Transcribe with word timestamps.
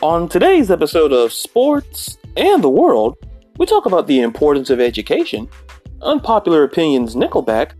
On 0.00 0.28
today's 0.28 0.70
episode 0.70 1.12
of 1.12 1.32
Sports 1.32 2.18
and 2.36 2.62
the 2.62 2.70
World, 2.70 3.18
we 3.56 3.66
talk 3.66 3.84
about 3.84 4.06
the 4.06 4.20
importance 4.20 4.70
of 4.70 4.78
education, 4.78 5.48
unpopular 6.02 6.62
opinions 6.62 7.16
Nickelback, 7.16 7.72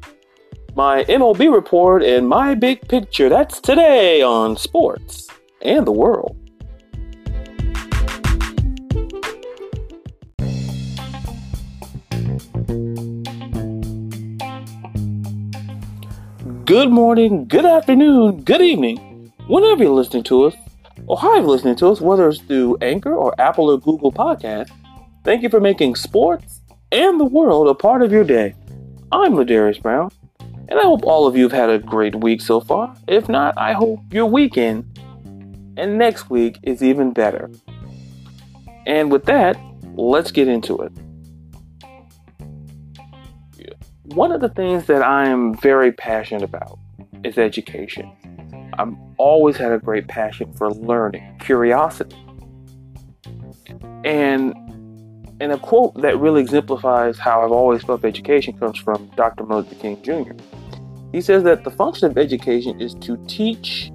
my 0.75 1.05
MLB 1.05 1.55
report, 1.55 2.03
and 2.03 2.29
my 2.29 2.57
big 2.57 2.89
picture. 2.89 3.29
That's 3.29 3.61
today 3.61 4.21
on 4.21 4.57
Sports 4.57 5.29
and 5.63 5.87
the 5.87 5.93
World. 5.93 6.37
Good 16.65 16.91
morning, 16.91 17.47
good 17.47 17.65
afternoon, 17.65 18.43
good 18.43 18.61
evening, 18.61 19.33
whenever 19.47 19.85
you're 19.85 19.93
listening 19.93 20.25
to 20.25 20.47
us, 20.47 20.57
or 21.09 21.17
how 21.17 21.35
you're 21.35 21.45
listening 21.45 21.75
to 21.77 21.89
us, 21.89 22.01
whether 22.01 22.29
it's 22.29 22.41
through 22.43 22.77
Anchor 22.83 23.15
or 23.15 23.35
Apple 23.41 23.71
or 23.71 23.81
Google 23.81 24.13
Podcast. 24.13 24.71
Thank 25.25 25.43
you 25.43 25.49
for 25.49 25.59
making 25.59 25.97
sports 25.97 26.61
and 26.93 27.19
the 27.19 27.25
world 27.25 27.67
a 27.67 27.75
part 27.75 28.03
of 28.03 28.13
your 28.13 28.25
day. 28.25 28.55
I'm 29.11 29.33
Ladarius 29.33 29.81
Brown, 29.81 30.11
and 30.39 30.79
I 30.79 30.83
hope 30.83 31.05
all 31.05 31.27
of 31.27 31.35
you 31.35 31.45
have 31.45 31.53
had 31.53 31.71
a 31.71 31.79
great 31.79 32.15
week 32.15 32.43
so 32.43 32.61
far. 32.61 32.95
If 33.09 33.27
not, 33.27 33.57
I 33.57 33.73
hope 33.73 34.01
your 34.13 34.27
weekend 34.27 34.99
and 35.79 35.97
next 35.97 36.29
week 36.29 36.59
is 36.63 36.83
even 36.83 37.13
better. 37.13 37.51
And 38.87 39.11
with 39.11 39.25
that, 39.25 39.59
let's 39.95 40.31
get 40.31 40.47
into 40.47 40.79
it. 40.83 40.93
One 44.15 44.31
of 44.31 44.43
the 44.43 44.49
things 44.51 44.87
that 44.87 45.03
I 45.03 45.29
am 45.29 45.55
very 45.55 45.93
passionate 45.93 46.43
about 46.43 46.79
is 47.25 47.39
education. 47.39 48.13
I've 48.79 48.95
always 49.17 49.57
had 49.57 49.73
a 49.73 49.79
great 49.79 50.07
passion 50.07 50.53
for 50.53 50.71
learning, 50.71 51.37
curiosity. 51.41 52.17
And 54.05 54.55
and 55.41 55.53
a 55.53 55.59
quote 55.59 56.01
that 56.03 56.19
really 56.19 56.41
exemplifies 56.41 57.19
how 57.19 57.43
I've 57.43 57.53
always 57.53 57.83
felt 57.83 58.05
education 58.05 58.59
comes 58.59 58.79
from 58.79 59.11
Dr. 59.17 59.45
Martin 59.45 59.71
Luther 59.71 59.81
King 59.81 60.03
Jr. 60.03 60.33
He 61.13 61.21
says 61.21 61.43
that 61.45 61.65
the 61.65 61.71
function 61.71 62.11
of 62.11 62.19
education 62.19 62.81
is 62.81 62.95
to 62.95 63.17
teach 63.27 63.91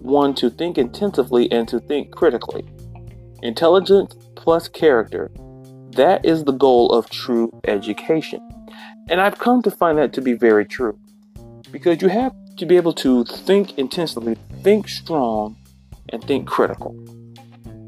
one 0.00 0.34
to 0.34 0.50
think 0.50 0.78
intensively 0.78 1.50
and 1.50 1.66
to 1.68 1.80
think 1.80 2.10
critically. 2.10 2.64
Intelligence 3.42 4.14
plus 4.34 4.68
character, 4.68 5.30
that 5.92 6.24
is 6.24 6.44
the 6.44 6.52
goal 6.52 6.90
of 6.92 7.08
true 7.10 7.50
education. 7.64 8.40
And 9.08 9.20
I've 9.20 9.38
come 9.38 9.62
to 9.62 9.70
find 9.70 9.98
that 9.98 10.12
to 10.14 10.20
be 10.20 10.34
very 10.34 10.64
true. 10.64 10.98
Because 11.70 12.02
you 12.02 12.08
have 12.08 12.34
to 12.56 12.66
be 12.66 12.76
able 12.76 12.92
to 12.94 13.24
think 13.24 13.78
intensely, 13.78 14.36
think 14.62 14.88
strong, 14.88 15.56
and 16.10 16.22
think 16.24 16.46
critical. 16.46 16.92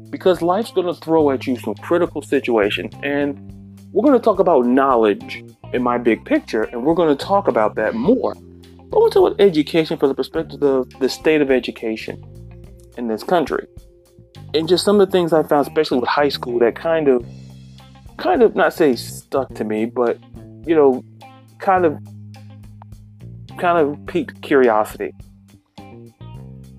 Because 0.09 0.41
life's 0.41 0.71
going 0.71 0.87
to 0.87 0.93
throw 0.93 1.31
at 1.31 1.45
you 1.45 1.57
some 1.57 1.75
critical 1.75 2.21
situations. 2.21 2.93
And 3.03 3.79
we're 3.91 4.03
going 4.03 4.17
to 4.19 4.23
talk 4.23 4.39
about 4.39 4.65
knowledge 4.65 5.43
in 5.73 5.83
my 5.83 5.97
big 5.97 6.25
picture, 6.25 6.63
and 6.63 6.83
we're 6.83 6.95
going 6.95 7.15
to 7.15 7.25
talk 7.25 7.47
about 7.47 7.75
that 7.75 7.95
more. 7.95 8.33
But 8.35 9.01
we're 9.01 9.09
talk 9.09 9.31
about 9.31 9.41
education 9.41 9.97
from 9.97 10.09
the 10.09 10.15
perspective 10.15 10.61
of 10.61 10.89
the 10.99 11.09
state 11.09 11.41
of 11.41 11.51
education 11.51 12.23
in 12.97 13.07
this 13.07 13.23
country. 13.23 13.67
And 14.53 14.67
just 14.67 14.85
some 14.85 14.99
of 14.99 15.07
the 15.07 15.11
things 15.11 15.33
I 15.33 15.43
found, 15.43 15.67
especially 15.67 15.99
with 15.99 16.09
high 16.09 16.29
school, 16.29 16.59
that 16.59 16.75
kind 16.75 17.07
of, 17.07 17.25
kind 18.17 18.41
of, 18.41 18.55
not 18.55 18.73
say 18.73 18.95
stuck 18.95 19.53
to 19.55 19.63
me, 19.63 19.85
but 19.85 20.17
you 20.65 20.75
know, 20.75 21.03
kind 21.59 21.85
of 21.85 21.97
kind 23.57 23.77
of 23.77 24.05
piqued 24.05 24.41
curiosity. 24.41 25.13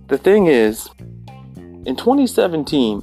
The 0.09 0.19
thing 0.19 0.47
is, 0.47 0.89
in 1.57 1.97
2017, 1.97 3.03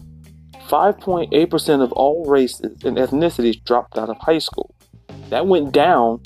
5.8% 0.68 1.84
of 1.84 1.92
all 1.92 2.26
races 2.26 2.84
and 2.84 2.98
ethnicities 2.98 3.64
dropped 3.64 3.98
out 3.98 4.10
of 4.10 4.18
high 4.18 4.40
school. 4.40 4.74
That 5.30 5.48
went 5.48 5.72
down 5.72 6.22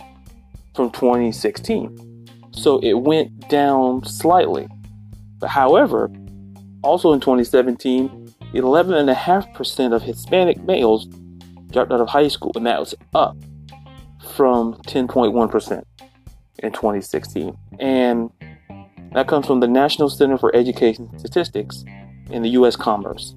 from 0.76 0.92
2016. 0.92 2.28
So 2.52 2.80
it 2.80 2.94
went 2.94 3.50
down 3.50 4.06
slightly. 4.06 4.68
But 5.40 5.50
however, 5.50 6.12
also 6.84 7.14
in 7.14 7.20
2017, 7.20 8.34
11.5% 8.54 9.94
of 9.94 10.02
Hispanic 10.02 10.64
males 10.64 11.08
dropped 11.72 11.92
out 11.92 12.02
of 12.02 12.08
high 12.08 12.28
school, 12.28 12.52
and 12.56 12.66
that 12.66 12.80
was 12.80 12.96
up 13.14 13.36
from 14.36 14.76
10.1% 14.84 15.84
in 16.60 16.72
2016. 16.72 17.58
And 17.80 18.30
that 19.14 19.28
comes 19.28 19.48
from 19.48 19.60
the 19.60 19.68
National 19.68 20.10
Center 20.10 20.38
for 20.38 20.56
Education 20.56 21.10
Statistics 21.18 21.84
in 22.30 22.42
the 22.42 22.50
U.S. 22.50 22.76
Commerce 22.76 23.36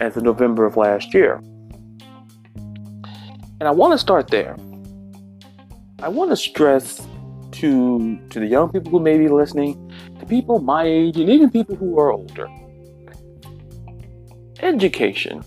as 0.00 0.16
of 0.16 0.22
November 0.22 0.64
of 0.64 0.76
last 0.76 1.12
year. 1.14 1.42
And 3.60 3.68
I 3.68 3.70
want 3.70 3.92
to 3.92 3.98
start 3.98 4.28
there. 4.28 4.56
I 6.02 6.08
want 6.08 6.30
to 6.30 6.36
stress 6.36 7.06
to 7.52 8.18
to 8.30 8.40
the 8.40 8.46
young 8.46 8.70
people 8.70 8.90
who 8.90 9.00
may 9.00 9.18
be 9.18 9.28
listening, 9.28 9.92
to 10.18 10.26
people 10.26 10.60
my 10.60 10.84
age, 10.84 11.18
and 11.18 11.28
even 11.28 11.50
people 11.50 11.76
who 11.76 11.98
are 11.98 12.10
older. 12.10 12.48
Education 14.60 15.42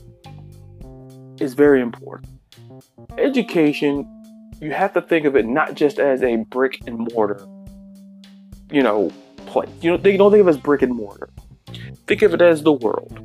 is 1.39 1.53
very 1.53 1.81
important. 1.81 2.29
Education 3.17 4.07
you 4.63 4.71
have 4.71 4.93
to 4.93 5.01
think 5.01 5.25
of 5.25 5.35
it 5.35 5.45
not 5.45 5.75
just 5.75 5.99
as 5.99 6.23
a 6.23 6.37
brick 6.37 6.79
and 6.87 7.11
mortar, 7.13 7.45
you 8.71 8.81
know, 8.81 9.11
place. 9.45 9.69
You 9.81 9.91
know, 9.91 9.97
don't 9.97 10.31
think 10.31 10.41
of 10.41 10.47
it 10.47 10.49
as 10.49 10.57
brick 10.57 10.81
and 10.81 10.95
mortar. 10.95 11.29
Think 12.07 12.21
of 12.21 12.33
it 12.33 12.41
as 12.41 12.63
the 12.63 12.71
world. 12.71 13.19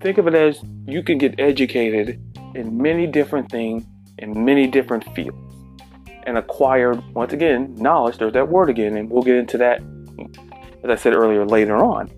Think 0.00 0.18
of 0.18 0.26
it 0.26 0.34
as 0.34 0.60
you 0.86 1.02
can 1.02 1.18
get 1.18 1.38
educated 1.38 2.20
in 2.54 2.76
many 2.76 3.06
different 3.06 3.50
things 3.50 3.84
in 4.18 4.44
many 4.44 4.66
different 4.66 5.04
fields 5.14 5.38
and 6.24 6.38
acquire 6.38 6.94
once 7.12 7.32
again 7.32 7.74
knowledge. 7.76 8.18
There's 8.18 8.32
that 8.32 8.48
word 8.48 8.70
again, 8.70 8.96
and 8.96 9.10
we'll 9.10 9.22
get 9.22 9.36
into 9.36 9.58
that 9.58 9.80
as 10.82 10.90
I 10.90 10.94
said 10.96 11.14
earlier 11.14 11.44
later 11.44 11.76
on. 11.76 12.10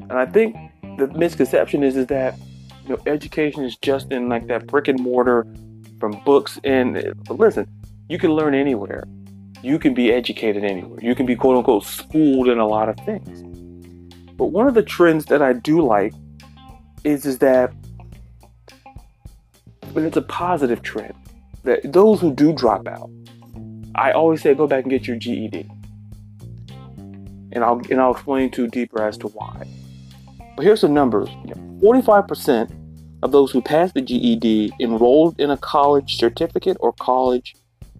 And 0.00 0.12
I 0.12 0.26
think 0.26 0.56
the 0.98 1.08
misconception 1.08 1.82
is 1.82 1.96
is 1.96 2.06
that 2.06 2.38
you 2.84 2.90
know 2.90 2.98
education 3.06 3.64
is 3.64 3.76
just 3.76 4.12
in 4.12 4.28
like 4.28 4.46
that 4.48 4.66
brick 4.66 4.88
and 4.88 5.00
mortar 5.00 5.46
from 6.02 6.20
books 6.24 6.58
and 6.64 7.14
listen, 7.30 7.64
you 8.08 8.18
can 8.18 8.32
learn 8.32 8.56
anywhere. 8.56 9.04
You 9.62 9.78
can 9.78 9.94
be 9.94 10.10
educated 10.10 10.64
anywhere. 10.64 10.98
You 11.00 11.14
can 11.14 11.26
be 11.26 11.36
quote 11.36 11.56
unquote 11.56 11.84
schooled 11.84 12.48
in 12.48 12.58
a 12.58 12.66
lot 12.66 12.88
of 12.88 12.96
things. 13.06 13.44
But 14.36 14.46
one 14.46 14.66
of 14.66 14.74
the 14.74 14.82
trends 14.82 15.26
that 15.26 15.40
I 15.40 15.52
do 15.52 15.80
like 15.80 16.12
is 17.04 17.24
is 17.24 17.38
that 17.38 17.72
but 19.94 20.02
it's 20.02 20.16
a 20.16 20.22
positive 20.22 20.82
trend, 20.82 21.14
that 21.62 21.92
those 21.92 22.20
who 22.20 22.34
do 22.34 22.52
drop 22.52 22.88
out, 22.88 23.08
I 23.94 24.10
always 24.10 24.42
say 24.42 24.54
go 24.54 24.66
back 24.66 24.82
and 24.82 24.90
get 24.90 25.06
your 25.06 25.16
GED. 25.16 25.70
And 27.52 27.62
I'll 27.62 27.80
and 27.90 28.00
I'll 28.00 28.10
explain 28.10 28.50
to 28.50 28.66
deeper 28.66 29.00
as 29.00 29.16
to 29.18 29.28
why. 29.28 29.68
But 30.56 30.64
here's 30.64 30.80
the 30.80 30.88
numbers. 30.88 31.28
45% 31.80 32.81
of 33.22 33.32
those 33.32 33.50
who 33.50 33.62
passed 33.62 33.94
the 33.94 34.00
GED 34.00 34.72
enrolled 34.80 35.38
in 35.38 35.50
a 35.50 35.56
college 35.56 36.16
certificate 36.16 36.76
or 36.80 36.92
college 36.92 37.54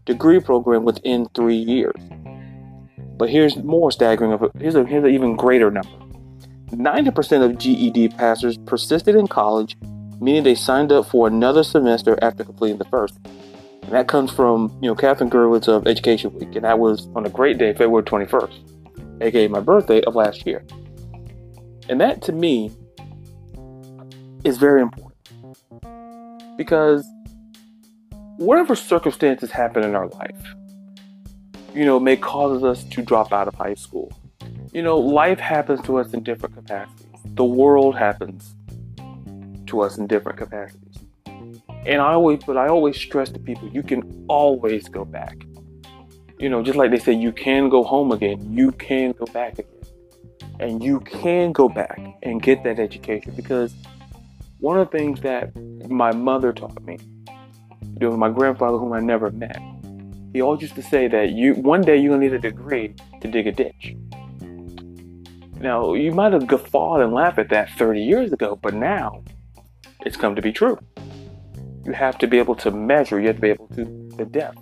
degree 0.05 0.41
program 0.41 0.85
within 0.85 1.27
three 1.35 1.57
years. 1.57 1.95
But 3.17 3.31
here's 3.31 3.57
more 3.57 3.93
staggering 3.93 4.33
of. 4.33 4.51
Here's, 4.59 4.75
a, 4.75 4.85
here's 4.85 5.05
an 5.05 5.11
even 5.11 5.37
greater 5.37 5.71
number. 5.71 5.91
90% 6.71 7.45
of 7.45 7.59
GED 7.59 8.09
passers 8.11 8.57
persisted 8.59 9.15
in 9.15 9.29
college, 9.29 9.77
meaning 10.21 10.43
they 10.43 10.55
signed 10.55 10.91
up 10.91 11.07
for 11.07 11.27
another 11.27 11.63
semester 11.63 12.19
after 12.23 12.45
completing 12.45 12.79
the 12.79 12.85
first. 12.87 13.19
And 13.83 13.93
that 13.93 14.09
comes 14.09 14.33
from, 14.33 14.77
you 14.81 14.89
know, 14.89 14.95
Catherine 14.95 15.29
Gewertz 15.29 15.69
of 15.69 15.87
Education 15.87 16.33
Week, 16.35 16.55
and 16.57 16.65
that 16.65 16.79
was 16.79 17.09
on 17.15 17.27
a 17.27 17.29
great 17.29 17.59
day, 17.59 17.73
February 17.73 18.05
21st, 18.05 19.23
aka 19.23 19.49
my 19.49 19.61
birthday 19.61 20.01
of 20.03 20.15
last 20.15 20.47
year. 20.47 20.65
And 21.89 22.01
that 22.01 22.23
to 22.23 22.33
me 22.33 22.73
is 24.45 24.57
very 24.57 24.81
important 24.81 25.12
because 26.57 27.07
whatever 28.37 28.75
circumstances 28.75 29.51
happen 29.51 29.85
in 29.85 29.95
our 29.95 30.09
life, 30.09 30.55
you 31.75 31.85
know, 31.85 31.99
may 31.99 32.17
cause 32.17 32.63
us 32.65 32.85
to 32.85 33.03
drop 33.03 33.33
out 33.33 33.49
of 33.49 33.55
high 33.55 33.75
school. 33.75 34.13
You 34.73 34.83
know, 34.83 34.99
life 34.99 35.39
happens 35.39 35.81
to 35.83 35.99
us 35.99 36.13
in 36.13 36.23
different 36.23 36.55
capacities. 36.55 37.07
The 37.35 37.45
world 37.45 37.97
happens 37.97 38.55
to 39.67 39.81
us 39.81 39.97
in 39.97 40.07
different 40.07 40.39
capacities. 40.39 40.99
And 41.85 42.01
I 42.01 42.13
always, 42.13 42.41
but 42.45 42.57
I 42.57 42.69
always 42.69 42.97
stress 42.97 43.31
to 43.31 43.39
people, 43.39 43.69
you 43.69 43.83
can 43.83 44.25
always 44.29 44.89
go 44.89 45.05
back. 45.05 45.37
You 46.39 46.49
know, 46.49 46.63
just 46.63 46.77
like 46.77 46.91
they 46.91 46.99
say, 46.99 47.13
you 47.13 47.33
can 47.33 47.69
go 47.69 47.83
home 47.83 48.13
again, 48.13 48.53
you 48.53 48.73
can 48.73 49.13
go 49.13 49.27
back 49.27 49.59
again. 49.59 49.69
And 50.61 50.83
you 50.83 51.01
can 51.01 51.53
go 51.53 51.69
back 51.69 52.01
and 52.23 52.41
get 52.41 52.63
that 52.65 52.79
education 52.79 53.33
because 53.35 53.75
one 54.63 54.79
of 54.79 54.89
the 54.89 54.97
things 54.97 55.21
that 55.23 55.55
my 55.91 56.13
mother 56.13 56.53
taught 56.53 56.81
me, 56.85 56.97
know, 57.99 58.17
my 58.17 58.31
grandfather, 58.31 58.79
whom 58.79 58.93
I 58.93 59.01
never 59.01 59.29
met, 59.33 59.61
he 60.33 60.41
always 60.41 60.63
used 60.63 60.77
to 60.77 60.83
say 60.83 61.09
that 61.09 61.31
you 61.31 61.55
one 61.55 61.83
day 61.83 61.97
you're 61.97 62.13
gonna 62.13 62.25
need 62.25 62.33
a 62.33 62.39
degree 62.39 62.95
to 63.21 63.29
dig 63.29 63.49
a 63.49 63.53
ditch. 63.53 63.97
Now, 65.59 65.95
you 65.95 66.13
might 66.13 66.33
have 66.33 66.47
guffawed 66.47 67.01
and 67.01 67.13
laughed 67.13 67.41
at 67.41 67.49
that 67.51 67.71
30 67.71 68.03
years 68.03 68.33
ago, 68.33 68.57
but 68.63 68.73
now 68.73 69.25
it's 70.07 70.17
come 70.17 70.37
to 70.37 70.43
be 70.43 70.53
true. 70.53 70.79
You 71.85 71.93
have 71.93 72.17
to 72.19 72.29
be 72.29 72.39
able 72.39 72.55
to 72.57 72.71
measure, 72.71 73.21
you 73.21 73.27
have 73.27 73.37
to 73.37 73.43
be 73.43 73.51
able 73.51 73.67
to 73.69 73.85
the 74.17 74.25
depth. 74.25 74.59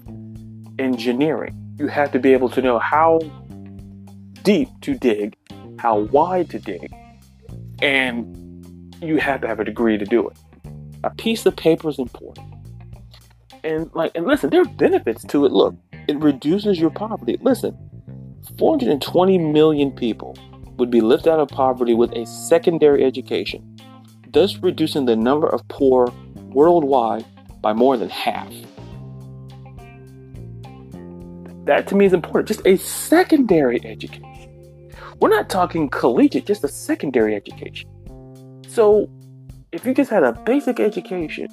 Engineering, 0.79 1.76
you 1.79 1.88
have 1.88 2.11
to 2.12 2.19
be 2.19 2.32
able 2.32 2.49
to 2.49 2.62
know 2.62 2.79
how 2.79 3.20
deep 4.44 4.69
to 4.81 4.94
dig, 4.94 5.37
how 5.79 5.99
wide 5.99 6.49
to 6.50 6.58
dig, 6.58 6.91
and 7.82 8.40
you 9.02 9.17
have 9.17 9.41
to 9.41 9.49
have 9.49 9.61
a 9.61 9.64
degree 9.64 9.99
to 9.99 10.05
do 10.05 10.29
it. 10.29 10.37
A 11.05 11.11
piece 11.11 11.47
of 11.47 11.56
paper 11.56 11.88
is 11.88 11.99
important. 11.99 12.47
And 13.64 13.91
like 13.94 14.12
and 14.14 14.26
listen, 14.26 14.50
there 14.50 14.62
are 14.62 14.67
benefits 14.67 15.25
to 15.25 15.44
it. 15.44 15.52
Look, 15.52 15.75
it 16.08 16.19
reduces 16.19 16.79
your 16.79 16.91
poverty. 16.91 17.38
Listen, 17.41 17.76
420 18.58 19.38
million 19.38 19.91
people 19.91 20.37
would 20.76 20.91
be 20.91 21.00
lifted 21.00 21.31
out 21.31 21.41
of 21.41 21.49
poverty 21.49 21.94
with 21.94 22.12
a 22.12 22.26
secondary 22.26 23.05
education, 23.05 23.76
thus 24.29 24.56
reducing 24.58 25.05
the 25.05 25.17
number 25.17 25.46
of 25.46 25.67
poor 25.69 26.12
worldwide 26.53 27.25
by 27.61 27.73
more 27.73 27.96
than 27.96 28.08
half. 28.08 28.53
That 31.67 31.87
to 31.88 31.94
me 31.94 32.06
is 32.06 32.12
important. 32.12 32.49
Just 32.49 32.67
a 32.67 32.76
secondary 32.76 33.85
education. 33.85 34.26
We're 35.20 35.29
not 35.29 35.50
talking 35.50 35.91
collegiate, 35.91 36.46
just 36.46 36.64
a 36.64 36.69
secondary 36.69 37.35
education. 37.35 37.91
So, 38.70 39.11
if 39.72 39.84
you 39.84 39.93
just 39.93 40.11
had 40.11 40.22
a 40.22 40.32
basic 40.32 40.78
education, 40.78 41.49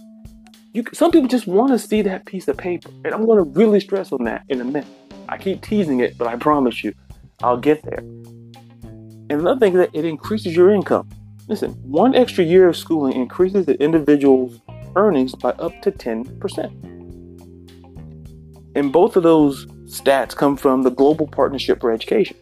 you 0.73 0.83
some 0.93 1.09
people 1.09 1.27
just 1.27 1.47
want 1.47 1.71
to 1.71 1.79
see 1.79 2.03
that 2.03 2.27
piece 2.27 2.47
of 2.47 2.57
paper, 2.57 2.91
and 3.03 3.07
I'm 3.07 3.25
going 3.25 3.43
to 3.43 3.59
really 3.59 3.79
stress 3.79 4.11
on 4.11 4.23
that 4.25 4.43
in 4.49 4.61
a 4.61 4.63
minute. 4.63 4.85
I 5.27 5.39
keep 5.39 5.63
teasing 5.63 5.99
it, 5.99 6.15
but 6.19 6.27
I 6.27 6.35
promise 6.35 6.83
you, 6.83 6.93
I'll 7.41 7.57
get 7.57 7.81
there. 7.81 8.03
And 9.29 9.31
another 9.31 9.59
thing 9.59 9.73
is 9.73 9.79
that 9.79 9.89
it 9.93 10.05
increases 10.05 10.55
your 10.55 10.69
income. 10.71 11.09
Listen, 11.47 11.71
one 11.81 12.13
extra 12.13 12.43
year 12.43 12.67
of 12.67 12.77
schooling 12.77 13.13
increases 13.13 13.65
the 13.65 13.81
individual's 13.81 14.59
earnings 14.95 15.33
by 15.33 15.49
up 15.53 15.81
to 15.81 15.91
10%. 15.91 16.65
And 18.75 18.93
both 18.93 19.15
of 19.15 19.23
those 19.23 19.65
stats 19.85 20.35
come 20.35 20.55
from 20.55 20.83
the 20.83 20.91
Global 20.91 21.25
Partnership 21.25 21.81
for 21.81 21.91
Education. 21.91 22.37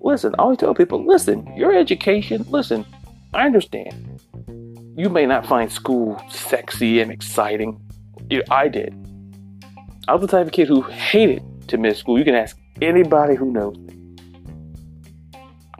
Listen, 0.00 0.32
I 0.38 0.42
always 0.42 0.58
tell 0.58 0.74
people 0.74 1.04
listen, 1.04 1.44
your 1.56 1.74
education, 1.74 2.44
listen, 2.48 2.86
I 3.32 3.46
understand. 3.46 4.20
You 4.96 5.08
may 5.08 5.24
not 5.24 5.46
find 5.46 5.70
school 5.70 6.20
sexy 6.30 7.00
and 7.00 7.12
exciting. 7.12 7.80
I 8.50 8.68
did. 8.68 8.94
I 10.08 10.14
was 10.14 10.22
the 10.22 10.28
type 10.28 10.46
of 10.46 10.52
kid 10.52 10.68
who 10.68 10.82
hated 10.82 11.68
to 11.68 11.78
miss 11.78 11.98
school. 11.98 12.18
You 12.18 12.24
can 12.24 12.34
ask 12.34 12.58
anybody 12.82 13.36
who 13.36 13.52
knows 13.52 13.78
me. 13.78 13.96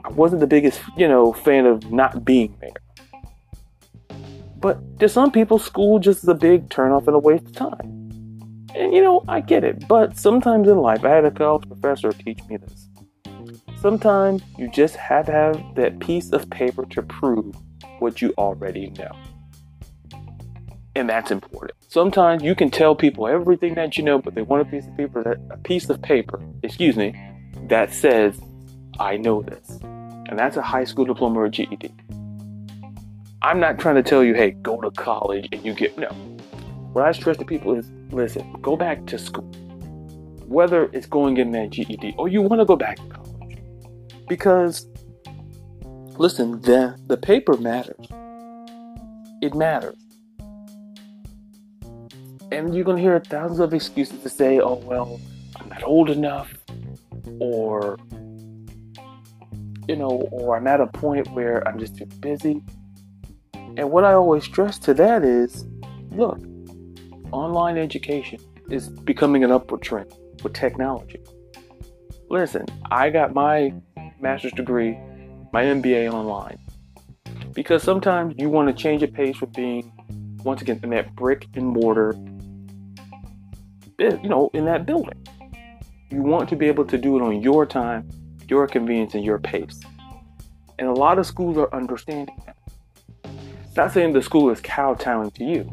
I 0.03 0.09
wasn't 0.09 0.39
the 0.39 0.47
biggest, 0.47 0.79
you 0.97 1.07
know, 1.07 1.33
fan 1.33 1.65
of 1.65 1.91
not 1.91 2.23
being 2.23 2.57
there. 2.61 2.71
But 4.57 4.99
to 4.99 5.09
some 5.09 5.31
people, 5.31 5.59
school 5.59 5.99
just 5.99 6.23
is 6.23 6.29
a 6.29 6.35
big 6.35 6.69
turnoff 6.69 7.07
and 7.07 7.15
a 7.15 7.19
waste 7.19 7.45
of 7.47 7.55
time. 7.55 8.09
And 8.75 8.93
you 8.93 9.03
know, 9.03 9.23
I 9.27 9.41
get 9.41 9.63
it. 9.63 9.87
But 9.87 10.17
sometimes 10.17 10.67
in 10.69 10.77
life, 10.77 11.03
I 11.03 11.09
had 11.09 11.25
a 11.25 11.31
college 11.31 11.67
professor 11.67 12.11
teach 12.13 12.39
me 12.47 12.57
this. 12.57 12.87
Sometimes 13.81 14.43
you 14.59 14.69
just 14.69 14.95
have 14.95 15.25
to 15.25 15.31
have 15.31 15.59
that 15.73 15.99
piece 15.99 16.31
of 16.33 16.47
paper 16.51 16.85
to 16.91 17.01
prove 17.01 17.55
what 17.97 18.21
you 18.21 18.31
already 18.37 18.91
know. 18.91 19.11
And 20.95 21.09
that's 21.09 21.31
important. 21.31 21.71
Sometimes 21.87 22.43
you 22.43 22.53
can 22.53 22.69
tell 22.69 22.93
people 22.93 23.27
everything 23.27 23.73
that 23.73 23.97
you 23.97 24.03
know, 24.03 24.19
but 24.19 24.35
they 24.35 24.43
want 24.43 24.61
a 24.61 24.65
piece 24.69 24.85
of 24.85 24.95
paper 24.95 25.23
that 25.23 25.39
a 25.49 25.57
piece 25.57 25.89
of 25.89 25.99
paper, 25.99 26.39
excuse 26.61 26.95
me, 26.95 27.15
that 27.69 27.91
says, 27.91 28.39
I 28.99 29.17
know 29.17 29.41
this. 29.41 29.79
And 29.81 30.37
that's 30.37 30.57
a 30.57 30.61
high 30.61 30.83
school 30.83 31.05
diploma 31.05 31.39
or 31.39 31.49
GED. 31.49 31.91
I'm 33.41 33.59
not 33.59 33.79
trying 33.79 33.95
to 33.95 34.03
tell 34.03 34.23
you, 34.23 34.35
hey, 34.35 34.51
go 34.51 34.79
to 34.79 34.91
college 34.91 35.49
and 35.51 35.65
you 35.65 35.73
get 35.73 35.97
no. 35.97 36.09
What 36.93 37.03
I 37.03 37.13
stress 37.13 37.37
to 37.37 37.45
people 37.45 37.73
is 37.73 37.89
listen, 38.11 38.53
go 38.61 38.75
back 38.75 39.07
to 39.07 39.17
school. 39.17 39.49
Whether 40.45 40.83
it's 40.93 41.07
going 41.07 41.37
in 41.37 41.49
that 41.53 41.71
GED 41.71 42.13
or 42.19 42.27
you 42.27 42.43
want 42.43 42.61
to 42.61 42.65
go 42.65 42.75
back 42.75 42.97
to 42.97 43.03
college 43.05 43.20
because, 44.31 44.87
listen, 46.17 46.61
the, 46.61 46.97
the 47.07 47.17
paper 47.17 47.57
matters. 47.57 48.07
It 49.41 49.53
matters. 49.53 49.97
And 52.49 52.73
you're 52.73 52.85
to 52.95 53.01
hear 53.01 53.19
thousands 53.19 53.59
of 53.59 53.73
excuses 53.73 54.23
to 54.23 54.29
say, 54.29 54.61
oh, 54.61 54.75
well, 54.85 55.19
I'm 55.57 55.67
not 55.67 55.83
old 55.83 56.09
enough, 56.09 56.53
or, 57.41 57.99
you 59.89 59.97
know, 59.97 60.29
or 60.31 60.55
I'm 60.55 60.65
at 60.65 60.79
a 60.79 60.87
point 60.87 61.29
where 61.33 61.67
I'm 61.67 61.77
just 61.77 61.97
too 61.97 62.05
busy. 62.05 62.63
And 63.53 63.91
what 63.91 64.05
I 64.05 64.13
always 64.13 64.45
stress 64.45 64.79
to 64.79 64.93
that 64.93 65.25
is 65.25 65.65
look, 66.11 66.39
online 67.33 67.77
education 67.77 68.39
is 68.69 68.87
becoming 68.87 69.43
an 69.43 69.51
upward 69.51 69.81
trend 69.81 70.09
with 70.41 70.53
technology. 70.53 71.19
Listen, 72.29 72.65
I 72.89 73.09
got 73.09 73.33
my 73.33 73.73
master's 74.21 74.51
degree, 74.53 74.97
my 75.51 75.63
MBA 75.63 76.11
online. 76.11 76.59
Because 77.53 77.83
sometimes 77.83 78.35
you 78.37 78.49
want 78.49 78.67
to 78.67 78.73
change 78.73 79.03
a 79.03 79.07
pace 79.07 79.37
from 79.37 79.49
being, 79.51 79.91
once 80.43 80.61
again, 80.61 80.79
in 80.83 80.91
that 80.91 81.15
brick 81.15 81.47
and 81.55 81.65
mortar, 81.65 82.15
you 83.99 84.29
know, 84.29 84.49
in 84.53 84.65
that 84.65 84.85
building. 84.85 85.21
You 86.09 86.21
want 86.21 86.49
to 86.49 86.55
be 86.55 86.67
able 86.67 86.85
to 86.85 86.97
do 86.97 87.17
it 87.17 87.21
on 87.21 87.41
your 87.41 87.65
time, 87.65 88.09
your 88.47 88.67
convenience, 88.67 89.15
and 89.15 89.23
your 89.23 89.39
pace. 89.39 89.79
And 90.79 90.87
a 90.87 90.93
lot 90.93 91.19
of 91.19 91.25
schools 91.25 91.57
are 91.57 91.73
understanding 91.73 92.35
that. 92.45 92.57
Not 93.75 93.93
saying 93.93 94.13
the 94.13 94.21
school 94.21 94.49
is 94.49 94.59
kowtowing 94.59 95.31
to 95.31 95.43
you, 95.45 95.71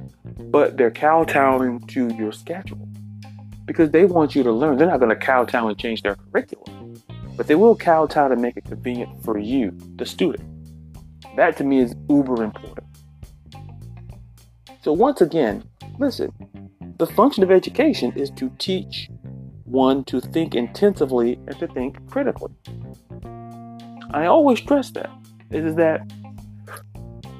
but 0.50 0.76
they're 0.76 0.90
kowtowing 0.90 1.80
to 1.88 2.14
your 2.14 2.30
schedule 2.30 2.88
because 3.64 3.90
they 3.90 4.04
want 4.04 4.36
you 4.36 4.44
to 4.44 4.52
learn. 4.52 4.76
They're 4.76 4.86
not 4.86 5.00
going 5.00 5.10
to 5.10 5.16
kowtow 5.16 5.66
and 5.66 5.76
change 5.78 6.02
their 6.02 6.14
curriculum 6.14 6.77
but 7.38 7.46
they 7.46 7.54
will 7.54 7.76
kowtow 7.76 8.26
to 8.26 8.34
make 8.34 8.56
it 8.56 8.64
convenient 8.64 9.24
for 9.24 9.38
you, 9.38 9.72
the 9.94 10.04
student. 10.04 10.44
That 11.36 11.56
to 11.58 11.64
me 11.64 11.78
is 11.78 11.94
uber 12.10 12.42
important. 12.42 12.84
So, 14.82 14.92
once 14.92 15.20
again, 15.20 15.62
listen, 16.00 16.32
the 16.98 17.06
function 17.06 17.44
of 17.44 17.52
education 17.52 18.12
is 18.16 18.30
to 18.32 18.50
teach 18.58 19.08
one 19.64 20.02
to 20.04 20.20
think 20.20 20.56
intensively 20.56 21.34
and 21.46 21.56
to 21.60 21.68
think 21.68 22.10
critically. 22.10 22.52
I 24.10 24.26
always 24.26 24.58
stress 24.58 24.90
that 24.90 25.10
is 25.52 25.76
that 25.76 26.10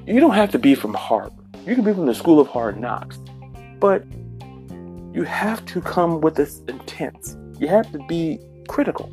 you 0.07 0.21
don't 0.21 0.35
have 0.35 0.53
to 0.53 0.61
be 0.61 0.77
from 0.77 0.95
Harvard. 0.95 1.33
You 1.67 1.75
can 1.75 1.83
be 1.83 1.93
from 1.93 2.07
the 2.07 2.15
School 2.15 2.39
of 2.39 2.47
Hard 2.47 2.79
Knocks, 2.79 3.19
but 3.81 4.05
you 5.13 5.25
have 5.25 5.67
to 5.67 5.81
come 5.81 6.21
with 6.21 6.37
this 6.37 6.61
intent. 6.69 7.37
You 7.59 7.67
have 7.67 7.91
to 7.91 7.99
be 8.07 8.39
critical 8.69 9.13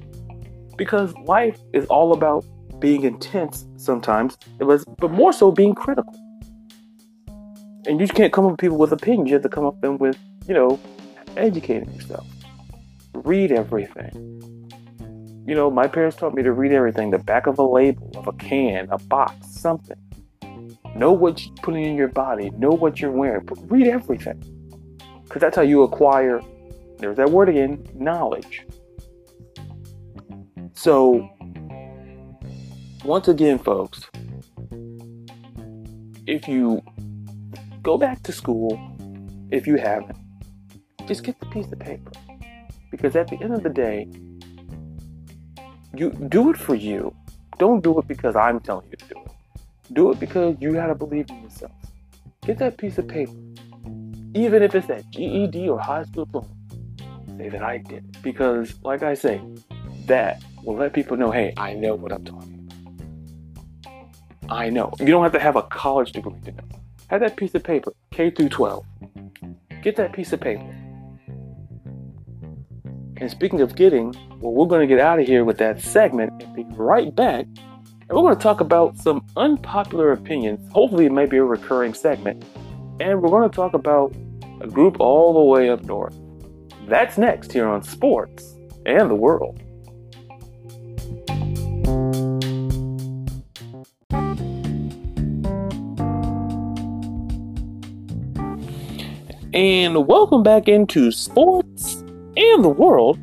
because 0.77 1.13
life 1.20 1.60
is 1.74 1.86
all 1.88 2.13
about 2.13 2.46
being 2.79 3.03
intense 3.03 3.65
sometimes, 3.77 4.38
but 4.58 5.12
more 5.12 5.32
so 5.32 5.51
being 5.51 5.74
critical. 5.74 6.13
And 7.88 8.00
you 8.01 8.08
can't 8.08 8.34
come 8.34 8.46
up 8.46 8.51
with 8.51 8.60
people 8.60 8.77
with 8.77 8.91
opinions. 8.91 9.29
You 9.29 9.36
have 9.36 9.44
to 9.44 9.50
come 9.50 9.65
up 9.65 9.75
with 9.75 9.82
them 9.82 9.98
with, 9.98 10.17
you 10.48 10.53
know, 10.53 10.79
educating 11.38 11.94
yourself. 11.94 12.27
Read 13.13 13.51
everything. 13.51 14.32
You 15.48 15.53
know, 15.53 15.70
my 15.70 15.88
parents 15.88 16.17
taught 16.17 16.34
me 16.34 16.41
to 16.41 16.51
read 16.51 16.72
everything 16.72 17.12
the 17.12 17.20
back 17.20 17.46
of 17.46 17.60
a 17.60 17.63
label, 17.63 18.12
of 18.15 18.27
a 18.27 18.34
can, 18.34 18.88
a 18.89 18.98
box, 18.98 19.48
something. 19.48 19.98
Know 20.96 21.12
what 21.12 21.46
you're 21.46 21.55
putting 21.58 21.86
in 21.86 21.96
your 21.96 22.08
body, 22.08 22.50
know 22.51 22.72
what 22.72 23.00
you're 23.00 23.12
wearing, 23.12 23.46
but 23.46 23.60
read 23.70 23.88
everything. 23.88 24.41
Because 25.24 25.41
that's 25.41 25.55
how 25.55 25.62
you 25.62 25.84
acquire, 25.84 26.41
there's 26.98 27.17
that 27.17 27.29
word 27.29 27.50
again, 27.50 27.86
knowledge. 27.94 28.65
So, 30.75 31.29
once 33.05 33.29
again, 33.29 33.58
folks, 33.58 34.01
if 36.27 36.48
you 36.48 36.82
go 37.82 37.98
back 37.98 38.22
to 38.24 38.32
school, 38.34 38.77
if 39.51 39.65
you 39.65 39.77
haven't, 39.77 40.17
just 41.08 41.24
get 41.24 41.39
the 41.39 41.46
piece 41.48 41.72
of 41.72 41.79
paper. 41.79 42.12
Because 42.91 43.15
at 43.15 43.29
the 43.29 43.38
end 43.41 43.53
of 43.53 43.63
the 43.63 43.70
day, 43.70 44.08
you 45.96 46.12
do 46.29 46.50
it 46.50 46.58
for 46.58 46.75
you. 46.75 47.15
Don't 47.58 47.82
do 47.82 47.98
it 48.00 48.08
because 48.08 48.36
I'm 48.36 48.60
telling 48.60 48.88
you 48.89 48.98
to 48.98 49.05
do 49.05 49.22
it. 49.22 49.32
Do 49.94 50.12
it 50.12 50.20
because 50.20 50.58
you 50.60 50.74
gotta 50.74 50.96
believe 50.96 51.29
in 51.29 51.41
yourself. 51.41 51.72
Get 52.41 52.58
that 52.58 52.77
piece 52.77 52.98
of 52.98 53.08
paper. 53.08 53.32
Even 54.34 54.62
if 54.62 54.75
it's 54.75 54.88
that 54.88 55.10
GED 55.12 55.70
or 55.70 55.79
high 55.79 56.03
school 56.03 56.25
diploma. 56.25 56.50
Say 57.38 57.50
that 57.50 57.63
I 57.63 57.77
did. 57.77 58.17
Because, 58.22 58.75
like 58.84 59.03
I 59.03 59.13
say, 59.13 59.41
that 60.07 60.43
will 60.63 60.75
let 60.75 60.93
people 60.93 61.17
know, 61.17 61.31
hey, 61.31 61.53
I 61.57 61.74
know 61.74 61.95
what 61.95 62.12
I'm 62.12 62.24
talking 62.25 62.69
about. 63.81 64.51
I 64.51 64.69
know. 64.69 64.93
You 65.00 65.07
don't 65.07 65.24
have 65.24 65.33
to 65.33 65.39
have 65.39 65.55
a 65.55 65.63
college 65.63 66.12
degree 66.12 66.39
to 66.45 66.51
know. 66.51 66.63
Have 67.07 67.21
that 67.21 67.35
piece 67.38 67.53
of 67.55 67.63
paper, 67.63 67.93
K 68.12 68.29
through 68.29 68.50
12. 68.50 68.85
Get 69.81 69.95
that 69.97 70.13
piece 70.13 70.33
of 70.33 70.41
paper. 70.41 70.75
And 73.17 73.31
speaking 73.31 73.62
of 73.62 73.75
getting, 73.75 74.13
well, 74.39 74.51
we're 74.51 74.67
going 74.67 74.81
to 74.81 74.88
get 74.88 75.00
out 75.00 75.19
of 75.19 75.25
here 75.25 75.45
with 75.45 75.57
that 75.59 75.81
segment 75.81 76.43
and 76.43 76.55
be 76.55 76.65
right 76.75 77.15
back. 77.15 77.45
And 77.45 78.09
we're 78.09 78.21
going 78.21 78.35
to 78.35 78.41
talk 78.41 78.59
about 78.59 78.97
some 78.97 79.25
unpopular 79.38 80.12
opinions. 80.12 80.71
Hopefully, 80.74 81.05
it 81.05 81.12
may 81.12 81.25
be 81.25 81.38
a 81.38 81.43
recurring 81.43 81.93
segment. 81.93 82.43
And 83.00 83.21
we're 83.21 83.29
going 83.29 83.50
to 83.50 83.55
talk 83.55 83.74
about 83.74 84.13
a 84.62 84.67
group 84.67 85.00
all 85.00 85.33
the 85.33 85.41
way 85.41 85.69
up 85.69 85.83
north. 85.83 86.15
That's 86.88 87.17
next 87.17 87.51
here 87.51 87.67
on 87.67 87.83
Sports 87.83 88.55
and 88.85 89.09
the 89.09 89.15
World. 89.15 89.62
And 99.55 100.05
welcome 100.05 100.43
back 100.43 100.67
into 100.67 101.13
Sports 101.13 102.03
and 102.35 102.62
the 102.62 102.67
World. 102.67 103.17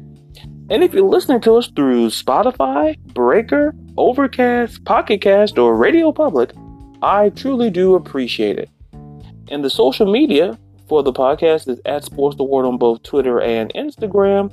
And 0.71 0.83
if 0.83 0.95
you're 0.95 1.03
listening 1.03 1.43
to 1.43 1.57
us 1.57 1.69
through 1.69 2.07
Spotify, 2.07 2.99
Breaker, 3.13 3.75
Overcast, 3.99 4.83
Pocket 4.87 5.21
Cast, 5.21 5.59
or 5.59 5.77
Radio 5.77 6.11
Public, 6.11 6.53
I 7.03 7.29
truly 7.29 7.69
do 7.69 7.95
appreciate 7.97 8.59
it. 8.59 8.71
And 9.51 9.63
the 9.63 9.69
social 9.69 10.11
media 10.11 10.59
for 10.89 11.03
the 11.03 11.13
podcast 11.13 11.69
is 11.69 11.79
at 11.85 12.03
Sports 12.03 12.39
the 12.39 12.45
World 12.45 12.65
on 12.65 12.79
both 12.79 13.03
Twitter 13.03 13.39
and 13.43 13.71
Instagram. 13.75 14.51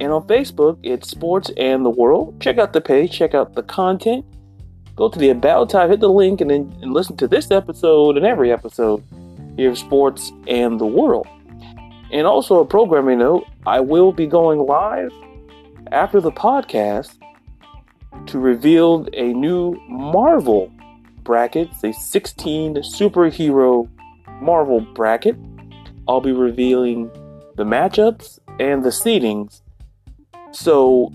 And 0.00 0.12
on 0.12 0.28
Facebook, 0.28 0.78
it's 0.84 1.10
Sports 1.10 1.50
and 1.56 1.84
the 1.84 1.90
World. 1.90 2.40
Check 2.40 2.58
out 2.58 2.72
the 2.72 2.80
page, 2.80 3.10
check 3.10 3.34
out 3.34 3.56
the 3.56 3.64
content. 3.64 4.24
Go 4.94 5.08
to 5.08 5.18
the 5.18 5.30
About 5.30 5.70
tab, 5.70 5.90
hit 5.90 5.98
the 5.98 6.08
link, 6.08 6.40
and 6.40 6.50
then 6.50 6.72
and 6.82 6.94
listen 6.94 7.16
to 7.16 7.26
this 7.26 7.50
episode 7.50 8.16
and 8.16 8.24
every 8.24 8.52
episode 8.52 9.02
of 9.58 9.78
Sports 9.78 10.32
and 10.46 10.80
the 10.80 10.86
World. 10.86 11.26
And 12.12 12.26
also 12.26 12.60
a 12.60 12.64
programming 12.64 13.18
note, 13.18 13.46
I 13.66 13.80
will 13.80 14.12
be 14.12 14.26
going 14.26 14.58
live 14.60 15.12
after 15.92 16.20
the 16.20 16.32
podcast 16.32 17.16
to 18.26 18.38
reveal 18.38 19.06
a 19.12 19.32
new 19.32 19.74
Marvel 19.88 20.72
bracket, 21.22 21.68
a 21.84 21.92
16 21.92 22.76
superhero 22.76 23.88
Marvel 24.40 24.80
bracket. 24.80 25.36
I'll 26.08 26.20
be 26.20 26.32
revealing 26.32 27.10
the 27.56 27.64
matchups 27.64 28.38
and 28.58 28.82
the 28.84 28.90
seedings. 28.90 29.62
So 30.52 31.12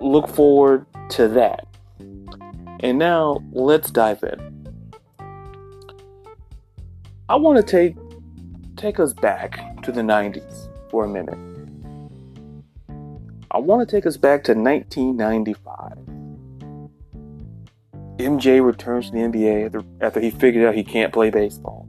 look 0.00 0.28
forward 0.28 0.86
to 1.10 1.28
that. 1.28 1.66
And 2.80 2.98
now 2.98 3.42
let's 3.52 3.90
dive 3.90 4.22
in. 4.22 4.51
I 7.32 7.36
want 7.36 7.56
to 7.56 7.62
take 7.62 7.96
take 8.76 9.00
us 9.00 9.14
back 9.14 9.82
to 9.84 9.90
the 9.90 10.02
90s 10.02 10.68
for 10.90 11.06
a 11.06 11.08
minute. 11.08 11.38
I 13.50 13.56
want 13.56 13.88
to 13.88 13.96
take 13.96 14.04
us 14.04 14.18
back 14.18 14.44
to 14.44 14.52
1995. 14.52 15.92
MJ 18.18 18.62
returns 18.62 19.06
to 19.06 19.12
the 19.12 19.20
NBA 19.20 19.64
after, 19.64 19.82
after 20.02 20.20
he 20.20 20.28
figured 20.30 20.68
out 20.68 20.74
he 20.74 20.84
can't 20.84 21.10
play 21.10 21.30
baseball. 21.30 21.88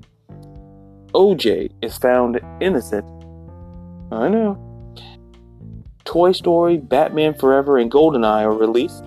OJ 1.13 1.71
is 1.81 1.97
found 1.97 2.39
innocent. 2.61 3.05
I 4.13 4.29
know. 4.29 4.95
Toy 6.05 6.31
Story, 6.31 6.77
Batman 6.77 7.33
Forever, 7.33 7.77
and 7.79 7.91
GoldenEye 7.91 8.43
are 8.43 8.53
released. 8.53 9.03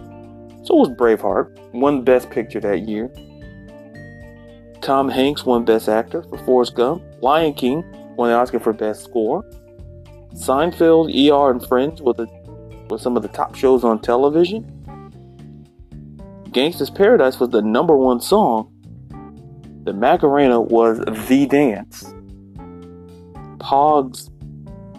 So 0.67 0.75
was 0.75 0.91
Braveheart, 0.91 1.73
won 1.73 2.05
Best 2.05 2.29
Picture 2.29 2.61
that 2.61 2.81
year. 2.81 3.11
Tom 4.87 5.09
Hanks 5.09 5.45
won 5.45 5.65
Best 5.65 5.89
Actor 5.89 6.23
for 6.23 6.39
Forrest 6.45 6.77
Gump. 6.77 7.03
Lion 7.21 7.55
King 7.55 7.83
won 8.15 8.31
the 8.31 8.37
Oscar 8.37 8.61
for 8.61 8.73
Best 8.73 9.03
Score. 9.03 9.43
Seinfeld, 10.35 11.11
ER, 11.11 11.51
and 11.51 11.67
Friends 11.67 12.01
were, 12.01 12.13
the, 12.13 12.29
were 12.89 12.97
some 12.97 13.17
of 13.17 13.25
the 13.25 13.29
top 13.29 13.57
shows 13.57 13.83
on 13.83 14.01
television. 14.01 14.63
Gangsta's 16.53 16.89
Paradise 16.89 17.41
was 17.41 17.51
the 17.51 17.63
number 17.63 17.97
one 17.97 18.21
song 18.21 18.73
the 19.83 19.93
Macarena 19.93 20.61
was 20.61 21.01
the 21.29 21.47
dance. 21.47 22.05
Pogs 23.59 24.31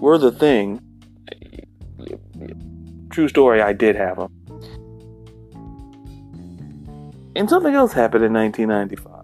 were 0.02 0.18
the 0.18 0.34
thing. 0.34 0.82
True 3.10 3.30
story, 3.30 3.62
I 3.62 3.72
did 3.72 3.96
have 3.96 4.18
them. 4.18 4.34
And 7.38 7.50
something 7.50 7.74
else 7.74 7.94
happened 7.94 8.26
in 8.26 8.34
1995. 8.34 9.17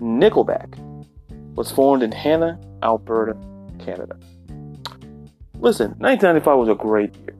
Nickelback 0.00 0.78
was 1.54 1.70
formed 1.70 2.02
in 2.02 2.10
Hanna, 2.12 2.58
Alberta, 2.82 3.36
Canada. 3.78 4.18
Listen, 5.58 5.90
1995 5.98 6.58
was 6.58 6.68
a 6.68 6.74
great 6.74 7.14
year. 7.16 7.36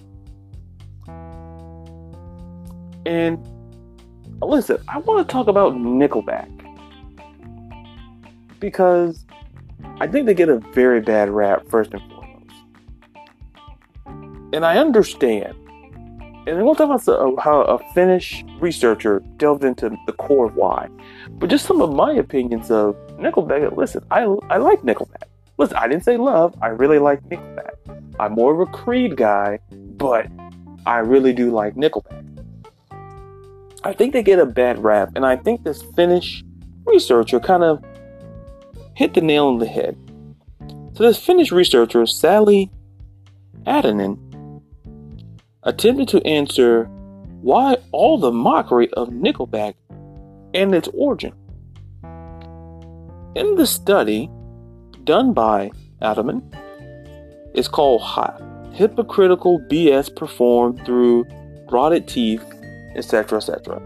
And 3.06 3.38
listen, 4.42 4.78
I 4.88 4.98
want 4.98 5.26
to 5.26 5.32
talk 5.32 5.48
about 5.48 5.74
Nickelback 5.74 6.48
because 8.60 9.24
I 10.00 10.06
think 10.06 10.26
they 10.26 10.34
get 10.34 10.50
a 10.50 10.58
very 10.74 11.00
bad 11.00 11.30
rap 11.30 11.66
first 11.68 11.92
and 11.94 12.02
foremost, 12.10 12.54
and 14.52 14.66
I 14.66 14.76
understand. 14.76 15.54
And 16.46 16.58
to 16.58 16.74
talk 16.74 17.04
about 17.04 17.38
how 17.38 17.62
a 17.62 17.78
Finnish 17.92 18.44
researcher 18.60 19.20
delved 19.36 19.62
into 19.62 19.90
the 20.06 20.12
core 20.12 20.46
of 20.46 20.56
why, 20.56 20.88
but 21.32 21.50
just 21.50 21.66
some 21.66 21.82
of 21.82 21.92
my 21.92 22.12
opinions 22.12 22.70
of 22.70 22.96
Nickelback. 23.18 23.76
Listen, 23.76 24.04
I 24.10 24.22
I 24.48 24.56
like 24.56 24.80
Nickelback. 24.80 25.24
Listen, 25.58 25.76
I 25.76 25.86
didn't 25.86 26.04
say 26.04 26.16
love. 26.16 26.54
I 26.62 26.68
really 26.68 26.98
like 26.98 27.22
Nickelback. 27.28 27.74
I'm 28.18 28.32
more 28.32 28.54
of 28.54 28.60
a 28.60 28.72
Creed 28.72 29.16
guy, 29.16 29.58
but 29.70 30.26
I 30.86 30.98
really 30.98 31.32
do 31.34 31.50
like 31.50 31.74
Nickelback. 31.74 32.26
I 33.84 33.92
think 33.92 34.12
they 34.12 34.22
get 34.22 34.38
a 34.38 34.46
bad 34.46 34.82
rap, 34.82 35.10
and 35.14 35.26
I 35.26 35.36
think 35.36 35.64
this 35.64 35.82
Finnish 35.94 36.42
researcher 36.84 37.40
kind 37.40 37.62
of 37.62 37.84
hit 38.94 39.14
the 39.14 39.20
nail 39.20 39.46
on 39.46 39.58
the 39.58 39.66
head. 39.66 39.96
So, 40.94 41.04
this 41.04 41.18
Finnish 41.18 41.52
researcher, 41.52 42.04
Sally 42.06 42.70
Anttonen, 43.66 44.18
attempted 45.62 46.08
to 46.08 46.26
answer 46.26 46.84
why 47.42 47.76
all 47.92 48.18
the 48.18 48.32
mockery 48.32 48.90
of 48.92 49.08
Nickelback 49.08 49.74
and 50.54 50.74
its 50.74 50.88
origin. 50.94 51.32
In 53.34 53.54
the 53.56 53.66
study 53.66 54.30
done 55.04 55.32
by 55.32 55.70
Anttonen, 56.02 56.42
it's 57.54 57.68
called 57.68 58.02
Hypocritical 58.72 59.60
BS 59.70 60.14
Performed 60.14 60.84
Through 60.84 61.26
Rotted 61.70 62.08
Teeth 62.08 62.44
etc., 62.96 63.38
etc. 63.38 63.80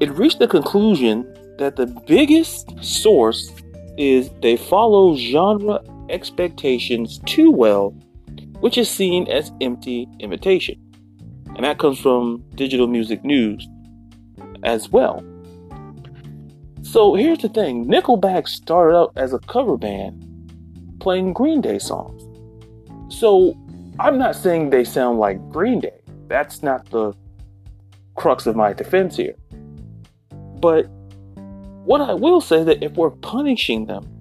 It 0.00 0.10
reached 0.10 0.38
the 0.38 0.48
conclusion 0.48 1.26
that 1.58 1.76
the 1.76 1.86
biggest 1.86 2.72
source 2.82 3.52
is 3.96 4.30
they 4.42 4.56
follow 4.56 5.16
genre 5.16 5.80
expectations 6.08 7.20
too 7.26 7.50
well, 7.50 7.94
which 8.60 8.78
is 8.78 8.88
seen 8.90 9.28
as 9.28 9.52
empty 9.60 10.08
imitation. 10.20 10.80
And 11.56 11.64
that 11.64 11.78
comes 11.78 11.98
from 11.98 12.44
Digital 12.54 12.86
Music 12.86 13.24
News 13.24 13.66
as 14.62 14.90
well. 14.90 15.24
So 16.82 17.14
here's 17.14 17.38
the 17.38 17.48
thing 17.48 17.86
Nickelback 17.86 18.48
started 18.48 18.96
out 18.96 19.12
as 19.16 19.32
a 19.32 19.38
cover 19.40 19.76
band 19.76 20.24
playing 21.00 21.32
Green 21.32 21.60
Day 21.60 21.78
songs. 21.78 22.22
So 23.14 23.56
I'm 23.98 24.18
not 24.18 24.36
saying 24.36 24.70
they 24.70 24.84
sound 24.84 25.18
like 25.18 25.38
Green 25.50 25.80
Day, 25.80 26.00
that's 26.28 26.62
not 26.62 26.88
the 26.90 27.12
crux 28.14 28.46
of 28.46 28.56
my 28.56 28.72
defense 28.72 29.16
here. 29.16 29.34
But 30.60 30.86
what 31.84 32.00
I 32.00 32.14
will 32.14 32.40
say 32.40 32.62
that 32.64 32.82
if 32.82 32.92
we're 32.92 33.10
punishing 33.10 33.86
them 33.86 34.17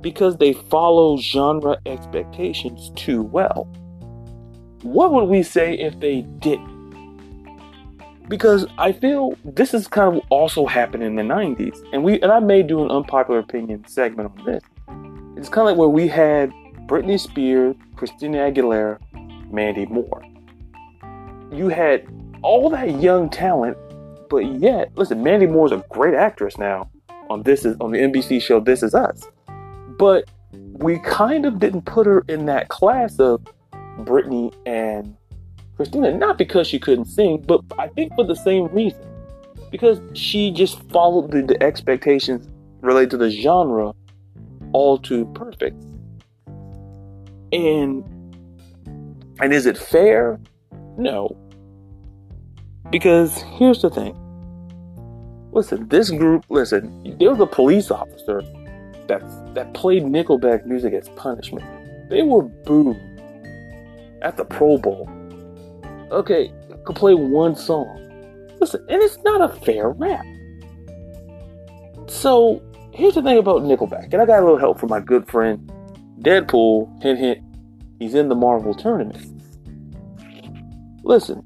because 0.00 0.36
they 0.36 0.52
follow 0.52 1.16
genre 1.18 1.78
expectations 1.86 2.90
too 2.96 3.22
well, 3.22 3.64
what 4.82 5.12
would 5.12 5.24
we 5.24 5.42
say 5.42 5.74
if 5.74 5.98
they 6.00 6.22
didn't? 6.22 6.76
Because 8.28 8.66
I 8.76 8.92
feel 8.92 9.36
this 9.44 9.72
is 9.72 9.88
kind 9.88 10.16
of 10.16 10.22
also 10.28 10.66
happened 10.66 11.02
in 11.02 11.16
the 11.16 11.22
90s. 11.22 11.78
And 11.92 12.04
we 12.04 12.20
and 12.20 12.30
I 12.30 12.40
may 12.40 12.62
do 12.62 12.82
an 12.84 12.90
unpopular 12.90 13.38
opinion 13.38 13.86
segment 13.88 14.32
on 14.38 14.44
this. 14.44 14.62
It's 15.36 15.48
kind 15.48 15.68
of 15.68 15.72
like 15.72 15.76
where 15.78 15.88
we 15.88 16.08
had 16.08 16.50
Britney 16.86 17.18
Spears, 17.18 17.74
Christina 17.96 18.38
Aguilera, 18.38 18.98
Mandy 19.50 19.86
Moore 19.86 20.22
you 21.52 21.68
had 21.68 22.06
all 22.42 22.70
that 22.70 23.00
young 23.00 23.28
talent, 23.30 23.76
but 24.28 24.44
yet, 24.60 24.90
listen, 24.96 25.22
Mandy 25.22 25.46
Moore 25.46 25.66
is 25.66 25.72
a 25.72 25.84
great 25.90 26.14
actress 26.14 26.58
now 26.58 26.90
on 27.30 27.42
this 27.42 27.64
is 27.64 27.76
on 27.80 27.90
the 27.90 27.98
NBC 27.98 28.40
show 28.40 28.60
This 28.60 28.82
Is 28.82 28.94
Us. 28.94 29.22
But 29.98 30.30
we 30.52 30.98
kind 31.00 31.44
of 31.44 31.58
didn't 31.58 31.82
put 31.82 32.06
her 32.06 32.24
in 32.28 32.46
that 32.46 32.68
class 32.68 33.18
of 33.18 33.42
Britney 33.98 34.54
and 34.64 35.16
Christina, 35.76 36.16
not 36.16 36.38
because 36.38 36.66
she 36.66 36.78
couldn't 36.78 37.06
sing, 37.06 37.44
but 37.46 37.60
I 37.78 37.88
think 37.88 38.14
for 38.14 38.24
the 38.24 38.34
same 38.34 38.66
reason. 38.68 39.04
Because 39.70 40.00
she 40.14 40.50
just 40.50 40.82
followed 40.90 41.30
the, 41.30 41.42
the 41.42 41.62
expectations 41.62 42.48
related 42.80 43.10
to 43.10 43.16
the 43.18 43.30
genre 43.30 43.92
all 44.72 44.98
too 44.98 45.26
perfect. 45.34 45.76
And 47.52 48.04
and 49.40 49.52
is 49.52 49.66
it 49.66 49.78
fair? 49.78 50.40
No. 50.96 51.36
Because 52.90 53.42
here's 53.58 53.82
the 53.82 53.90
thing. 53.90 54.16
Listen, 55.52 55.88
this 55.88 56.10
group, 56.10 56.44
listen, 56.48 57.16
there 57.18 57.30
was 57.30 57.40
a 57.40 57.46
police 57.46 57.90
officer 57.90 58.42
that 59.08 59.22
that 59.54 59.74
played 59.74 60.04
Nickelback 60.04 60.66
music 60.66 60.94
as 60.94 61.08
punishment. 61.10 61.66
They 62.08 62.22
were 62.22 62.42
booed 62.42 62.96
at 64.22 64.36
the 64.36 64.44
Pro 64.44 64.78
Bowl. 64.78 65.08
Okay, 66.10 66.52
could 66.84 66.96
play 66.96 67.14
one 67.14 67.54
song. 67.54 68.04
Listen, 68.60 68.84
and 68.88 69.02
it's 69.02 69.18
not 69.18 69.42
a 69.42 69.48
fair 69.60 69.90
rap. 69.90 70.24
So 72.06 72.62
here's 72.92 73.14
the 73.14 73.22
thing 73.22 73.38
about 73.38 73.62
Nickelback, 73.62 74.12
and 74.12 74.22
I 74.22 74.26
got 74.26 74.40
a 74.40 74.42
little 74.42 74.58
help 74.58 74.80
from 74.80 74.88
my 74.88 75.00
good 75.00 75.28
friend 75.28 75.70
Deadpool. 76.20 77.02
Hint, 77.02 77.18
hint. 77.18 77.44
He's 77.98 78.14
in 78.14 78.28
the 78.28 78.34
Marvel 78.34 78.74
tournament. 78.74 79.42
Listen, 81.04 81.44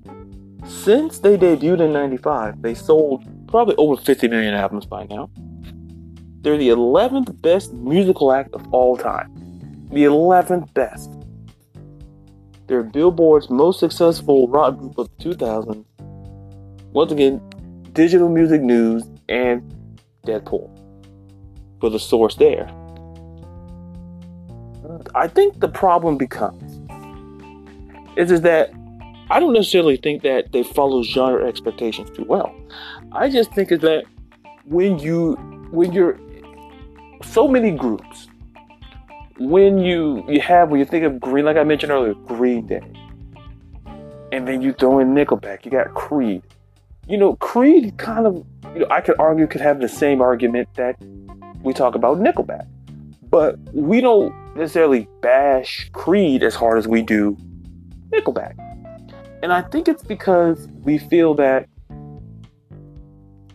since 0.64 1.19
they 1.19 1.37
debuted 1.37 1.81
in 1.81 1.92
'95, 1.92 2.62
they 2.62 2.75
sold 2.75 3.25
probably 3.49 3.75
over 3.76 4.00
50 4.00 4.28
million 4.28 4.54
albums 4.54 4.87
by 4.87 5.04
now. 5.04 5.28
They're 6.42 6.58
the 6.58 6.70
11th 6.70 7.40
best 7.40 7.72
musical 7.72 8.32
act 8.32 8.52
of 8.52 8.66
all 8.75 8.96
time. 8.96 9.32
The 9.90 10.04
11th 10.04 10.75
best. 10.75 11.11
They're 12.66 12.82
Billboard's 12.82 13.49
most 13.49 13.78
successful 13.78 14.49
rock 14.49 14.78
group 14.78 14.99
of 14.99 15.08
2000. 15.18 15.84
Once 16.92 17.12
again, 17.12 17.40
Digital 17.92 18.28
Music 18.28 18.61
News 18.61 19.04
and 19.28 19.62
Deadpool 20.26 20.68
for 21.80 21.90
the 21.90 21.99
source 21.99 22.34
there. 22.34 22.68
I 25.14 25.28
think 25.28 25.61
the 25.61 25.68
problem 25.68 26.18
becomes 26.18 26.80
is, 28.16 28.30
is 28.30 28.40
that 28.42 28.72
I 29.30 29.40
don't 29.40 29.52
necessarily 29.52 29.96
think 29.96 30.22
that 30.22 30.52
they 30.52 30.62
follow 30.62 31.02
genre 31.02 31.46
expectations 31.46 32.11
too 32.11 32.25
well. 32.28 32.54
I 33.12 33.28
just 33.30 33.52
think 33.52 33.72
is 33.72 33.80
that 33.80 34.04
when 34.64 34.99
you 34.99 35.34
when 35.70 35.92
you're 35.92 36.18
so 37.25 37.49
many 37.49 37.71
groups, 37.71 38.29
when 39.38 39.79
you 39.79 40.25
you 40.29 40.41
have 40.41 40.71
when 40.71 40.79
you 40.81 40.87
think 40.87 41.05
of 41.05 41.21
Green, 41.21 41.45
like 41.45 41.57
I 41.57 41.64
mentioned 41.64 41.93
earlier, 41.93 42.14
Green 42.14 42.67
Day, 42.67 42.83
and 44.33 44.47
then 44.47 44.62
you 44.62 44.73
throw 44.73 44.99
in 44.99 45.14
Nickelback, 45.14 45.64
you 45.64 45.71
got 45.71 45.95
Creed. 45.95 46.43
You 47.09 47.19
know, 47.19 47.37
Creed 47.37 47.97
kind 47.99 48.26
of 48.26 48.45
you 48.75 48.81
know 48.81 48.87
I 48.91 49.00
could 49.00 49.19
argue 49.19 49.47
could 49.47 49.61
have 49.61 49.81
the 49.81 49.88
same 49.88 50.21
argument 50.21 50.69
that 50.75 50.97
we 51.62 51.73
talk 51.73 51.95
about 51.95 52.19
Nickelback, 52.19 52.67
but 53.31 53.59
we 53.73 54.00
don't 54.00 54.35
necessarily 54.57 55.09
bash 55.21 55.91
Creed 55.93 56.43
as 56.43 56.55
hard 56.55 56.79
as 56.79 56.87
we 56.87 57.02
do 57.02 57.37
Nickelback. 58.11 58.55
And 59.43 59.52
I 59.52 59.62
think 59.62 59.88
it's 59.88 60.05
because 60.05 60.69
we 60.85 60.99
feel 60.99 61.35
that 61.35 61.69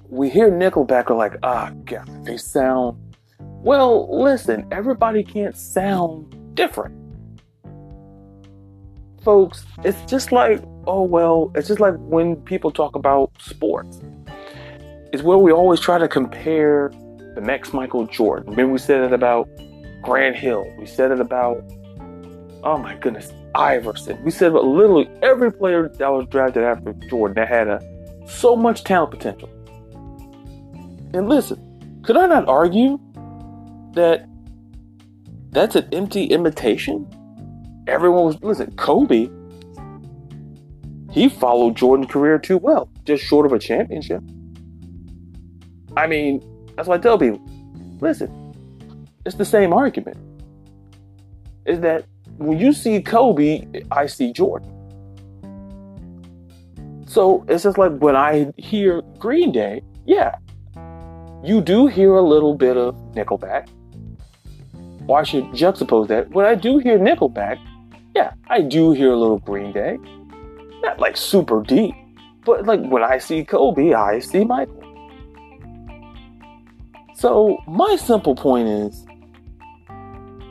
we 0.09 0.29
hear 0.29 0.51
Nickelback 0.51 1.09
are 1.09 1.15
like, 1.15 1.35
ah, 1.43 1.71
God, 1.85 2.25
they 2.25 2.37
sound. 2.37 2.97
Well, 3.67 4.07
listen, 4.09 4.65
everybody 4.71 5.25
can't 5.25 5.53
sound 5.53 6.55
different. 6.55 6.95
Folks, 9.25 9.65
it's 9.83 10.09
just 10.09 10.31
like, 10.31 10.63
oh, 10.85 11.03
well, 11.03 11.51
it's 11.53 11.67
just 11.67 11.81
like 11.81 11.95
when 11.97 12.37
people 12.37 12.71
talk 12.71 12.95
about 12.95 13.29
sports. 13.41 13.99
It's 15.11 15.21
where 15.21 15.37
we 15.37 15.51
always 15.51 15.81
try 15.81 15.97
to 15.97 16.07
compare 16.07 16.93
the 17.35 17.41
next 17.41 17.73
Michael 17.73 18.05
Jordan. 18.07 18.51
Remember, 18.51 18.71
we 18.71 18.79
said 18.79 19.01
it 19.01 19.11
about 19.11 19.49
Grant 20.01 20.37
Hill. 20.37 20.65
We 20.79 20.85
said 20.85 21.11
it 21.11 21.19
about, 21.19 21.61
oh 22.63 22.77
my 22.77 22.95
goodness, 22.95 23.33
Iverson. 23.53 24.23
We 24.23 24.31
said 24.31 24.51
about 24.51 24.63
literally 24.63 25.09
every 25.21 25.51
player 25.51 25.89
that 25.89 26.07
was 26.07 26.25
drafted 26.29 26.63
after 26.63 26.93
Jordan 27.09 27.35
that 27.35 27.49
had 27.49 27.67
a 27.67 27.81
so 28.29 28.55
much 28.55 28.85
talent 28.85 29.11
potential. 29.11 29.49
And 31.13 31.27
listen, 31.27 32.01
could 32.05 32.15
I 32.15 32.27
not 32.27 32.47
argue 32.47 32.97
that 33.97 34.27
that's 35.51 35.75
an 35.75 35.87
empty 35.91 36.25
imitation? 36.25 37.07
Everyone 37.87 38.25
was 38.25 38.41
listen, 38.41 38.75
Kobe. 38.75 39.29
He 41.11 41.29
followed 41.29 41.75
Jordan's 41.75 42.11
career 42.11 42.37
too 42.37 42.57
well, 42.57 42.89
just 43.05 43.23
short 43.23 43.45
of 43.45 43.53
a 43.53 43.59
championship. 43.59 44.21
I 45.95 46.05
mean, 46.05 46.43
that's 46.75 46.87
why 46.87 46.95
I 46.95 46.97
tell 46.99 47.17
people, 47.17 47.41
listen, 48.01 48.53
it's 49.25 49.35
the 49.35 49.45
same 49.45 49.73
argument. 49.73 50.17
Is 51.65 51.79
that 51.79 52.05
when 52.37 52.59
you 52.59 52.71
see 52.71 53.01
Kobe, 53.01 53.65
I 53.91 54.05
see 54.05 54.31
Jordan. 54.31 54.73
So 57.07 57.43
it's 57.47 57.63
just 57.63 57.77
like 57.77 57.97
when 57.97 58.15
I 58.15 58.53
hear 58.57 59.01
Green 59.17 59.51
Day, 59.51 59.81
yeah, 60.05 60.35
you 61.43 61.61
do 61.61 61.87
hear 61.87 62.15
a 62.15 62.21
little 62.21 62.53
bit 62.53 62.77
of 62.77 62.95
Nickelback. 63.13 63.67
Or 65.07 65.19
I 65.19 65.23
should 65.23 65.45
juxtapose 65.45 66.07
that. 66.09 66.29
When 66.31 66.45
I 66.45 66.55
do 66.55 66.79
hear 66.79 66.99
Nickelback, 66.99 67.59
yeah, 68.15 68.33
I 68.47 68.61
do 68.61 68.91
hear 68.91 69.11
a 69.11 69.15
little 69.15 69.39
Green 69.39 69.71
Day. 69.71 69.97
Not 70.81 70.99
like 70.99 71.17
super 71.17 71.61
deep, 71.61 71.95
but 72.45 72.65
like 72.65 72.81
when 72.81 73.03
I 73.03 73.17
see 73.17 73.43
Kobe, 73.43 73.93
I 73.93 74.19
see 74.19 74.43
Michael. 74.43 74.83
So 77.15 77.57
my 77.67 77.95
simple 77.95 78.35
point 78.35 78.67
is 78.67 79.05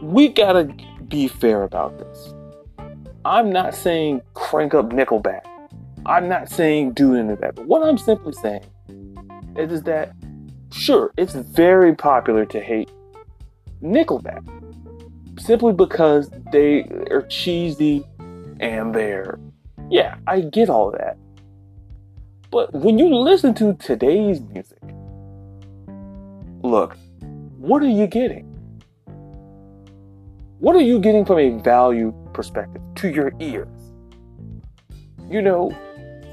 we 0.03 0.29
gotta 0.29 0.73
be 1.09 1.29
fair 1.29 1.63
about 1.63 1.99
this. 1.99 2.35
I'm 3.25 3.51
not 3.51 3.75
saying 3.75 4.23
crank 4.35 4.75
up 4.75 4.91
Nickelback. 4.91 5.43
I'm 6.07 6.29
not 6.29 6.49
saying 6.49 6.93
do 6.93 7.15
any 7.15 7.33
of 7.33 7.41
that. 7.41 7.57
But 7.57 7.67
what 7.67 7.83
I'm 7.83 7.99
simply 7.99 8.33
saying 8.33 8.65
is, 9.57 9.73
is 9.73 9.83
that 9.83 10.13
sure, 10.73 11.13
it's 11.17 11.35
very 11.35 11.95
popular 11.95 12.45
to 12.47 12.61
hate 12.61 12.91
Nickelback 13.83 14.45
simply 15.39 15.73
because 15.73 16.31
they 16.53 16.83
are 17.11 17.27
cheesy 17.29 18.05
and 18.61 18.95
they're 18.95 19.39
yeah, 19.89 20.17
I 20.27 20.41
get 20.41 20.69
all 20.69 20.91
that. 20.93 21.17
But 22.51 22.73
when 22.73 22.99
you 22.99 23.15
listen 23.15 23.55
to 23.55 23.75
today's 23.75 24.41
music, 24.41 24.79
look, 26.63 26.97
what 27.59 27.83
are 27.83 27.89
you 27.89 28.07
getting? 28.07 28.45
What 30.59 30.75
are 30.75 30.81
you 30.81 30.99
getting 30.99 31.25
from 31.25 31.39
a 31.39 31.51
value 31.61 32.15
perspective 32.33 32.83
to 32.97 33.09
your 33.09 33.33
ears? 33.41 33.69
You 35.29 35.43
know, 35.43 35.71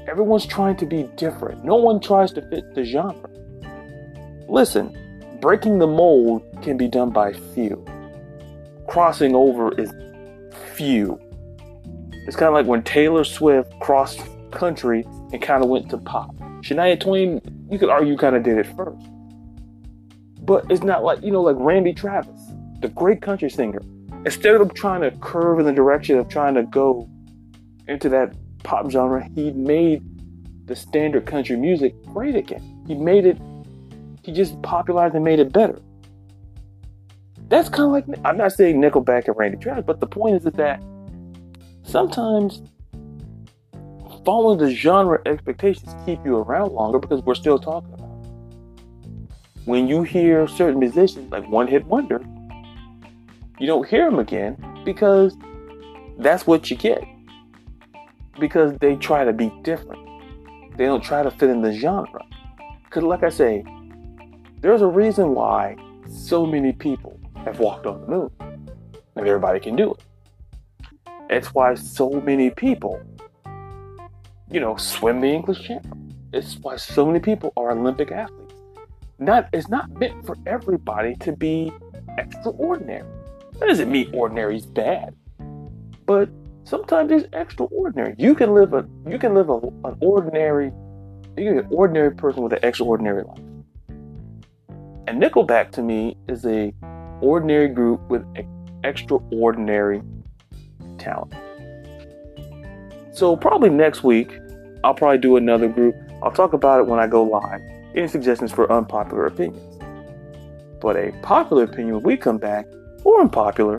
everyone's 0.08 0.46
trying 0.46 0.76
to 0.78 0.86
be 0.86 1.04
different. 1.16 1.64
No 1.64 1.76
one 1.76 2.00
tries 2.00 2.32
to 2.32 2.42
fit 2.48 2.74
the 2.74 2.84
genre. 2.84 3.28
Listen, 4.48 4.96
breaking 5.44 5.78
the 5.78 5.86
mold 5.86 6.42
can 6.62 6.78
be 6.78 6.88
done 6.88 7.10
by 7.10 7.30
few. 7.30 7.84
Crossing 8.88 9.34
over 9.34 9.78
is 9.78 9.92
few. 10.74 11.20
It's 12.26 12.34
kind 12.34 12.48
of 12.48 12.54
like 12.54 12.64
when 12.64 12.82
Taylor 12.82 13.24
Swift 13.24 13.78
crossed 13.78 14.22
country 14.52 15.04
and 15.34 15.42
kind 15.42 15.62
of 15.62 15.68
went 15.68 15.90
to 15.90 15.98
pop. 15.98 16.34
Shania 16.62 16.98
Twain, 16.98 17.42
you 17.70 17.78
could 17.78 17.90
argue, 17.90 18.16
kind 18.16 18.34
of 18.34 18.42
did 18.42 18.56
it 18.56 18.66
first. 18.74 19.06
But 20.40 20.64
it's 20.70 20.82
not 20.82 21.04
like, 21.04 21.22
you 21.22 21.30
know, 21.30 21.42
like 21.42 21.56
Randy 21.58 21.92
Travis, 21.92 22.40
the 22.80 22.88
great 22.88 23.20
country 23.20 23.50
singer. 23.50 23.82
Instead 24.24 24.54
of 24.54 24.72
trying 24.72 25.02
to 25.02 25.10
curve 25.18 25.58
in 25.58 25.66
the 25.66 25.74
direction 25.74 26.16
of 26.16 26.26
trying 26.26 26.54
to 26.54 26.62
go 26.62 27.06
into 27.86 28.08
that 28.08 28.34
pop 28.62 28.90
genre, 28.90 29.28
he 29.34 29.50
made 29.50 30.02
the 30.66 30.74
standard 30.74 31.26
country 31.26 31.56
music 31.56 31.94
great 32.04 32.34
again. 32.34 32.82
He 32.86 32.94
made 32.94 33.26
it, 33.26 33.36
he 34.24 34.32
just 34.32 34.60
popularized 34.62 35.14
and 35.14 35.24
made 35.24 35.38
it 35.38 35.52
better. 35.52 35.78
That's 37.48 37.68
kind 37.68 37.84
of 37.84 37.90
like, 37.90 38.18
I'm 38.24 38.36
not 38.36 38.52
saying 38.52 38.80
Nickelback 38.80 39.28
and 39.28 39.36
Randy 39.36 39.58
Travis, 39.58 39.84
but 39.86 40.00
the 40.00 40.06
point 40.06 40.36
is 40.36 40.44
that 40.44 40.82
sometimes 41.82 42.62
following 44.24 44.58
the 44.58 44.70
genre 44.70 45.20
expectations 45.26 45.94
keep 46.06 46.24
you 46.24 46.36
around 46.36 46.72
longer 46.72 46.98
because 46.98 47.22
we're 47.22 47.34
still 47.34 47.58
talking 47.58 47.92
about 47.92 48.24
It. 48.24 49.66
when 49.66 49.86
you 49.86 50.02
hear 50.02 50.48
certain 50.48 50.80
musicians 50.80 51.30
like 51.30 51.46
One 51.48 51.68
Hit 51.68 51.84
Wonder, 51.84 52.24
you 53.60 53.66
don't 53.66 53.86
hear 53.86 54.06
them 54.10 54.18
again 54.18 54.56
because 54.84 55.36
that's 56.18 56.46
what 56.46 56.70
you 56.70 56.76
get. 56.76 57.04
Because 58.40 58.76
they 58.78 58.96
try 58.96 59.24
to 59.24 59.32
be 59.32 59.52
different. 59.62 60.02
They 60.76 60.86
don't 60.86 61.04
try 61.04 61.22
to 61.22 61.30
fit 61.30 61.50
in 61.50 61.62
the 61.62 61.72
genre. 61.72 62.24
Because, 62.84 63.04
like 63.04 63.22
I 63.22 63.28
say, 63.28 63.64
there's 64.64 64.80
a 64.80 64.86
reason 64.86 65.34
why 65.34 65.76
so 66.08 66.46
many 66.46 66.72
people 66.72 67.20
have 67.44 67.58
walked 67.58 67.84
on 67.86 68.00
the 68.00 68.06
moon. 68.06 68.30
And 69.16 69.28
everybody 69.28 69.60
can 69.60 69.76
do 69.76 69.92
it. 69.92 70.02
It's 71.28 71.48
why 71.52 71.74
so 71.74 72.08
many 72.10 72.48
people, 72.48 72.98
you 74.50 74.60
know, 74.60 74.76
swim 74.76 75.20
the 75.20 75.28
English 75.28 75.60
Channel. 75.66 75.98
It's 76.32 76.56
why 76.62 76.76
so 76.76 77.04
many 77.06 77.20
people 77.20 77.52
are 77.58 77.72
Olympic 77.72 78.10
athletes 78.10 78.54
not 79.18 79.48
it's 79.52 79.68
not 79.68 79.90
meant 79.98 80.24
for 80.26 80.36
everybody 80.46 81.14
to 81.16 81.32
be 81.32 81.72
extraordinary. 82.18 83.08
That 83.58 83.68
doesn't 83.68 83.90
mean 83.90 84.10
ordinary 84.14 84.56
is 84.56 84.66
bad. 84.66 85.14
but 86.06 86.28
sometimes 86.64 87.12
it's 87.12 87.28
extraordinary. 87.32 88.14
You 88.18 88.34
can 88.34 88.54
live 88.54 88.72
a 88.72 88.86
you 89.06 89.18
can 89.18 89.34
live 89.34 89.50
a, 89.50 89.58
an 89.88 89.96
ordinary 90.00 90.72
you 91.36 91.44
can 91.44 91.52
be 91.54 91.58
an 91.60 91.68
ordinary 91.70 92.14
person 92.14 92.42
with 92.42 92.54
an 92.54 92.60
extraordinary 92.62 93.24
life. 93.24 93.43
And 95.06 95.22
Nickelback 95.22 95.70
to 95.72 95.82
me 95.82 96.16
is 96.28 96.46
a 96.46 96.72
ordinary 97.20 97.68
group 97.68 98.00
with 98.08 98.24
extraordinary 98.84 100.02
talent. 100.98 101.34
So 103.12 103.36
probably 103.36 103.70
next 103.70 104.02
week, 104.02 104.38
I'll 104.82 104.94
probably 104.94 105.18
do 105.18 105.36
another 105.36 105.68
group. 105.68 105.94
I'll 106.22 106.32
talk 106.32 106.52
about 106.52 106.80
it 106.80 106.86
when 106.86 106.98
I 106.98 107.06
go 107.06 107.22
live. 107.22 107.60
Any 107.94 108.08
suggestions 108.08 108.50
for 108.50 108.70
unpopular 108.72 109.26
opinions? 109.26 109.78
But 110.80 110.96
a 110.96 111.12
popular 111.22 111.64
opinion 111.64 111.94
when 111.96 112.02
we 112.02 112.16
come 112.16 112.38
back, 112.38 112.66
or 113.04 113.20
unpopular, 113.20 113.76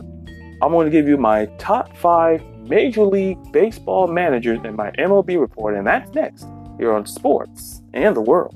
I'm 0.62 0.72
going 0.72 0.86
to 0.86 0.92
give 0.92 1.08
you 1.08 1.18
my 1.18 1.48
top 1.58 1.96
five 1.98 2.42
Major 2.60 3.04
League 3.04 3.38
Baseball 3.52 4.08
managers 4.08 4.60
in 4.64 4.76
my 4.76 4.92
MLB 4.92 5.40
report, 5.40 5.76
and 5.76 5.86
that's 5.86 6.12
next 6.14 6.48
here 6.78 6.94
on 6.94 7.06
Sports 7.06 7.82
and 7.94 8.16
the 8.16 8.22
World. 8.22 8.56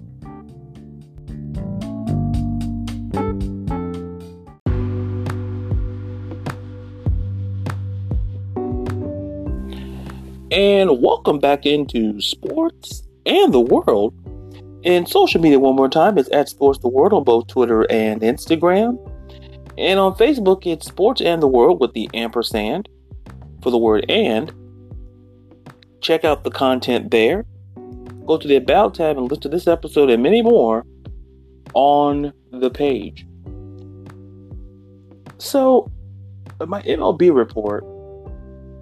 And 10.51 10.99
welcome 10.99 11.37
back 11.37 11.67
into 11.67 12.19
Sports 12.21 13.03
and 13.27 13.53
the 13.53 13.59
World. 13.59 14.15
And 14.83 15.07
social 15.07 15.39
media, 15.39 15.59
one 15.59 15.75
more 15.75 15.87
time, 15.87 16.17
is 16.17 16.27
at 16.29 16.49
Sports 16.49 16.79
the 16.79 16.87
World 16.87 17.13
on 17.13 17.23
both 17.23 17.45
Twitter 17.45 17.83
and 17.91 18.21
Instagram. 18.21 18.97
And 19.77 19.99
on 19.99 20.15
Facebook, 20.15 20.65
it's 20.65 20.87
Sports 20.87 21.21
and 21.21 21.39
the 21.39 21.47
World 21.47 21.79
with 21.79 21.93
the 21.93 22.09
ampersand 22.15 22.89
for 23.61 23.69
the 23.69 23.77
word 23.77 24.09
and. 24.09 24.51
Check 26.01 26.25
out 26.25 26.43
the 26.43 26.49
content 26.49 27.11
there. 27.11 27.45
Go 28.25 28.39
to 28.39 28.47
the 28.47 28.55
About 28.55 28.95
tab 28.95 29.17
and 29.17 29.29
listen 29.29 29.41
to 29.41 29.49
this 29.49 29.67
episode 29.67 30.09
and 30.09 30.23
many 30.23 30.41
more 30.41 30.83
on 31.75 32.33
the 32.51 32.71
page. 32.71 33.27
So, 35.37 35.91
my 36.65 36.81
MLB 36.81 37.35
report, 37.35 37.83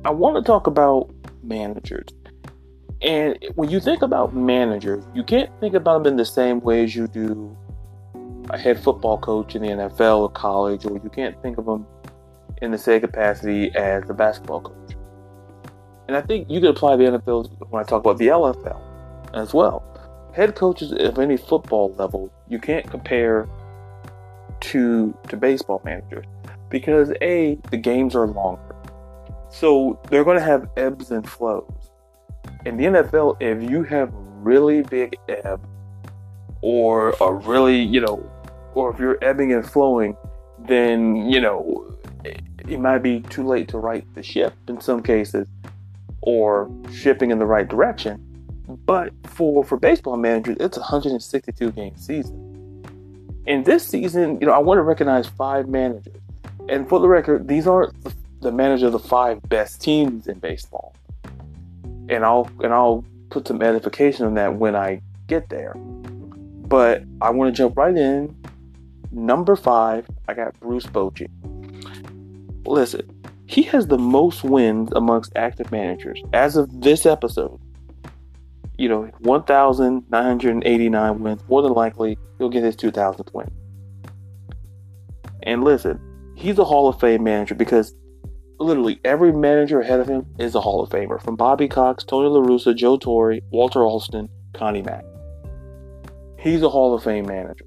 I 0.06 0.12
want 0.12 0.38
to 0.38 0.41
talk 0.41 0.67
about 0.67 1.12
managers. 1.48 2.10
And 3.02 3.38
when 3.56 3.70
you 3.70 3.80
think 3.80 4.02
about 4.02 4.36
managers, 4.36 5.04
you 5.14 5.24
can't 5.24 5.50
think 5.60 5.76
about 5.76 6.04
them 6.04 6.14
in 6.14 6.18
the 6.18 6.26
same 6.26 6.60
way 6.62 6.84
as 6.84 6.96
you 6.96 7.08
do 7.08 7.56
a 8.50 8.58
head 8.58 8.80
football 8.80 9.18
coach 9.18 9.56
in 9.56 9.62
the 9.62 9.68
NFL 9.68 10.20
or 10.20 10.30
college, 10.30 10.86
or 10.86 10.94
you 10.94 11.10
can't 11.14 11.40
think 11.42 11.58
of 11.58 11.66
them 11.66 11.86
in 12.62 12.72
the 12.72 12.78
same 12.78 13.02
capacity 13.02 13.76
as 13.76 14.10
a 14.10 14.14
basketball 14.14 14.62
coach. 14.62 14.96
And 16.08 16.16
I 16.16 16.22
think 16.22 16.50
you 16.50 16.60
can 16.60 16.70
apply 16.70 16.96
the 16.96 17.04
NFL 17.04 17.70
when 17.70 17.84
I 17.84 17.86
talk 17.86 18.02
about 18.02 18.18
the 18.18 18.28
LFL 18.28 18.82
as 19.34 19.54
well. 19.54 19.84
Head 20.34 20.56
coaches 20.56 20.92
of 20.92 21.20
any 21.20 21.38
football 21.38 21.94
level, 21.98 22.32
you 22.48 22.60
can't 22.60 22.90
compare 22.90 23.48
to 24.60 25.16
to 25.30 25.38
baseball 25.38 25.82
managers 25.86 26.26
because 26.70 27.12
a 27.22 27.60
the 27.70 27.78
games 27.78 28.16
are 28.16 28.28
longer 28.28 28.76
so 29.50 30.00
they're 30.10 30.24
going 30.24 30.38
to 30.38 30.44
have 30.44 30.70
ebbs 30.78 31.12
and 31.12 31.28
flows. 31.28 31.92
In 32.66 32.78
the 32.78 32.86
NFL, 32.86 33.42
if 33.42 33.70
you 33.70 33.84
have 33.84 34.14
a 34.14 34.18
really 34.18 34.82
big 34.82 35.18
ebb 35.30 35.66
or 36.62 37.12
a 37.22 37.34
really, 37.34 37.82
you 37.82 38.02
know, 38.02 38.30
or 38.74 38.92
if 38.92 39.00
you're 39.00 39.18
ebbing 39.24 39.54
and 39.54 39.66
flowing, 39.66 40.16
then, 40.60 41.30
you 41.30 41.40
know, 41.40 41.96
it, 42.24 42.42
it 42.68 42.80
might 42.80 43.00
be 43.00 43.22
too 43.22 43.44
late 43.44 43.68
to 43.70 43.78
right 43.78 44.06
the 44.16 44.24
ship 44.24 44.54
in 44.68 44.80
some 44.82 45.02
cases 45.02 45.48
or 46.22 46.70
shipping 46.92 47.32
in 47.32 47.40
the 47.40 47.46
right 47.46 47.68
direction. 47.68 48.24
But 48.86 49.14
for, 49.24 49.64
for 49.64 49.78
baseball 49.78 50.18
managers, 50.18 50.58
it's 50.60 50.78
a 50.78 50.82
162 50.82 51.72
game 51.72 51.96
season. 51.96 52.84
In 53.46 53.64
this 53.64 53.88
season, 53.88 54.40
you 54.42 54.48
know, 54.48 54.52
I 54.52 54.58
want 54.58 54.78
to 54.78 54.82
recognize 54.82 55.28
five 55.28 55.70
managers. 55.70 56.22
And 56.68 56.88
for 56.90 57.00
the 57.00 57.08
record, 57.08 57.48
these 57.48 57.66
aren't 57.66 58.04
the 58.04 58.10
the 58.48 58.54
manager 58.54 58.86
of 58.86 58.94
the 58.94 59.00
five 59.00 59.42
best 59.50 59.82
teams 59.82 60.28
in 60.28 60.40
baseball. 60.40 60.96
And 62.08 62.24
I'll 62.24 62.50
and 62.64 62.74
I'll 62.74 63.04
put 63.30 63.46
some 63.46 63.62
edification 63.62 64.26
on 64.26 64.36
that 64.36 64.56
when 64.56 64.74
I 64.74 65.02
get 65.28 65.50
there. 65.50 65.74
But 65.76 67.04
I 67.22 67.30
want 67.32 67.54
to 67.54 67.58
jump 67.58 67.78
right 67.78 67.96
in. 67.96 68.34
Number 69.12 69.58
five, 69.58 70.08
I 70.30 70.34
got 70.34 70.58
Bruce 70.62 70.86
Bochy. 70.86 71.28
Listen, 72.66 73.02
he 73.48 73.64
has 73.64 73.88
the 73.88 73.98
most 73.98 74.46
wins 74.46 74.92
amongst 74.96 75.34
active 75.36 75.70
managers 75.70 76.22
as 76.32 76.56
of 76.56 76.82
this 76.82 77.06
episode. 77.06 77.60
You 78.78 78.88
know, 78.88 79.12
1,989 79.20 81.20
wins. 81.20 81.42
More 81.50 81.62
than 81.62 81.74
likely, 81.74 82.18
he'll 82.38 82.50
get 82.50 82.64
his 82.64 82.78
2,000th 82.78 83.34
win. 83.34 83.52
And 85.44 85.64
listen, 85.64 86.00
he's 86.36 86.58
a 86.60 86.64
Hall 86.64 86.88
of 86.88 87.00
Fame 87.00 87.24
manager 87.24 87.56
because 87.56 87.94
literally 88.60 89.00
every 89.04 89.32
manager 89.32 89.82
ahead 89.82 90.00
of 90.00 90.08
him 90.08 90.26
is 90.39 90.56
a 90.56 90.62
Hall 90.62 90.82
of 90.82 90.89
Famer, 90.89 91.22
from 91.22 91.36
Bobby 91.36 91.67
Cox, 91.67 92.04
Tony 92.04 92.30
La 92.30 92.41
Russa, 92.41 92.76
Joe 92.76 92.98
Torre, 92.98 93.39
Walter 93.52 93.84
Alston, 93.84 94.30
Connie 94.54 94.82
Mack. 94.82 95.06
He's 96.39 96.62
a 96.62 96.70
Hall 96.70 96.93
of 96.93 97.04
Fame 97.04 97.26
manager. 97.26 97.65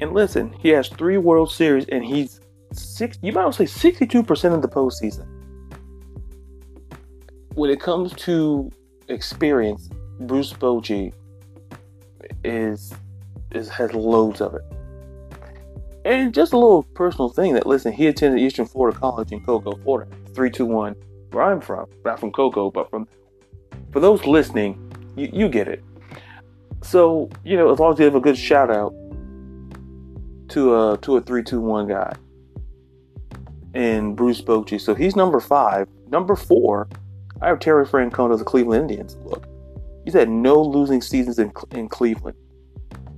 And 0.00 0.12
listen, 0.12 0.52
he 0.54 0.70
has 0.70 0.88
three 0.88 1.18
World 1.18 1.50
Series, 1.50 1.86
and 1.88 2.04
he's 2.04 2.40
six. 2.72 3.18
You 3.22 3.32
might 3.32 3.54
say 3.54 3.66
sixty-two 3.66 4.22
percent 4.22 4.54
of 4.54 4.62
the 4.62 4.68
postseason. 4.68 5.26
When 7.54 7.70
it 7.70 7.80
comes 7.80 8.12
to 8.14 8.70
experience, 9.08 9.88
Bruce 10.20 10.52
Bochy 10.52 11.12
is 12.42 12.92
is 13.52 13.68
has 13.68 13.94
loads 13.94 14.40
of 14.40 14.54
it. 14.54 14.62
And 16.04 16.34
just 16.34 16.52
a 16.52 16.58
little 16.58 16.82
personal 16.82 17.30
thing 17.30 17.54
that 17.54 17.66
listen, 17.66 17.92
he 17.92 18.06
attended 18.06 18.40
Eastern 18.40 18.66
Florida 18.66 18.98
College 18.98 19.32
in 19.32 19.44
Cocoa, 19.44 19.76
Florida. 19.76 20.10
321, 20.34 20.94
where 21.30 21.44
I'm 21.44 21.60
from. 21.60 21.86
Not 22.04 22.20
from 22.20 22.32
Cocoa, 22.32 22.70
but 22.70 22.90
from 22.90 23.08
for 23.92 24.00
those 24.00 24.26
listening, 24.26 24.92
you, 25.16 25.30
you 25.32 25.48
get 25.48 25.68
it. 25.68 25.82
So, 26.82 27.30
you 27.44 27.56
know, 27.56 27.72
as 27.72 27.78
long 27.78 27.92
as 27.92 27.98
you 27.98 28.04
have 28.04 28.16
a 28.16 28.20
good 28.20 28.36
shout 28.36 28.70
out 28.70 28.92
to 30.48 30.74
a 30.74 30.98
to 30.98 31.16
a 31.16 31.20
321 31.20 31.88
guy. 31.88 32.14
And 33.72 34.14
Bruce 34.14 34.40
Bochy. 34.40 34.80
So 34.80 34.94
he's 34.94 35.16
number 35.16 35.40
five. 35.40 35.88
Number 36.08 36.36
four, 36.36 36.88
I 37.40 37.48
have 37.48 37.58
Terry 37.58 37.86
Francona 37.86 38.32
of 38.32 38.38
the 38.38 38.44
Cleveland 38.44 38.82
Indians. 38.90 39.16
Look, 39.24 39.46
he's 40.04 40.14
had 40.14 40.28
no 40.28 40.60
losing 40.60 41.00
seasons 41.00 41.38
in, 41.38 41.52
in 41.72 41.88
Cleveland. 41.88 42.36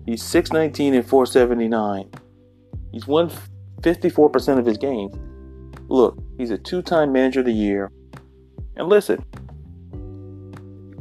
He's 0.06 0.22
619 0.22 0.94
and 0.94 1.06
479 1.06 2.10
He's 2.96 3.06
won 3.06 3.30
54% 3.82 4.58
of 4.58 4.64
his 4.64 4.78
games. 4.78 5.14
Look, 5.88 6.18
he's 6.38 6.50
a 6.50 6.56
two 6.56 6.80
time 6.80 7.12
manager 7.12 7.40
of 7.40 7.44
the 7.44 7.52
year. 7.52 7.92
And 8.74 8.88
listen, 8.88 9.22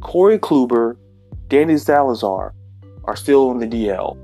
Corey 0.02 0.38
Kluber, 0.38 0.98
Danny 1.48 1.78
Salazar 1.78 2.54
are 3.06 3.16
still 3.16 3.50
on 3.50 3.60
the 3.60 3.66
DL. 3.66 4.18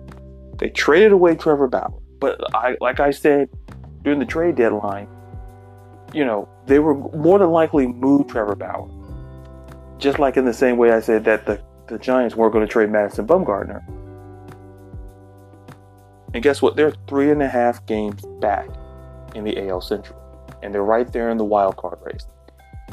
They 0.60 0.68
traded 0.68 1.14
away 1.14 1.36
Trevor 1.36 1.70
Bauer. 1.70 1.98
But 2.20 2.42
I, 2.54 2.76
like 2.82 3.00
I 3.00 3.12
said 3.12 3.48
during 4.04 4.20
the 4.20 4.26
trade 4.26 4.56
deadline, 4.56 5.08
you 6.14 6.26
know, 6.26 6.50
they 6.66 6.80
were 6.80 6.96
more 6.96 7.40
than 7.40 7.52
likely 7.52 7.88
move 7.88 8.28
Trevor 8.28 8.56
Bauer. 8.56 8.90
Just 9.98 10.20
like 10.20 10.36
in 10.36 10.44
the 10.44 10.54
same 10.54 10.76
way 10.76 10.92
I 10.92 11.00
said 11.00 11.24
that 11.24 11.46
the, 11.46 11.62
the 11.88 11.98
Giants 11.98 12.36
weren't 12.36 12.52
going 12.52 12.68
to 12.68 12.70
trade 12.70 12.90
Madison 12.90 13.26
Bumgarner. 13.26 13.82
And 16.34 16.42
guess 16.42 16.62
what? 16.62 16.76
They're 16.76 16.94
three 17.08 17.32
and 17.32 17.42
a 17.42 17.48
half 17.48 17.86
games 17.86 18.24
back 18.40 18.70
in 19.36 19.44
the 19.44 19.70
AL 19.70 19.82
Central. 19.82 20.20
And 20.64 20.74
they're 20.74 20.84
right 20.84 21.12
there 21.12 21.30
in 21.30 21.38
the 21.38 21.46
wild 21.46 21.78
card 21.78 22.00
race. 22.04 22.28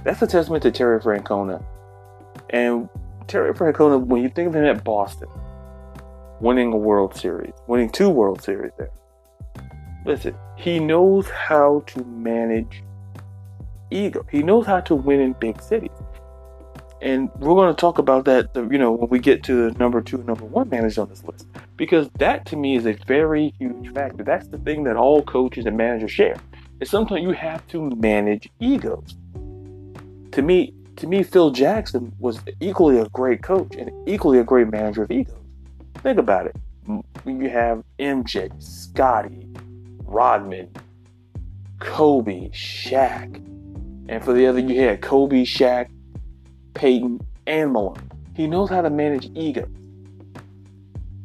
That's 0.04 0.22
a 0.22 0.26
testament 0.26 0.62
to 0.62 0.70
Terry 0.70 1.00
Francona. 1.00 1.62
And 2.50 2.88
Terry 3.26 3.52
Francona, 3.52 4.04
when 4.04 4.22
you 4.22 4.28
think 4.28 4.48
of 4.48 4.54
him 4.54 4.64
at 4.64 4.84
Boston, 4.84 5.28
winning 6.40 6.72
a 6.72 6.76
World 6.76 7.14
Series, 7.16 7.52
winning 7.66 7.90
two 7.90 8.08
World 8.08 8.42
Series 8.42 8.72
there. 8.78 8.90
Listen, 10.06 10.34
he 10.56 10.78
knows 10.78 11.28
how 11.28 11.82
to 11.86 12.04
manage 12.04 12.82
ego. 13.90 14.24
He 14.30 14.42
knows 14.42 14.66
how 14.66 14.80
to 14.80 14.94
win 14.94 15.20
in 15.20 15.32
big 15.34 15.60
cities. 15.60 15.90
And 17.00 17.30
we're 17.36 17.54
going 17.54 17.74
to 17.74 17.80
talk 17.80 17.98
about 17.98 18.24
that, 18.24 18.50
you 18.54 18.78
know, 18.78 18.92
when 18.92 19.08
we 19.08 19.18
get 19.18 19.44
to 19.44 19.70
the 19.70 19.78
number 19.78 20.00
two, 20.00 20.18
number 20.24 20.44
one 20.44 20.68
managers 20.68 20.98
on 20.98 21.08
this 21.08 21.22
list 21.24 21.46
because 21.78 22.10
that 22.18 22.44
to 22.46 22.56
me 22.56 22.76
is 22.76 22.84
a 22.84 22.92
very 23.06 23.54
huge 23.58 23.94
factor. 23.94 24.22
That's 24.22 24.48
the 24.48 24.58
thing 24.58 24.84
that 24.84 24.96
all 24.96 25.22
coaches 25.22 25.64
and 25.64 25.76
managers 25.76 26.10
share. 26.10 26.36
Is 26.80 26.90
sometimes 26.90 27.22
you 27.22 27.32
have 27.32 27.66
to 27.68 27.90
manage 27.90 28.50
egos. 28.60 29.16
To 30.32 30.42
me, 30.42 30.74
to 30.96 31.06
me, 31.06 31.22
Phil 31.22 31.50
Jackson 31.50 32.12
was 32.18 32.40
equally 32.60 32.98
a 32.98 33.08
great 33.08 33.42
coach 33.42 33.74
and 33.76 33.90
equally 34.08 34.38
a 34.38 34.44
great 34.44 34.68
manager 34.68 35.04
of 35.04 35.10
egos. 35.10 35.34
Think 36.02 36.18
about 36.18 36.46
it. 36.46 36.56
You 37.24 37.48
have 37.48 37.84
MJ, 37.98 38.50
Scottie, 38.62 39.48
Rodman, 40.04 40.70
Kobe, 41.78 42.48
Shaq. 42.50 43.36
And 44.08 44.24
for 44.24 44.32
the 44.32 44.46
other, 44.46 44.58
you 44.58 44.80
had 44.80 45.02
Kobe, 45.02 45.44
Shaq, 45.44 45.88
Payton, 46.78 47.20
and 47.48 47.72
Malone. 47.72 48.10
He 48.34 48.46
knows 48.46 48.70
how 48.70 48.82
to 48.82 48.88
manage 48.88 49.30
ego. 49.34 49.68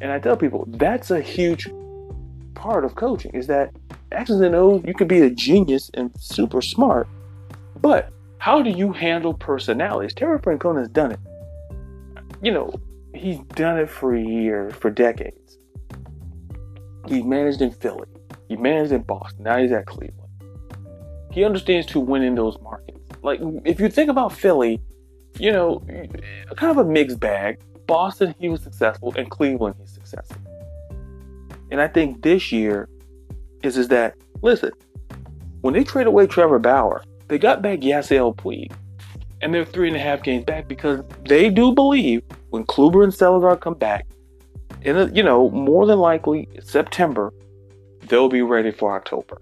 And 0.02 0.12
I 0.12 0.20
tell 0.20 0.36
people 0.36 0.66
that's 0.68 1.12
a 1.12 1.22
huge 1.22 1.70
part 2.56 2.84
of 2.84 2.96
coaching 2.96 3.32
is 3.36 3.46
that 3.48 3.72
X's 4.12 4.42
and 4.42 4.56
O's, 4.56 4.82
you 4.84 4.96
can 4.96 5.08
be 5.08 5.22
a 5.22 5.30
genius 5.30 5.92
and 5.94 6.12
super 6.20 6.62
smart, 6.62 7.08
but 7.82 8.12
how 8.40 8.64
do 8.64 8.72
you 8.72 8.92
handle 8.92 9.34
personalities? 9.34 10.14
Terry 10.14 10.40
Francona 10.40 10.80
has 10.80 10.90
done 10.90 11.12
it. 11.12 11.20
You 12.42 12.52
know, 12.52 12.74
he's 13.14 13.40
done 13.56 13.78
it 13.78 13.90
for 13.90 14.16
years, 14.16 14.74
for 14.74 14.90
decades. 14.90 15.58
He 17.08 17.22
managed 17.22 17.62
in 17.62 17.72
Philly. 17.72 18.08
He 18.50 18.56
managed 18.56 18.92
in 18.92 19.04
Boston. 19.04 19.44
Now 19.44 19.60
he's 19.60 19.72
at 19.72 19.86
Cleveland. 19.86 20.20
He 21.32 21.44
understands 21.44 21.86
to 21.88 22.00
win 22.00 22.24
in 22.24 22.36
those 22.36 22.58
markets. 22.62 23.00
Like, 23.22 23.40
if 23.66 23.80
you 23.80 23.90
think 23.90 24.10
about 24.10 24.34
Philly, 24.34 24.82
you 25.40 25.52
know, 25.52 25.84
kind 26.56 26.72
of 26.72 26.78
a 26.78 26.86
mixed 26.86 27.20
bag. 27.20 27.60
Boston, 27.88 28.34
he 28.40 28.50
was 28.50 28.62
successful, 28.62 29.14
and 29.18 29.30
Cleveland, 29.30 29.76
he's 29.80 29.92
successful. 29.92 30.38
And 31.72 31.82
I 31.82 31.88
think 31.88 32.22
this 32.22 32.52
year 32.52 32.88
is 33.64 33.78
is 33.78 33.88
that 33.90 34.16
listen, 34.42 34.72
when 35.62 35.74
they 35.74 35.84
trade 35.84 36.08
away 36.08 36.28
Trevor 36.28 36.60
Bauer, 36.60 37.04
they 37.28 37.40
got 37.40 37.62
back 37.62 37.80
Yasiel 37.80 38.36
Puig, 38.36 38.72
and 39.42 39.54
they're 39.54 39.66
three 39.66 39.88
and 39.88 39.98
a 39.98 40.00
half 40.00 40.24
games 40.24 40.46
back 40.46 40.68
because 40.68 41.02
they 41.26 41.50
do 41.50 41.74
believe 41.74 42.24
when 42.52 42.66
Kluber 42.66 43.04
and 43.04 43.14
Salazar 43.14 43.58
come 43.58 43.74
back, 43.74 44.06
in 44.82 44.98
a, 44.98 45.06
you 45.08 45.24
know 45.24 45.50
more 45.50 45.86
than 45.86 46.00
likely 46.00 46.48
September, 46.62 47.34
they'll 48.08 48.30
be 48.30 48.42
ready 48.42 48.72
for 48.72 48.96
October, 48.96 49.42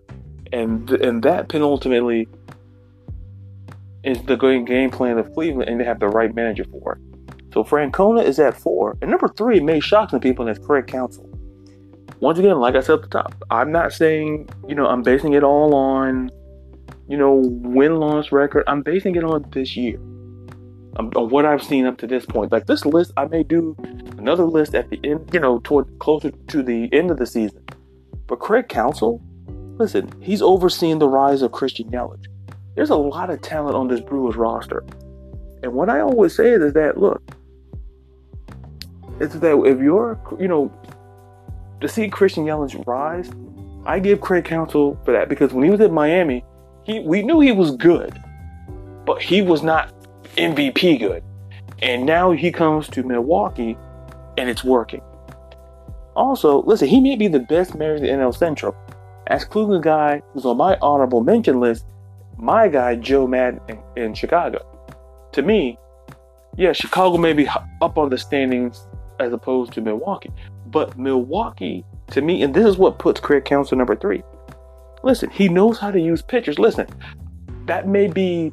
and 0.54 0.90
and 0.92 1.24
that 1.24 1.50
penultimately 1.50 2.28
is 4.04 4.22
the 4.24 4.36
game 4.36 4.90
plan 4.90 5.18
of 5.18 5.32
Cleveland, 5.34 5.70
and 5.70 5.80
they 5.80 5.86
have 5.86 6.00
the 6.00 6.08
right 6.08 6.34
manager 6.34 6.66
for 6.72 6.94
it. 6.94 7.54
So 7.54 7.64
Francona 7.64 8.24
is 8.24 8.40
at 8.40 8.58
four, 8.58 8.98
and 9.02 9.12
number 9.12 9.28
three 9.28 9.60
may 9.60 9.80
shock 9.80 10.10
some 10.10 10.20
people, 10.20 10.48
and 10.48 10.56
that's 10.56 10.66
Craig 10.66 10.88
Counsell. 10.88 11.28
Once 12.20 12.40
again, 12.40 12.60
like 12.60 12.76
I 12.76 12.82
said 12.82 12.96
at 12.96 13.02
the 13.02 13.08
top, 13.08 13.36
I'm 13.50 13.72
not 13.72 13.94
saying 13.94 14.50
you 14.68 14.76
know 14.76 14.88
I'm 14.88 15.04
basing 15.04 15.34
it 15.34 15.44
all 15.44 15.76
on 15.76 16.30
you 17.08 17.18
know 17.18 17.42
win 17.44 17.98
loss 17.98 18.32
record. 18.32 18.64
I'm 18.68 18.82
basing 18.82 19.16
it 19.16 19.24
on 19.24 19.46
this 19.52 19.76
year, 19.76 19.98
um, 20.98 21.12
on 21.16 21.30
what 21.30 21.46
I've 21.46 21.64
seen 21.64 21.86
up 21.86 21.98
to 22.00 22.08
this 22.08 22.26
point. 22.26 22.52
Like 22.52 22.68
this 22.68 22.86
list, 22.86 23.12
I 23.18 23.26
may 23.26 23.44
do 23.44 23.76
another 24.18 24.46
list 24.46 24.74
at 24.74 24.90
the 24.90 25.00
end, 25.04 25.30
you 25.34 25.40
know, 25.40 25.60
toward 25.64 26.00
closer 26.00 26.32
to 26.32 26.64
the 26.64 26.90
end 26.94 27.12
of 27.12 27.18
the 27.18 27.26
season. 27.26 27.64
But 28.28 28.40
Craig 28.40 28.70
Counsell, 28.70 29.22
listen, 29.78 30.10
he's 30.22 30.42
overseeing 30.42 31.00
the 31.00 31.10
rise 31.10 31.42
of 31.42 31.52
Christian 31.52 31.90
Yelich 31.92 32.28
there's 32.76 32.90
a 32.90 32.96
lot 32.96 33.30
of 33.30 33.42
talent 33.42 33.76
on 33.76 33.88
this 33.88 34.00
Brewers 34.00 34.36
roster. 34.36 34.84
And 35.64 35.74
what 35.74 35.90
I 35.90 36.00
always 36.00 36.36
say 36.36 36.52
is 36.52 36.74
that 36.74 36.98
look, 36.98 37.22
it's 39.20 39.36
that 39.36 39.64
if 39.66 39.80
you're, 39.80 40.20
you 40.40 40.48
know, 40.48 40.74
to 41.82 41.88
see 41.88 42.10
Christian 42.10 42.46
Yelich 42.46 42.86
rise, 42.88 43.32
I 43.86 44.00
give 44.00 44.22
Craig 44.22 44.46
Counsell 44.46 44.98
for 45.04 45.12
that 45.12 45.30
because 45.30 45.54
when 45.54 45.64
he 45.64 45.70
was 45.70 45.82
at 45.82 45.92
Miami, 45.92 46.44
he 46.84 47.00
we 47.00 47.22
knew 47.22 47.40
he 47.40 47.52
was 47.52 47.76
good, 47.76 48.20
but 49.06 49.22
he 49.22 49.42
was 49.42 49.64
not 49.64 49.94
MVP 50.38 51.00
good. 51.00 51.24
And 51.82 52.06
now 52.06 52.32
he 52.32 52.52
comes 52.52 52.88
to 52.90 53.04
Milwaukee 53.04 53.78
and 54.38 54.50
it's 54.50 54.64
working. 54.64 55.02
Also, 56.16 56.62
listen, 56.64 56.88
he 56.88 57.00
may 57.00 57.16
be 57.16 57.28
the 57.28 57.40
best 57.40 57.76
manager 57.76 58.06
in 58.06 58.20
NL 58.20 58.36
Central. 58.36 58.76
As 59.28 59.46
Cleveland 59.46 59.84
guy 59.84 60.22
who's 60.34 60.46
on 60.46 60.58
my 60.58 60.78
honorable 60.82 61.24
mention 61.24 61.60
list, 61.60 61.86
my 62.42 62.68
guy 62.68 62.96
Joe 62.96 63.28
Maddon 63.28 63.62
in, 63.96 64.14
Chicago. 64.14 64.66
To 65.34 65.42
me, 65.44 65.78
yeah, 66.58 66.74
Chicago 66.74 67.18
may 67.18 67.34
be 67.34 67.48
up 67.48 67.98
on 67.98 68.10
the 68.10 68.18
standings 68.18 68.88
as 69.20 69.32
opposed 69.32 69.72
to 69.74 69.82
Milwaukee, 69.82 70.32
but 70.66 70.98
Milwaukee, 70.98 71.86
to 72.08 72.22
me, 72.22 72.42
and 72.42 72.54
this 72.54 72.66
is 72.66 72.78
what 72.78 72.98
puts 73.00 73.22
Craig 73.22 73.46
Counsell 73.46 73.78
number 73.78 73.96
three. 73.96 74.24
Listen, 75.04 75.30
he 75.30 75.48
knows 75.48 75.78
how 75.78 75.92
to 75.92 76.00
use 76.00 76.22
pitchers. 76.22 76.60
Listen, 76.60 76.88
that 77.68 77.88
may 77.88 78.08
be 78.08 78.52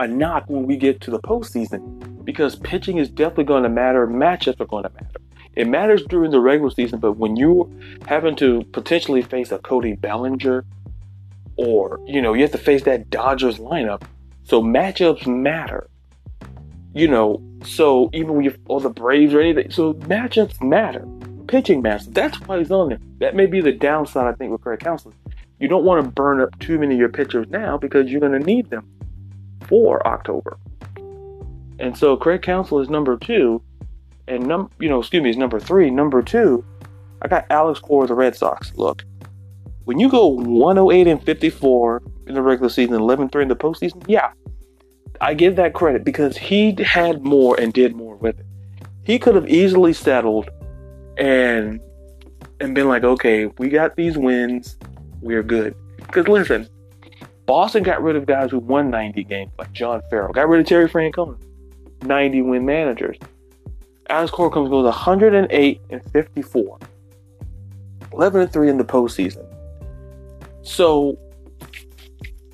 a 0.00 0.08
knock 0.08 0.44
when 0.48 0.66
we 0.66 0.76
get 0.76 1.00
to 1.02 1.10
the 1.10 1.20
postseason 1.20 2.24
because 2.24 2.56
pitching 2.56 2.98
is 2.98 3.08
definitely 3.08 3.44
going 3.44 3.62
to 3.62 3.68
matter. 3.68 4.06
Matchups 4.06 4.60
are 4.60 4.66
going 4.66 4.82
to 4.82 4.90
matter. 4.90 5.20
It 5.54 5.68
matters 5.68 6.02
during 6.08 6.32
the 6.32 6.40
regular 6.40 6.70
season, 6.70 6.98
but 6.98 7.12
when 7.12 7.36
you're 7.36 7.68
having 8.06 8.34
to 8.36 8.64
potentially 8.72 9.22
face 9.22 9.52
a 9.52 9.58
Cody 9.58 9.94
Bellinger 9.94 10.64
or 11.56 12.00
you 12.06 12.20
know 12.20 12.34
you 12.34 12.42
have 12.42 12.52
to 12.52 12.58
face 12.58 12.82
that 12.82 13.10
Dodgers 13.10 13.58
lineup. 13.58 14.02
So 14.44 14.62
matchups 14.62 15.26
matter. 15.26 15.88
You 16.92 17.08
know, 17.08 17.42
so 17.64 18.10
even 18.12 18.42
you 18.42 18.54
or 18.66 18.80
the 18.80 18.90
Braves 18.90 19.34
or 19.34 19.40
anything, 19.40 19.70
so 19.70 19.94
matchups 19.94 20.62
matter. 20.62 21.06
Pitching 21.48 21.82
matters. 21.82 22.06
That's 22.06 22.40
why 22.42 22.58
he's 22.58 22.70
on 22.70 22.88
there. 22.88 22.98
That 23.18 23.34
may 23.34 23.46
be 23.46 23.60
the 23.60 23.72
downside 23.72 24.26
I 24.26 24.32
think 24.32 24.52
with 24.52 24.60
Craig 24.60 24.80
Counsell. 24.80 25.12
You 25.58 25.68
don't 25.68 25.84
want 25.84 26.04
to 26.04 26.10
burn 26.10 26.40
up 26.40 26.58
too 26.58 26.78
many 26.78 26.94
of 26.94 27.00
your 27.00 27.08
pitchers 27.08 27.46
now 27.48 27.76
because 27.76 28.10
you're 28.10 28.20
going 28.20 28.38
to 28.38 28.46
need 28.46 28.70
them 28.70 28.88
for 29.66 30.06
October. 30.06 30.58
And 31.78 31.96
so 31.96 32.16
Craig 32.16 32.42
Counsell 32.42 32.80
is 32.80 32.88
number 32.88 33.16
two, 33.16 33.62
and 34.28 34.46
num 34.46 34.70
you 34.78 34.88
know, 34.88 35.00
excuse 35.00 35.22
me, 35.22 35.30
is 35.30 35.36
number 35.36 35.58
three. 35.58 35.90
Number 35.90 36.22
two, 36.22 36.64
I 37.22 37.28
got 37.28 37.46
Alex 37.50 37.80
Cora 37.80 38.02
of 38.02 38.08
the 38.08 38.14
Red 38.14 38.36
Sox. 38.36 38.72
Look, 38.76 39.04
when 39.84 39.98
you 39.98 40.08
go 40.08 40.26
108 40.28 41.06
and 41.06 41.22
54 41.22 42.02
in 42.26 42.34
the 42.34 42.42
regular 42.42 42.68
season, 42.68 42.94
11 42.94 43.28
3 43.28 43.42
in 43.42 43.48
the 43.48 43.56
postseason, 43.56 44.02
yeah, 44.08 44.32
I 45.20 45.34
give 45.34 45.56
that 45.56 45.74
credit 45.74 46.04
because 46.04 46.36
he 46.36 46.74
had 46.82 47.22
more 47.22 47.58
and 47.60 47.72
did 47.72 47.94
more 47.94 48.16
with 48.16 48.38
it. 48.38 48.46
He 49.04 49.18
could 49.18 49.34
have 49.34 49.48
easily 49.48 49.92
settled 49.92 50.48
and 51.18 51.80
and 52.60 52.74
been 52.74 52.88
like, 52.88 53.04
okay, 53.04 53.46
we 53.58 53.68
got 53.68 53.96
these 53.96 54.16
wins, 54.16 54.78
we're 55.20 55.42
good. 55.42 55.74
Because 55.98 56.28
listen, 56.28 56.68
Boston 57.46 57.82
got 57.82 58.02
rid 58.02 58.16
of 58.16 58.26
guys 58.26 58.50
who 58.50 58.58
won 58.58 58.90
90 58.90 59.24
games, 59.24 59.52
like 59.58 59.72
John 59.72 60.00
Farrell, 60.08 60.32
got 60.32 60.48
rid 60.48 60.60
of 60.60 60.66
Terry 60.66 60.88
Francona, 60.88 61.36
90 62.02 62.42
win 62.42 62.64
managers. 62.64 63.18
Alex 64.08 64.30
Cora 64.30 64.50
comes 64.50 64.70
goes 64.70 64.84
108 64.84 65.80
and 65.90 66.12
54, 66.12 66.78
11 68.12 68.40
and 68.40 68.52
3 68.52 68.70
in 68.70 68.78
the 68.78 68.84
postseason. 68.84 69.53
So, 70.64 71.18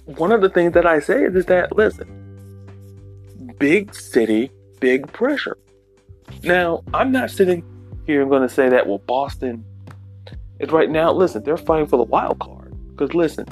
one 0.05 0.33
of 0.33 0.41
the 0.41 0.51
things 0.51 0.73
that 0.73 0.85
I 0.85 0.99
say 0.99 1.23
is, 1.23 1.47
that, 1.47 1.77
listen, 1.77 3.55
big 3.59 3.95
city, 3.95 4.51
big 4.81 5.11
pressure. 5.13 5.57
Now, 6.43 6.83
I'm 6.93 7.13
not 7.13 7.31
sitting 7.31 7.65
here 8.07 8.21
and 8.21 8.29
going 8.29 8.43
to 8.43 8.53
say 8.53 8.69
that, 8.69 8.89
well, 8.89 8.99
Boston 8.99 9.65
is 10.59 10.71
right 10.71 10.91
now, 10.91 11.13
listen, 11.13 11.45
they're 11.45 11.57
fighting 11.57 11.87
for 11.87 11.99
the 11.99 12.03
wild 12.03 12.41
card. 12.41 12.75
Because, 12.91 13.15
listen, 13.15 13.47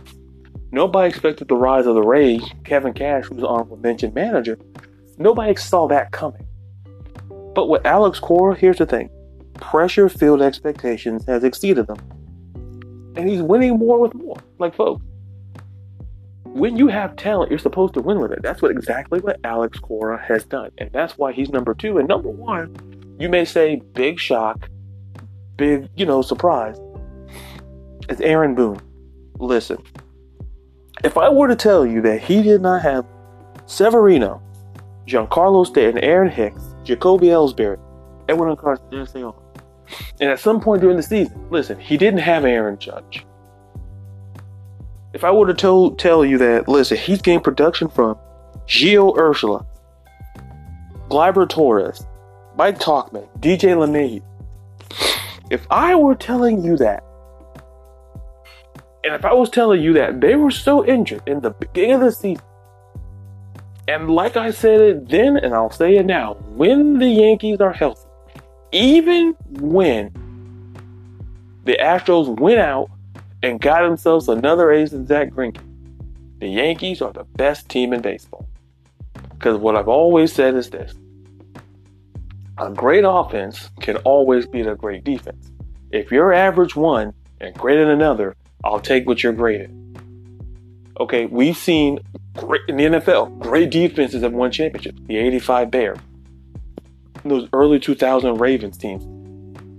nobody 0.73 1.09
expected 1.09 1.47
the 1.47 1.55
rise 1.55 1.87
of 1.87 1.95
the 1.95 2.03
Rays, 2.03 2.43
Kevin 2.65 2.93
Cash, 2.93 3.27
who's 3.27 3.45
honorable 3.45 3.77
mention 3.77 4.13
manager, 4.13 4.59
nobody 5.19 5.55
saw 5.55 5.87
that 5.87 6.11
coming. 6.11 6.45
But 7.55 7.69
with 7.69 7.87
Alex 7.87 8.19
Cora, 8.19 8.57
here's 8.57 8.79
the 8.79 8.87
thing 8.87 9.09
pressure 9.55 10.09
filled 10.09 10.43
expectations 10.43 11.25
has 11.27 11.45
exceeded 11.45 11.87
them 11.87 12.18
and 13.19 13.29
he's 13.29 13.43
winning 13.43 13.77
more 13.79 13.99
with 13.99 14.15
more. 14.15 14.39
Like, 14.59 14.75
folks, 14.75 15.03
when 16.45 16.77
you 16.77 16.87
have 16.87 17.17
talent, 17.17 17.51
you're 17.51 17.59
supposed 17.59 17.95
to 17.95 18.01
win 18.01 18.21
with 18.21 18.33
it. 18.33 18.43
That's 18.43 18.63
what 18.63 18.71
exactly 18.71 19.21
what 19.21 19.41
Alex 19.45 19.79
Cora 19.81 20.25
has 20.25 20.45
done, 20.45 20.71
and 20.79 20.91
that's 20.93 21.19
why 21.19 21.33
he's 21.33 21.51
number 21.51 21.75
two. 21.75 21.99
And 21.99 22.09
number 22.09 22.31
one, 22.31 22.75
you 23.19 23.29
may 23.29 23.45
say 23.45 23.83
big 23.93 24.19
shock, 24.19 24.71
big 25.57 25.89
you 25.97 26.07
know 26.07 26.23
surprise. 26.23 26.79
It's 28.09 28.21
Aaron 28.21 28.55
Boone. 28.55 28.81
Listen, 29.39 29.83
if 31.05 31.19
I 31.19 31.29
were 31.29 31.49
to 31.49 31.57
tell 31.57 31.85
you 31.85 32.01
that 32.03 32.23
he 32.23 32.41
did 32.41 32.63
not 32.63 32.83
have 32.83 33.05
Severino, 33.67 34.41
Giancarlo 35.07 35.67
Stanton, 35.67 36.03
Aaron 36.05 36.31
Hicks, 36.31 36.63
Jacoby 36.85 37.27
Ellsbury, 37.27 37.79
Edwin 38.29 38.51
Encarnacion, 38.51 38.89
and 38.93 39.09
at 40.21 40.41
some 40.41 40.61
point 40.61 40.83
during 40.83 40.97
the 40.97 41.03
season, 41.03 41.49
listen, 41.51 41.79
he 41.79 41.97
didn't 41.97 42.21
have 42.21 42.45
Aaron 42.45 42.79
Judge. 42.79 43.25
If 45.15 45.25
I 45.25 45.31
were 45.31 45.53
to 45.53 45.95
tell, 45.97 46.25
you 46.25 46.39
that, 46.39 46.69
listen, 46.69 46.97
he's 46.97 47.23
getting 47.23 47.41
production 47.41 47.89
from 47.89 48.19
Gio 48.67 49.17
Urshela, 49.17 49.65
Gleyber 51.09 51.49
Torres, 51.49 52.07
Mike 52.57 52.79
Tauchman, 52.79 53.27
DJ 53.41 53.75
LeMahieu. 53.75 54.23
If 55.51 55.67
I 55.71 55.95
were 55.95 56.15
telling 56.15 56.63
you 56.63 56.77
that, 56.77 57.03
and 59.05 59.15
if 59.15 59.25
I 59.25 59.33
was 59.33 59.49
telling 59.49 59.81
you 59.81 59.95
that 59.95 60.21
they 60.21 60.37
were 60.37 60.51
so 60.51 60.85
injured 60.85 61.23
in 61.27 61.41
the 61.41 61.51
beginning 61.51 61.93
of 61.93 62.01
the 62.01 62.13
season, 62.13 62.45
and 63.87 64.11
like 64.11 64.37
I 64.37 64.51
said 64.51 64.81
it 64.81 65.09
then, 65.09 65.39
and 65.39 65.55
I'll 65.55 65.71
say 65.71 65.97
it 65.97 66.05
now, 66.05 66.35
when 66.51 66.99
the 66.99 67.09
Yankees 67.09 67.61
are 67.61 67.73
healthy, 67.73 68.08
even 68.73 69.35
when 69.49 70.13
the 71.65 71.77
Astros 71.81 72.39
went 72.41 72.59
out 72.59 72.91
and 73.43 73.61
got 73.61 73.83
themselves 73.83 74.29
another 74.29 74.73
ace 74.73 74.93
in 74.93 75.07
Zack 75.07 75.31
Greinke. 75.31 75.61
The 76.41 76.49
Yankees 76.49 77.03
are 77.03 77.13
the 77.13 77.25
best 77.25 77.69
team 77.69 77.93
in 77.93 78.01
baseball. 78.01 78.49
Because 79.31 79.59
what 79.59 79.77
I've 79.77 79.89
always 79.89 80.33
said 80.33 80.55
is 80.55 80.71
this 80.71 80.95
a 82.59 82.71
great 82.71 83.05
offense 83.07 83.71
can 83.81 83.97
always 83.99 84.47
beat 84.47 84.67
a 84.67 84.75
great 84.75 85.05
defense. 85.05 85.51
If 85.93 86.11
you're 86.11 86.33
average 86.33 86.75
one 86.75 87.15
and 87.41 87.55
great 87.55 87.79
in 87.79 87.89
another, 87.89 88.35
I'll 88.65 88.81
take 88.81 89.07
what 89.07 89.23
you're 89.23 89.33
great 89.33 89.61
at. 89.63 89.71
Okay, 90.99 91.27
we've 91.27 91.57
seen 91.57 92.01
great 92.35 92.63
in 92.69 92.77
the 92.77 92.85
NFL, 92.85 93.39
great 93.39 93.71
defenses 93.71 94.23
have 94.23 94.33
won 94.33 94.51
championships. 94.51 95.01
The 95.07 95.17
85 95.17 95.71
Bears, 95.71 95.99
those 97.25 97.49
early 97.53 97.79
2000 97.79 98.39
Ravens 98.39 98.79
teams. 98.79 99.05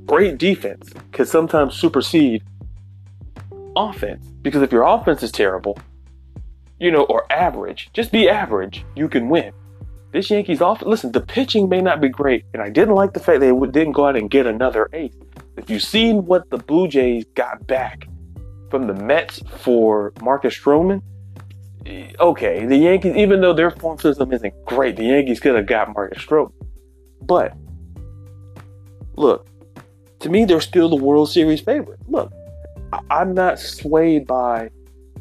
Great 0.06 0.38
defense 0.38 0.90
can 1.12 1.26
sometimes 1.26 1.76
supersede 1.76 2.44
offense. 3.76 4.26
Because 4.42 4.62
if 4.62 4.72
your 4.72 4.84
offense 4.84 5.24
is 5.24 5.32
terrible, 5.32 5.78
you 6.80 6.92
know, 6.92 7.04
or 7.04 7.32
average, 7.32 7.90
just 7.94 8.12
be 8.12 8.30
average, 8.30 8.86
you 8.96 9.08
can 9.08 9.30
win. 9.30 9.52
This 10.12 10.30
Yankees 10.32 10.62
offense, 10.62 10.88
listen, 10.88 11.12
the 11.12 11.22
pitching 11.22 11.70
may 11.70 11.82
not 11.82 12.02
be 12.02 12.10
great, 12.10 12.46
and 12.54 12.64
I 12.64 12.70
didn't 12.70 12.96
like 12.96 13.14
the 13.14 13.20
fact 13.20 13.42
they 13.42 13.52
didn't 13.52 13.92
go 13.92 14.08
out 14.08 14.16
and 14.16 14.30
get 14.30 14.48
another 14.48 14.90
ace. 14.94 15.14
If 15.58 15.70
you've 15.70 15.84
seen 15.84 16.26
what 16.26 16.50
the 16.50 16.58
Blue 16.58 16.88
Jays 16.88 17.26
got 17.36 17.68
back 17.68 18.08
from 18.72 18.88
the 18.88 18.94
Mets 18.94 19.42
for 19.58 20.14
Marcus 20.22 20.58
Stroman, 20.58 21.02
eh, 21.86 22.12
okay, 22.20 22.66
the 22.66 22.78
Yankees, 22.78 23.16
even 23.16 23.42
though 23.42 23.54
their 23.54 23.72
farm 23.72 24.00
system 24.00 24.32
isn't 24.34 24.54
great, 24.66 24.96
the 24.96 25.04
Yankees 25.04 25.40
could 25.40 25.56
have 25.56 25.68
got 25.68 25.94
Marcus 25.94 26.24
Stroman. 26.24 26.54
But 27.22 27.56
look, 29.16 29.48
to 30.20 30.30
me, 30.30 30.46
they're 30.46 30.62
still 30.62 30.90
the 30.90 30.96
World 30.96 31.30
Series 31.30 31.62
favorite. 31.62 32.00
Look, 32.08 32.32
I'm 33.10 33.34
not 33.34 33.60
swayed 33.60 34.28
by. 34.28 34.70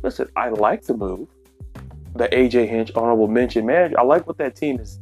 Listen, 0.02 0.28
I 0.37 0.50
like 0.50 0.84
the 0.84 0.94
move, 0.94 1.28
the 2.14 2.28
AJ 2.28 2.68
Hinch 2.68 2.92
honorable 2.94 3.28
mention 3.28 3.66
manager. 3.66 3.98
I 3.98 4.02
like 4.02 4.26
what 4.26 4.38
that 4.38 4.56
team 4.56 4.78
has 4.78 4.98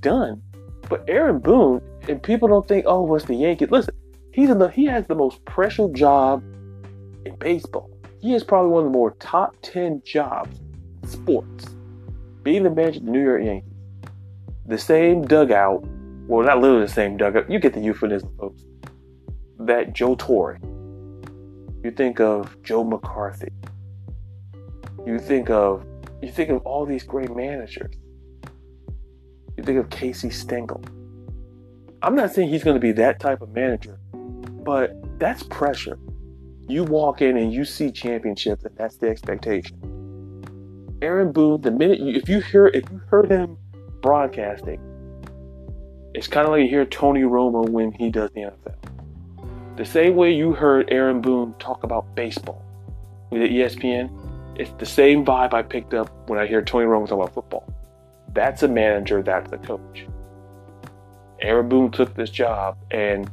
done, 0.00 0.42
but 0.88 1.04
Aaron 1.08 1.38
Boone 1.38 1.80
and 2.08 2.22
people 2.22 2.48
don't 2.48 2.66
think, 2.66 2.86
oh, 2.86 3.02
what's 3.02 3.24
the 3.24 3.34
Yankees? 3.34 3.70
Listen, 3.70 3.94
he's 4.32 4.50
in 4.50 4.58
the 4.58 4.68
he 4.68 4.84
has 4.86 5.06
the 5.06 5.14
most 5.14 5.44
pressure 5.44 5.88
job 5.88 6.42
in 7.24 7.36
baseball. 7.38 7.90
He 8.20 8.34
is 8.34 8.44
probably 8.44 8.70
one 8.70 8.86
of 8.86 8.92
the 8.92 8.96
more 8.96 9.12
top 9.12 9.56
ten 9.62 10.02
jobs 10.04 10.58
in 11.02 11.08
sports. 11.08 11.66
Being 12.42 12.62
the 12.62 12.70
manager 12.70 12.98
of 12.98 13.06
the 13.06 13.10
New 13.10 13.24
York 13.24 13.42
Yankees, 13.44 13.72
the 14.66 14.78
same 14.78 15.22
dugout. 15.22 15.84
Well, 16.26 16.46
not 16.46 16.60
literally 16.60 16.86
the 16.86 16.92
same 16.92 17.16
dugout. 17.16 17.50
You 17.50 17.58
get 17.58 17.72
the 17.72 17.80
euphemism, 17.80 18.30
folks. 18.38 18.62
That 19.58 19.92
Joe 19.92 20.16
Torre 20.16 20.58
you 21.86 21.92
think 21.92 22.18
of 22.18 22.60
Joe 22.64 22.82
McCarthy. 22.82 23.52
You 25.06 25.20
think 25.20 25.50
of 25.50 25.86
you 26.20 26.32
think 26.32 26.50
of 26.50 26.62
all 26.62 26.84
these 26.84 27.04
great 27.04 27.34
managers. 27.36 27.94
You 29.56 29.62
think 29.62 29.78
of 29.78 29.88
Casey 29.88 30.30
Stengel. 30.30 30.82
I'm 32.02 32.16
not 32.16 32.32
saying 32.32 32.48
he's 32.48 32.64
going 32.64 32.74
to 32.74 32.80
be 32.80 32.90
that 32.92 33.20
type 33.20 33.40
of 33.40 33.50
manager, 33.50 34.00
but 34.12 34.96
that's 35.20 35.44
pressure. 35.44 35.96
You 36.68 36.82
walk 36.82 37.22
in 37.22 37.36
and 37.36 37.52
you 37.52 37.64
see 37.64 37.92
championships, 37.92 38.64
and 38.64 38.76
that's 38.76 38.96
the 38.96 39.08
expectation. 39.08 39.78
Aaron 41.02 41.30
Boone, 41.30 41.60
the 41.60 41.70
minute 41.70 42.00
you, 42.00 42.14
if 42.14 42.28
you 42.28 42.40
hear 42.40 42.66
if 42.66 42.90
you 42.90 43.00
heard 43.06 43.30
him 43.30 43.56
broadcasting, 44.02 44.80
it's 46.16 46.28
kind 46.28 46.46
of 46.46 46.52
like 46.52 46.62
you 46.62 46.68
hear 46.70 46.86
Tony 46.86 47.22
Romo 47.22 47.68
when 47.68 47.92
he 47.92 48.08
does 48.08 48.30
the 48.30 48.40
NFL. 48.40 49.76
The 49.76 49.84
same 49.84 50.16
way 50.16 50.32
you 50.32 50.54
heard 50.54 50.90
Aaron 50.90 51.20
Boone 51.20 51.54
talk 51.58 51.84
about 51.84 52.14
baseball 52.14 52.64
with 53.30 53.42
ESPN, 53.42 54.10
it's 54.58 54.70
the 54.78 54.86
same 54.86 55.26
vibe 55.26 55.52
I 55.52 55.60
picked 55.60 55.92
up 55.92 56.10
when 56.30 56.38
I 56.38 56.46
hear 56.46 56.62
Tony 56.62 56.86
Romo 56.86 57.06
talk 57.06 57.18
about 57.18 57.34
football. 57.34 57.70
That's 58.32 58.62
a 58.62 58.68
manager, 58.68 59.22
that's 59.22 59.52
a 59.52 59.58
coach. 59.58 60.06
Aaron 61.42 61.68
Boone 61.68 61.90
took 61.90 62.14
this 62.14 62.30
job, 62.30 62.78
and 62.90 63.30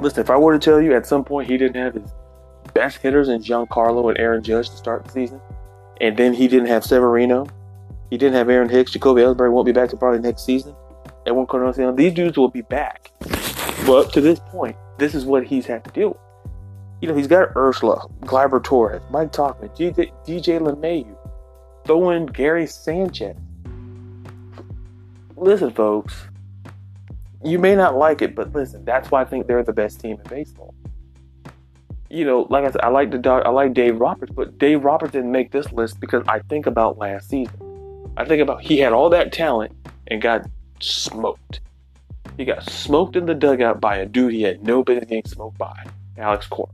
listen, 0.00 0.20
if 0.20 0.30
I 0.30 0.36
were 0.36 0.52
to 0.52 0.58
tell 0.60 0.80
you 0.80 0.94
at 0.94 1.04
some 1.04 1.24
point 1.24 1.50
he 1.50 1.58
didn't 1.58 1.82
have 1.82 1.94
his 1.94 2.12
best 2.74 2.98
hitters 2.98 3.28
in 3.28 3.42
Giancarlo 3.42 4.08
and 4.08 4.18
Aaron 4.18 4.44
Judge 4.44 4.70
to 4.70 4.76
start 4.76 5.04
the 5.04 5.10
season, 5.10 5.40
and 6.00 6.16
then 6.16 6.32
he 6.32 6.46
didn't 6.46 6.68
have 6.68 6.84
Severino, 6.84 7.48
he 8.08 8.16
didn't 8.16 8.34
have 8.34 8.48
Aaron 8.48 8.68
Hicks, 8.68 8.92
Jacoby 8.92 9.22
Ellsbury 9.22 9.50
won't 9.50 9.66
be 9.66 9.72
back 9.72 9.90
to 9.90 9.96
probably 9.96 10.20
next 10.20 10.44
season. 10.44 10.76
These 11.96 12.14
dudes 12.14 12.36
will 12.36 12.48
be 12.48 12.62
back. 12.62 13.10
But 13.86 14.12
to 14.12 14.20
this 14.20 14.40
point, 14.40 14.76
this 14.98 15.14
is 15.14 15.24
what 15.24 15.44
he's 15.44 15.66
had 15.66 15.84
to 15.84 15.90
deal 15.90 16.08
with. 16.10 16.18
You 17.00 17.08
know, 17.08 17.14
he's 17.14 17.28
got 17.28 17.54
Urshela, 17.54 18.10
Gleyber 18.20 18.62
Torres, 18.62 19.02
Mike 19.10 19.32
Tauchman, 19.32 19.74
DJ, 19.76 20.10
DJ 20.26 20.58
LeMahieu, 20.58 21.16
throw 21.86 22.10
in 22.10 22.26
Gary 22.26 22.66
Sanchez. 22.66 23.36
Listen, 25.36 25.70
folks, 25.70 26.26
you 27.44 27.58
may 27.58 27.76
not 27.76 27.96
like 27.96 28.20
it, 28.20 28.34
but 28.34 28.52
listen, 28.52 28.84
that's 28.84 29.10
why 29.10 29.22
I 29.22 29.24
think 29.24 29.46
they're 29.46 29.62
the 29.62 29.72
best 29.72 30.00
team 30.00 30.18
in 30.18 30.28
baseball. 30.28 30.74
You 32.10 32.24
know, 32.24 32.46
like 32.50 32.64
I 32.64 32.70
said, 32.72 32.80
I 32.80 32.88
like 32.88 33.12
the 33.12 33.18
dog, 33.18 33.44
I 33.46 33.50
like 33.50 33.74
Dave 33.74 34.00
Roberts, 34.00 34.32
but 34.32 34.58
Dave 34.58 34.82
Roberts 34.82 35.12
didn't 35.12 35.30
make 35.30 35.52
this 35.52 35.70
list 35.72 36.00
because 36.00 36.24
I 36.26 36.40
think 36.40 36.66
about 36.66 36.98
last 36.98 37.28
season. 37.28 37.54
I 38.16 38.24
think 38.24 38.42
about 38.42 38.62
he 38.62 38.78
had 38.78 38.92
all 38.92 39.10
that 39.10 39.32
talent 39.32 39.72
and 40.08 40.20
got 40.20 40.44
smoked. 40.82 41.60
He 42.36 42.44
got 42.44 42.68
smoked 42.70 43.16
in 43.16 43.26
the 43.26 43.34
dugout 43.34 43.80
by 43.80 43.96
a 43.96 44.06
dude 44.06 44.32
he 44.32 44.42
had 44.42 44.62
no 44.62 44.84
business 44.84 45.06
getting 45.06 45.24
smoked 45.24 45.58
by, 45.58 45.86
Alex 46.16 46.46
Cora. 46.46 46.70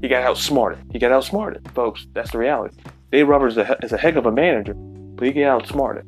He 0.00 0.08
got 0.08 0.22
outsmarted. 0.22 0.78
He 0.92 0.98
got 0.98 1.12
outsmarted, 1.12 1.68
folks. 1.72 2.06
That's 2.12 2.32
the 2.32 2.38
reality. 2.38 2.76
Dave 3.10 3.28
Roberts 3.28 3.56
is 3.56 3.58
a, 3.58 3.78
is 3.82 3.92
a 3.92 3.96
heck 3.96 4.16
of 4.16 4.26
a 4.26 4.32
manager, 4.32 4.74
but 4.74 5.26
he 5.26 5.32
got 5.32 5.62
outsmarted. 5.62 6.04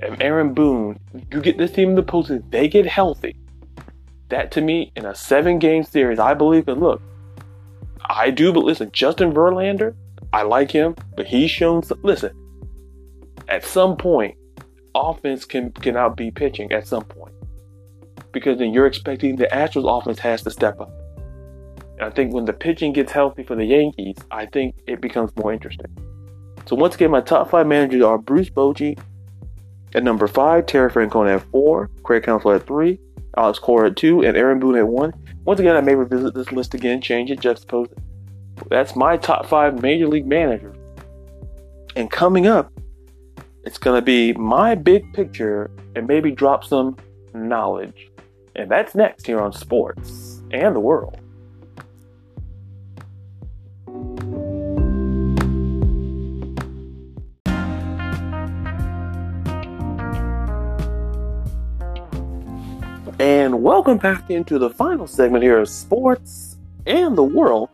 And 0.00 0.20
Aaron 0.22 0.54
Boone, 0.54 0.98
you 1.30 1.40
get 1.40 1.58
this 1.58 1.72
team 1.72 1.90
in 1.90 1.94
the 1.94 2.02
postseason, 2.02 2.50
they 2.50 2.68
get 2.68 2.86
healthy. 2.86 3.36
That 4.28 4.50
to 4.52 4.60
me, 4.60 4.92
in 4.96 5.04
a 5.04 5.14
seven 5.14 5.58
game 5.58 5.84
series, 5.84 6.18
I 6.18 6.34
believe, 6.34 6.68
and 6.68 6.80
look, 6.80 7.02
I 8.08 8.30
do, 8.30 8.52
but 8.52 8.64
listen, 8.64 8.90
Justin 8.92 9.32
Verlander, 9.32 9.94
I 10.32 10.42
like 10.42 10.70
him, 10.70 10.94
but 11.16 11.26
he's 11.26 11.50
shown, 11.50 11.82
some, 11.82 12.00
listen, 12.02 12.32
at 13.48 13.64
some 13.64 13.96
point, 13.96 14.36
offense 14.94 15.44
can 15.44 15.72
cannot 15.72 16.16
be 16.16 16.30
pitching 16.30 16.72
at 16.72 16.86
some 16.86 17.04
point 17.04 17.34
because 18.32 18.58
then 18.58 18.72
you're 18.72 18.86
expecting 18.86 19.36
the 19.36 19.46
Astros 19.46 20.00
offense 20.00 20.18
has 20.20 20.42
to 20.42 20.50
step 20.50 20.80
up. 20.80 20.92
And 21.98 22.02
I 22.02 22.10
think 22.10 22.32
when 22.32 22.44
the 22.44 22.52
pitching 22.52 22.92
gets 22.92 23.12
healthy 23.12 23.42
for 23.42 23.54
the 23.54 23.64
Yankees, 23.64 24.16
I 24.30 24.46
think 24.46 24.74
it 24.86 25.00
becomes 25.00 25.34
more 25.36 25.52
interesting. 25.52 25.86
So 26.66 26.76
once 26.76 26.94
again, 26.94 27.10
my 27.10 27.20
top 27.20 27.50
five 27.50 27.66
managers 27.66 28.02
are 28.02 28.18
Bruce 28.18 28.50
Bochy 28.50 28.98
at 29.94 30.04
number 30.04 30.26
five, 30.26 30.66
Terry 30.66 30.90
Francona 30.90 31.36
at 31.36 31.42
four, 31.50 31.90
Craig 32.04 32.22
Counsell 32.22 32.52
at 32.52 32.66
three, 32.66 32.98
Alex 33.36 33.58
Cora 33.58 33.90
at 33.90 33.96
two, 33.96 34.22
and 34.22 34.36
Aaron 34.36 34.60
Boone 34.60 34.76
at 34.76 34.86
one. 34.86 35.12
Once 35.44 35.58
again, 35.58 35.76
I 35.76 35.80
may 35.80 35.94
revisit 35.94 36.34
this 36.34 36.52
list 36.52 36.74
again, 36.74 37.00
change 37.00 37.30
it, 37.30 37.40
juxtapose 37.40 37.90
it. 37.90 37.98
That's 38.68 38.94
my 38.94 39.16
top 39.16 39.46
five 39.46 39.82
major 39.82 40.06
league 40.06 40.26
managers. 40.26 40.76
And 41.96 42.10
coming 42.10 42.46
up, 42.46 42.70
it's 43.64 43.76
going 43.76 43.96
to 43.96 44.02
be 44.04 44.32
my 44.32 44.74
big 44.74 45.12
picture 45.12 45.70
and 45.94 46.06
maybe 46.06 46.30
drop 46.30 46.64
some 46.64 46.96
knowledge. 47.34 48.10
And 48.56 48.70
that's 48.70 48.94
next 48.94 49.26
here 49.26 49.40
on 49.40 49.52
Sports 49.52 50.42
and 50.50 50.74
the 50.74 50.80
World. 50.80 51.18
And 63.18 63.62
welcome 63.62 63.98
back 63.98 64.30
into 64.30 64.58
the 64.58 64.70
final 64.70 65.06
segment 65.06 65.44
here 65.44 65.58
of 65.58 65.68
Sports 65.68 66.56
and 66.86 67.16
the 67.16 67.22
World. 67.22 67.68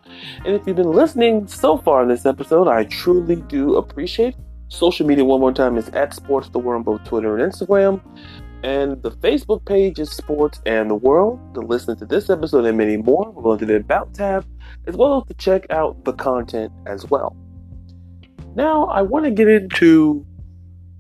And 0.45 0.57
if 0.57 0.67
you've 0.67 0.75
been 0.75 0.91
listening 0.91 1.47
so 1.47 1.79
far 1.79 2.03
in 2.03 2.09
this 2.09 2.27
episode, 2.27 2.67
I 2.67 2.85
truly 2.85 3.37
do 3.37 3.77
appreciate. 3.77 4.35
Social 4.69 5.07
media, 5.07 5.25
one 5.25 5.41
more 5.41 5.53
time, 5.53 5.77
is 5.77 5.89
at 5.91 6.13
Sports 6.13 6.49
the 6.49 6.59
World 6.59 6.81
on 6.81 6.99
both 6.99 7.05
Twitter 7.09 7.37
and 7.37 7.53
Instagram. 7.53 8.01
And 8.63 9.01
the 9.03 9.13
Facebook 9.13 9.65
page 9.65 10.01
is 10.01 10.11
Sports 10.11 10.61
and 10.67 10.91
the 10.91 10.95
World. 10.95 11.39
To 11.55 11.61
listen 11.61 11.97
to 11.99 12.07
this 12.07 12.31
episode 12.31 12.65
and 12.65 12.77
many 12.77 12.97
more, 12.97 13.31
we're 13.31 13.43
going 13.43 13.59
to 13.61 13.67
the 13.67 13.77
About 13.77 14.13
tab, 14.13 14.45
as 14.87 14.97
well 14.97 15.19
as 15.19 15.29
to 15.29 15.35
check 15.35 15.67
out 15.71 16.05
the 16.05 16.13
content 16.15 16.73
as 16.87 17.09
well. 17.09 17.37
Now, 18.57 18.87
I 18.87 19.03
want 19.03 19.25
to 19.27 19.31
get 19.31 19.47
into 19.47 20.27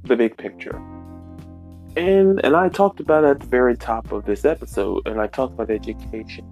the 0.04 0.14
big 0.14 0.36
picture. 0.36 0.76
And, 1.96 2.44
and 2.44 2.54
I 2.54 2.68
talked 2.68 3.00
about 3.00 3.24
at 3.24 3.40
the 3.40 3.46
very 3.46 3.76
top 3.76 4.12
of 4.12 4.26
this 4.26 4.44
episode, 4.44 5.08
and 5.08 5.20
I 5.20 5.26
talked 5.26 5.54
about 5.54 5.70
education. 5.70 6.46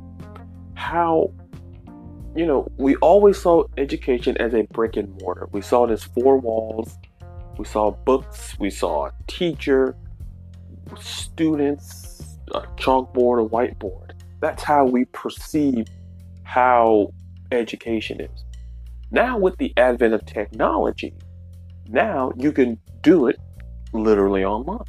How 0.75 1.31
you 2.35 2.47
know, 2.47 2.67
we 2.77 2.97
always 2.97 3.41
saw 3.41 3.65
education 3.77 4.37
as 4.39 4.55
a 4.55 4.63
brick 4.63 4.97
and 4.97 5.21
mortar. 5.21 5.49
We 5.53 5.61
saw 5.61 5.85
it 5.85 5.93
as 5.93 6.03
four 6.03 6.37
walls. 6.39 6.99
We 7.59 7.65
saw 7.65 7.93
books. 7.93 8.59
We 8.59 8.71
saw 8.71 9.07
a 9.07 9.13
teacher, 9.29 9.95
students, 11.01 12.39
a 12.53 12.63
chalkboard, 12.77 13.45
a 13.45 13.49
whiteboard. 13.49 14.13
That's 14.41 14.63
how 14.63 14.85
we 14.85 15.05
perceive 15.07 15.87
how 16.43 17.13
education 17.53 18.21
is. 18.21 18.45
Now, 19.13 19.39
with 19.39 19.57
the 19.59 19.73
advent 19.77 20.15
of 20.15 20.27
technology, 20.27 21.15
now 21.87 22.33
you 22.37 22.51
can 22.51 22.81
do 23.03 23.29
it 23.29 23.39
literally 23.93 24.45
online. 24.45 24.89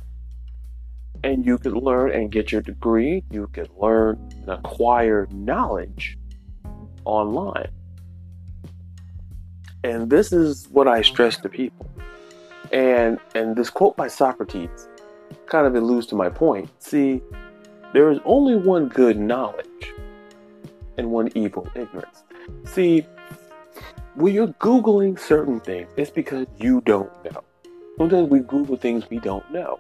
And 1.24 1.46
you 1.46 1.58
can 1.58 1.74
learn 1.74 2.12
and 2.12 2.32
get 2.32 2.52
your 2.52 2.62
degree, 2.62 3.24
you 3.32 3.48
can 3.48 3.68
learn 3.80 4.30
and 4.32 4.50
acquire 4.50 5.28
knowledge 5.32 6.18
online. 7.06 7.70
And 9.84 10.10
this 10.10 10.34
is 10.34 10.68
what 10.72 10.88
I 10.88 11.01
stress 11.01 11.38
to 11.38 11.49
people. 11.49 11.89
And 12.72 13.20
and 13.36 13.56
this 13.56 13.70
quote 13.70 13.95
by 13.95 14.08
Socrates 14.08 14.88
kind 15.45 15.68
of 15.68 15.76
alludes 15.76 16.08
to 16.08 16.16
my 16.16 16.30
point. 16.30 16.70
See, 16.82 17.22
there 17.93 18.12
is 18.12 18.20
only 18.26 18.56
one 18.56 18.88
good 18.89 19.18
knowledge 19.18 19.93
and 20.97 21.12
one 21.12 21.30
evil 21.36 21.68
ignorance. 21.76 22.24
See, 22.66 23.06
when 24.16 24.34
you're 24.34 24.47
Googling 24.47 25.20
certain 25.20 25.60
things, 25.60 25.88
it's 25.97 26.10
because 26.10 26.47
you 26.58 26.82
don't 26.82 27.12
know. 27.24 27.43
Sometimes 27.97 28.30
we 28.30 28.39
Google 28.39 28.78
things 28.78 29.10
we 29.10 29.20
don't 29.20 29.49
know. 29.51 29.80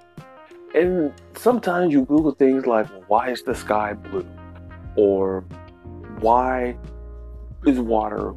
And 0.73 1.13
sometimes 1.35 1.93
you 1.93 2.05
Google 2.05 2.31
things 2.31 2.65
like, 2.65 2.87
why 3.07 3.29
is 3.29 3.43
the 3.43 3.55
sky 3.55 3.93
blue? 3.93 4.27
Or 4.95 5.41
why 6.19 6.77
is 7.65 7.79
water 7.79 8.33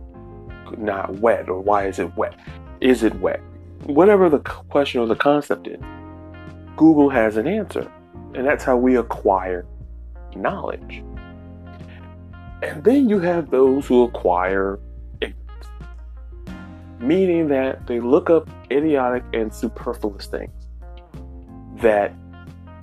not 0.76 1.14
wet? 1.20 1.49
Or 1.49 1.61
why 1.61 1.87
is 1.87 1.99
it 1.99 2.16
wet? 2.16 2.35
Is 2.81 3.03
it 3.03 3.14
wet? 3.20 3.41
Whatever 3.85 4.29
the 4.29 4.41
question 4.41 5.01
or 5.01 5.07
the 5.07 5.16
concept 5.16 5.66
is, 5.68 5.81
Google 6.76 7.11
has 7.11 7.37
an 7.37 7.47
answer. 7.47 7.91
And 8.35 8.47
that's 8.47 8.64
how 8.64 8.76
we 8.76 8.97
acquire 8.97 9.66
knowledge. 10.37 11.03
And 12.62 12.83
then 12.85 13.09
you 13.09 13.20
have 13.20 13.51
those 13.51 13.87
who 13.87 14.03
acquire 14.05 14.79
ignorance, 15.20 15.66
meaning 16.99 17.49
that 17.49 17.87
they 17.87 18.01
look 18.01 18.31
up 18.31 18.49
idiotic 18.70 19.22
and 19.33 19.53
superfluous 19.55 20.26
things 20.26 20.51
that 21.81 22.14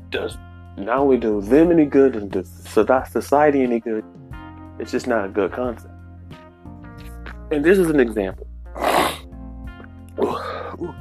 does 0.09 0.37
not 0.77 0.97
only 0.97 1.17
do 1.17 1.41
them 1.41 1.71
any 1.71 1.85
good 1.85 2.15
and 2.15 2.31
does 2.31 2.49
society 2.49 3.63
any 3.63 3.79
good, 3.79 4.03
it's 4.79 4.91
just 4.91 5.07
not 5.07 5.25
a 5.25 5.29
good 5.29 5.51
concept. 5.51 5.94
And 7.51 7.63
this 7.63 7.77
is 7.77 7.89
an 7.89 7.99
example. 7.99 8.47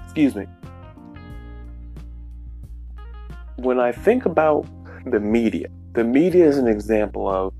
Excuse 0.04 0.34
me. 0.34 0.46
When 3.56 3.80
I 3.80 3.92
think 3.92 4.26
about 4.26 4.66
the 5.06 5.20
media, 5.20 5.68
the 5.94 6.04
media 6.04 6.46
is 6.46 6.58
an 6.58 6.68
example 6.68 7.28
of 7.28 7.52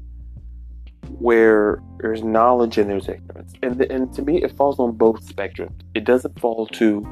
where 1.19 1.83
there's 1.99 2.23
knowledge 2.23 2.79
and 2.79 2.91
there's 2.91 3.09
ignorance. 3.09 3.55
And, 3.63 3.79
the, 3.79 3.91
and 3.91 4.13
to 4.15 4.23
me, 4.23 4.43
it 4.43 4.55
falls 4.57 4.79
on 4.79 4.93
both 4.93 5.27
spectrums. 5.27 5.81
It 5.95 6.05
doesn't 6.05 6.39
fall 6.39 6.67
to 6.69 7.07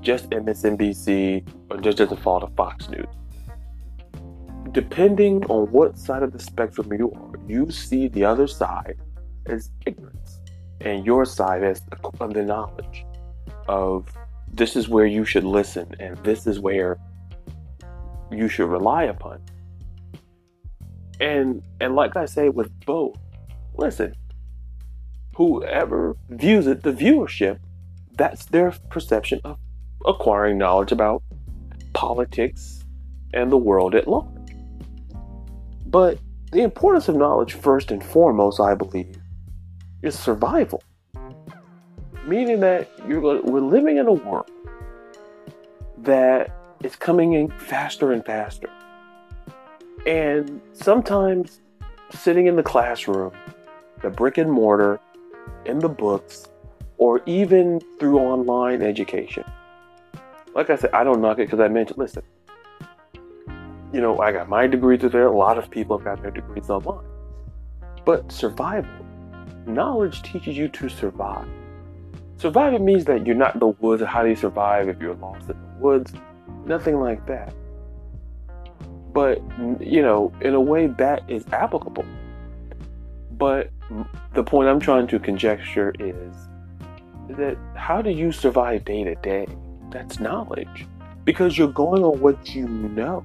just 0.00 0.30
MSNBC 0.30 1.46
or 1.70 1.78
just 1.78 1.98
doesn't 1.98 2.20
fall 2.20 2.40
to 2.40 2.46
Fox 2.54 2.88
News. 2.88 3.06
Depending 4.72 5.44
on 5.46 5.70
what 5.72 5.98
side 5.98 6.22
of 6.22 6.32
the 6.32 6.38
spectrum 6.38 6.92
you 6.92 7.10
are, 7.12 7.32
you 7.46 7.70
see 7.70 8.08
the 8.08 8.24
other 8.24 8.46
side 8.46 8.96
as 9.46 9.70
ignorance 9.86 10.27
and 10.80 11.04
your 11.04 11.24
side 11.24 11.62
as 11.62 11.80
the, 11.82 12.28
the 12.28 12.42
knowledge 12.42 13.04
of 13.68 14.06
this 14.52 14.76
is 14.76 14.88
where 14.88 15.06
you 15.06 15.24
should 15.24 15.44
listen 15.44 15.94
and 16.00 16.16
this 16.18 16.46
is 16.46 16.58
where 16.58 16.98
you 18.30 18.48
should 18.48 18.68
rely 18.68 19.04
upon. 19.04 19.40
And 21.20 21.62
and 21.80 21.94
like 21.94 22.16
I 22.16 22.26
say 22.26 22.48
with 22.48 22.70
both, 22.86 23.16
listen, 23.74 24.14
whoever 25.36 26.16
views 26.28 26.66
it, 26.66 26.82
the 26.82 26.92
viewership, 26.92 27.58
that's 28.16 28.44
their 28.46 28.72
perception 28.90 29.40
of 29.44 29.58
acquiring 30.06 30.58
knowledge 30.58 30.92
about 30.92 31.22
politics 31.92 32.84
and 33.34 33.50
the 33.50 33.56
world 33.56 33.94
at 33.94 34.06
large. 34.06 34.26
But 35.86 36.18
the 36.52 36.62
importance 36.62 37.08
of 37.08 37.16
knowledge, 37.16 37.54
first 37.54 37.90
and 37.90 38.02
foremost, 38.04 38.60
I 38.60 38.74
believe, 38.74 39.17
is 40.02 40.18
survival. 40.18 40.82
Meaning 42.26 42.60
that 42.60 42.90
you're, 43.06 43.42
we're 43.42 43.60
living 43.60 43.96
in 43.96 44.06
a 44.06 44.12
world 44.12 44.50
that 45.98 46.54
is 46.82 46.94
coming 46.96 47.32
in 47.32 47.50
faster 47.50 48.12
and 48.12 48.24
faster. 48.24 48.70
And 50.06 50.60
sometimes 50.72 51.60
sitting 52.10 52.46
in 52.46 52.56
the 52.56 52.62
classroom, 52.62 53.32
the 54.02 54.10
brick 54.10 54.38
and 54.38 54.50
mortar, 54.50 55.00
in 55.64 55.78
the 55.78 55.88
books, 55.88 56.48
or 56.98 57.20
even 57.26 57.80
through 57.98 58.18
online 58.18 58.82
education. 58.82 59.44
Like 60.54 60.70
I 60.70 60.76
said, 60.76 60.90
I 60.92 61.04
don't 61.04 61.20
knock 61.20 61.38
it 61.38 61.46
because 61.46 61.60
I 61.60 61.68
mentioned, 61.68 61.98
listen, 61.98 62.22
you 63.92 64.00
know, 64.00 64.18
I 64.18 64.32
got 64.32 64.48
my 64.48 64.66
degree 64.66 64.98
through 64.98 65.10
there. 65.10 65.26
A 65.26 65.36
lot 65.36 65.58
of 65.58 65.70
people 65.70 65.98
have 65.98 66.04
got 66.04 66.22
their 66.22 66.30
degrees 66.30 66.68
online. 66.70 67.04
But 68.04 68.30
survival, 68.30 68.90
knowledge 69.68 70.22
teaches 70.22 70.56
you 70.56 70.68
to 70.68 70.88
survive. 70.88 71.46
Surviving 72.36 72.84
means 72.84 73.04
that 73.06 73.26
you're 73.26 73.36
not 73.36 73.54
in 73.54 73.60
the 73.60 73.66
woods. 73.68 74.02
How 74.02 74.22
do 74.22 74.28
you 74.28 74.36
survive 74.36 74.88
if 74.88 75.00
you're 75.00 75.14
lost 75.14 75.50
in 75.50 75.56
the 75.60 75.78
woods? 75.78 76.12
Nothing 76.66 77.00
like 77.00 77.26
that. 77.26 77.52
But, 79.12 79.42
you 79.80 80.02
know, 80.02 80.32
in 80.40 80.54
a 80.54 80.60
way, 80.60 80.86
that 80.86 81.28
is 81.28 81.44
applicable. 81.52 82.04
But 83.32 83.70
the 84.34 84.44
point 84.44 84.68
I'm 84.68 84.80
trying 84.80 85.06
to 85.08 85.18
conjecture 85.18 85.94
is 85.98 86.34
that 87.30 87.56
how 87.74 88.02
do 88.02 88.10
you 88.10 88.32
survive 88.32 88.84
day 88.84 89.04
to 89.04 89.14
day? 89.16 89.46
That's 89.90 90.20
knowledge. 90.20 90.86
Because 91.24 91.58
you're 91.58 91.68
going 91.68 92.04
on 92.04 92.20
what 92.20 92.54
you 92.54 92.68
know. 92.68 93.24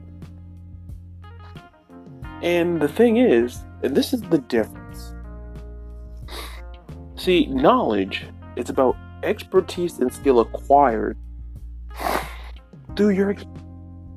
And 2.42 2.82
the 2.82 2.88
thing 2.88 3.18
is, 3.18 3.60
and 3.84 3.96
this 3.96 4.14
is 4.14 4.22
the 4.22 4.40
difference. 4.40 4.83
See, 7.16 7.46
knowledge 7.46 8.26
is 8.56 8.70
about 8.70 8.96
expertise 9.24 10.00
and 10.00 10.12
skill 10.12 10.40
acquired 10.40 11.18
through 12.96 13.12
your 13.12 13.36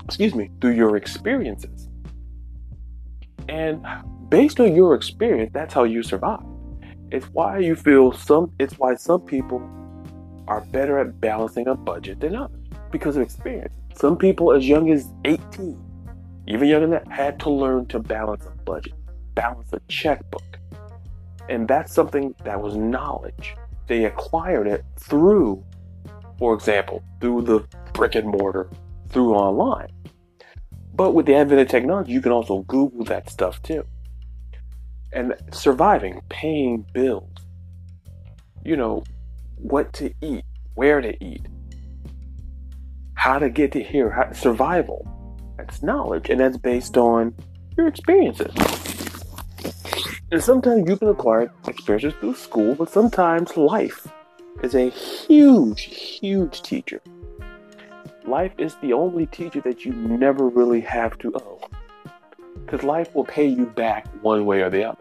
excuse 0.04 0.34
me, 0.34 0.50
through 0.60 0.72
your 0.72 0.96
experiences. 0.96 1.88
And 3.48 3.84
based 4.28 4.60
on 4.60 4.74
your 4.74 4.94
experience, 4.94 5.50
that's 5.52 5.74
how 5.74 5.84
you 5.84 6.02
survive. 6.02 6.42
It's 7.10 7.26
why 7.26 7.58
you 7.58 7.76
feel 7.76 8.12
some 8.12 8.52
it's 8.58 8.78
why 8.78 8.94
some 8.94 9.20
people 9.20 9.62
are 10.48 10.60
better 10.72 10.98
at 10.98 11.20
balancing 11.20 11.66
a 11.66 11.74
budget 11.74 12.20
than 12.20 12.34
others 12.34 12.60
because 12.90 13.16
of 13.16 13.22
experience. 13.22 13.72
Some 13.94 14.16
people 14.16 14.52
as 14.52 14.66
young 14.66 14.90
as 14.90 15.08
18, 15.24 15.78
even 16.48 16.68
younger 16.68 16.86
than 16.86 16.90
that, 16.90 17.10
had 17.10 17.38
to 17.40 17.50
learn 17.50 17.86
to 17.86 17.98
balance 17.98 18.44
a 18.46 18.50
budget, 18.64 18.94
balance 19.34 19.72
a 19.72 19.80
checkbook. 19.88 20.58
And 21.48 21.68
that's 21.68 21.92
something 21.92 22.34
that 22.44 22.60
was 22.60 22.76
knowledge. 22.76 23.56
They 23.86 24.04
acquired 24.04 24.66
it 24.66 24.84
through, 24.98 25.64
for 26.38 26.54
example, 26.54 27.02
through 27.20 27.42
the 27.42 27.60
brick 27.92 28.14
and 28.14 28.28
mortar, 28.28 28.68
through 29.08 29.34
online. 29.34 29.88
But 30.94 31.12
with 31.12 31.26
the 31.26 31.34
advent 31.34 31.60
of 31.60 31.68
technology, 31.68 32.12
you 32.12 32.20
can 32.20 32.32
also 32.32 32.60
Google 32.62 33.04
that 33.04 33.30
stuff 33.30 33.62
too. 33.62 33.84
And 35.12 35.34
surviving, 35.52 36.22
paying 36.28 36.86
bills, 36.92 37.30
you 38.64 38.76
know, 38.76 39.04
what 39.56 39.92
to 39.94 40.12
eat, 40.20 40.44
where 40.74 41.00
to 41.00 41.24
eat, 41.24 41.46
how 43.14 43.38
to 43.38 43.48
get 43.48 43.72
to 43.72 43.82
here, 43.82 44.10
how, 44.10 44.32
survival. 44.32 45.06
That's 45.56 45.82
knowledge, 45.82 46.28
and 46.28 46.40
that's 46.40 46.58
based 46.58 46.96
on 46.96 47.34
your 47.76 47.88
experiences. 47.88 48.52
And 50.32 50.42
sometimes 50.42 50.88
you 50.88 50.96
can 50.96 51.08
acquire 51.08 51.52
experiences 51.68 52.14
through 52.20 52.34
school, 52.34 52.74
but 52.74 52.90
sometimes 52.90 53.56
life 53.56 54.08
is 54.62 54.74
a 54.74 54.90
huge, 54.90 55.82
huge 55.82 56.62
teacher 56.62 57.00
life 58.26 58.52
is 58.58 58.74
the 58.76 58.92
only 58.92 59.26
teacher 59.26 59.60
that 59.62 59.84
you 59.84 59.92
never 59.92 60.48
really 60.48 60.80
have 60.80 61.16
to 61.18 61.32
owe. 61.34 61.60
Because 62.64 62.82
life 62.82 63.14
will 63.14 63.24
pay 63.24 63.46
you 63.46 63.66
back 63.66 64.06
one 64.22 64.44
way 64.46 64.62
or 64.62 64.70
the 64.70 64.84
other. 64.84 64.98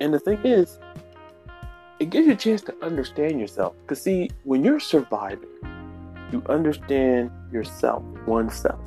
And 0.00 0.12
the 0.12 0.18
thing 0.18 0.40
is, 0.44 0.78
it 1.98 2.10
gives 2.10 2.26
you 2.26 2.32
a 2.32 2.36
chance 2.36 2.62
to 2.62 2.74
understand 2.82 3.38
yourself. 3.38 3.74
Because, 3.82 4.02
see, 4.02 4.30
when 4.44 4.64
you're 4.64 4.80
surviving, 4.80 5.48
you 6.32 6.42
understand 6.48 7.30
yourself, 7.52 8.02
oneself. 8.26 8.80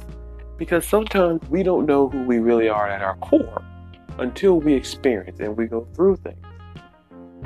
Because 0.58 0.88
sometimes 0.88 1.42
we 1.50 1.64
don't 1.64 1.86
know 1.86 2.10
who 2.10 2.24
we 2.24 2.40
really 2.40 2.70
are 2.70 2.88
at 2.88 3.02
our 3.02 3.16
core 3.18 3.64
until 4.20 4.60
we 4.60 4.74
experience 4.74 5.40
and 5.40 5.58
we 5.58 5.66
go 5.66 5.88
through 5.94 6.18
things. 6.18 6.46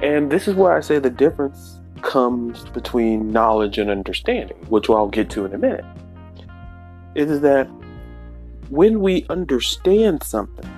And 0.02 0.32
this 0.32 0.48
is 0.48 0.56
where 0.56 0.74
I 0.74 0.82
say 0.82 1.00
the 1.00 1.10
difference 1.10 1.80
comes 2.02 2.66
between 2.66 3.32
knowledge 3.32 3.78
and 3.78 3.90
understanding, 3.90 4.58
which 4.70 4.90
I'll 4.90 5.08
get 5.08 5.30
to 5.32 5.46
in 5.46 5.54
a 5.54 5.58
minute, 5.58 5.86
is 7.16 7.42
that 7.42 7.68
when 8.70 9.00
we 9.00 9.26
understand 9.30 10.22
something, 10.24 10.70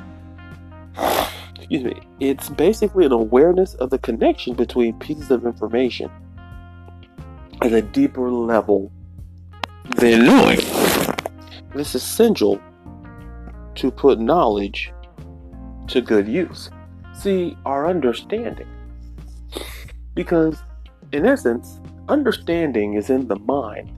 excuse 1.55 1.84
me, 1.84 1.99
it's 2.19 2.49
basically 2.49 3.05
an 3.05 3.11
awareness 3.11 3.73
of 3.75 3.89
the 3.89 3.97
connection 3.97 4.53
between 4.53 4.97
pieces 4.99 5.32
of 5.32 5.45
information 5.45 6.09
at 7.61 7.73
a 7.73 7.82
deeper 7.82 8.32
level 8.32 8.91
than 9.97 10.25
knowing. 10.25 10.59
It's 11.76 11.95
essential 11.95 12.59
to 13.76 13.91
put 13.91 14.20
knowledge 14.20 14.91
to 15.88 16.01
good 16.01 16.28
use. 16.28 16.70
See, 17.13 17.55
our 17.65 17.88
understanding. 17.88 18.67
Because, 20.15 20.57
in 21.11 21.26
essence, 21.26 21.80
understanding 22.07 22.95
is 22.95 23.09
in 23.09 23.28
the 23.28 23.38
mind. 23.38 23.91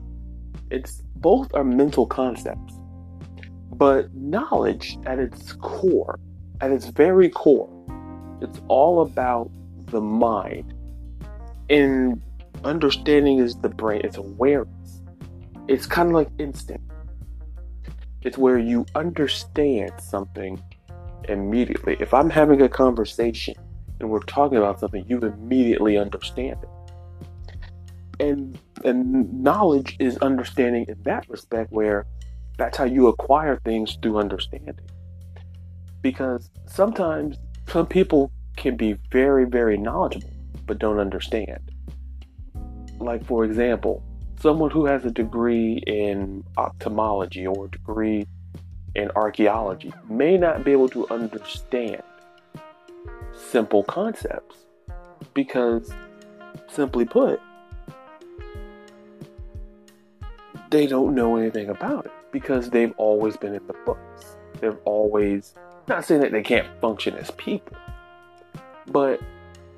It's 0.70 1.02
both 1.16 1.54
are 1.54 1.64
mental 1.64 2.06
concepts. 2.06 2.74
But 3.72 4.14
knowledge 4.14 4.98
at 5.06 5.18
its 5.18 5.52
core, 5.54 6.18
at 6.60 6.70
its 6.70 6.86
very 6.86 7.30
core, 7.30 7.70
it's 8.40 8.60
all 8.68 9.02
about 9.02 9.50
the 9.86 10.00
mind. 10.00 10.74
And 11.70 12.20
understanding 12.64 13.38
is 13.38 13.56
the 13.56 13.68
brain, 13.68 14.02
it's 14.04 14.18
awareness. 14.18 15.00
It's 15.68 15.86
kind 15.86 16.08
of 16.08 16.14
like 16.14 16.28
instinct. 16.38 16.91
It's 18.22 18.38
where 18.38 18.58
you 18.58 18.86
understand 18.94 19.92
something 19.98 20.62
immediately. 21.28 21.96
If 22.00 22.14
I'm 22.14 22.30
having 22.30 22.62
a 22.62 22.68
conversation 22.68 23.54
and 24.00 24.10
we're 24.10 24.20
talking 24.20 24.58
about 24.58 24.80
something, 24.80 25.04
you 25.08 25.18
immediately 25.20 25.96
understand 25.96 26.58
it. 26.62 26.68
And 28.20 28.58
and 28.84 29.42
knowledge 29.42 29.96
is 30.00 30.16
understanding 30.18 30.86
in 30.88 31.00
that 31.04 31.28
respect 31.28 31.72
where 31.72 32.06
that's 32.58 32.76
how 32.76 32.84
you 32.84 33.06
acquire 33.08 33.60
things 33.64 33.96
through 34.02 34.18
understanding. 34.18 34.88
Because 36.00 36.50
sometimes 36.66 37.36
some 37.68 37.86
people 37.86 38.32
can 38.56 38.76
be 38.76 38.94
very, 39.10 39.44
very 39.44 39.76
knowledgeable 39.76 40.32
but 40.66 40.78
don't 40.78 40.98
understand. 40.98 41.58
Like, 42.98 43.24
for 43.26 43.44
example, 43.44 44.02
someone 44.42 44.70
who 44.70 44.86
has 44.86 45.04
a 45.04 45.10
degree 45.10 45.74
in 45.86 46.42
ophthalmology 46.56 47.46
or 47.46 47.66
a 47.66 47.70
degree 47.70 48.26
in 48.96 49.08
archaeology 49.14 49.92
may 50.10 50.36
not 50.36 50.64
be 50.64 50.72
able 50.72 50.88
to 50.88 51.08
understand 51.10 52.02
simple 53.32 53.84
concepts 53.84 54.56
because, 55.32 55.92
simply 56.68 57.04
put, 57.04 57.40
they 60.70 60.88
don't 60.88 61.14
know 61.14 61.36
anything 61.36 61.68
about 61.68 62.04
it 62.04 62.12
because 62.32 62.68
they've 62.70 62.94
always 62.96 63.36
been 63.36 63.54
in 63.54 63.64
the 63.68 63.76
books. 63.86 64.36
They've 64.60 64.78
always, 64.84 65.54
not 65.86 66.04
saying 66.04 66.20
that 66.22 66.32
they 66.32 66.42
can't 66.42 66.66
function 66.80 67.14
as 67.14 67.30
people, 67.32 67.76
but 68.88 69.20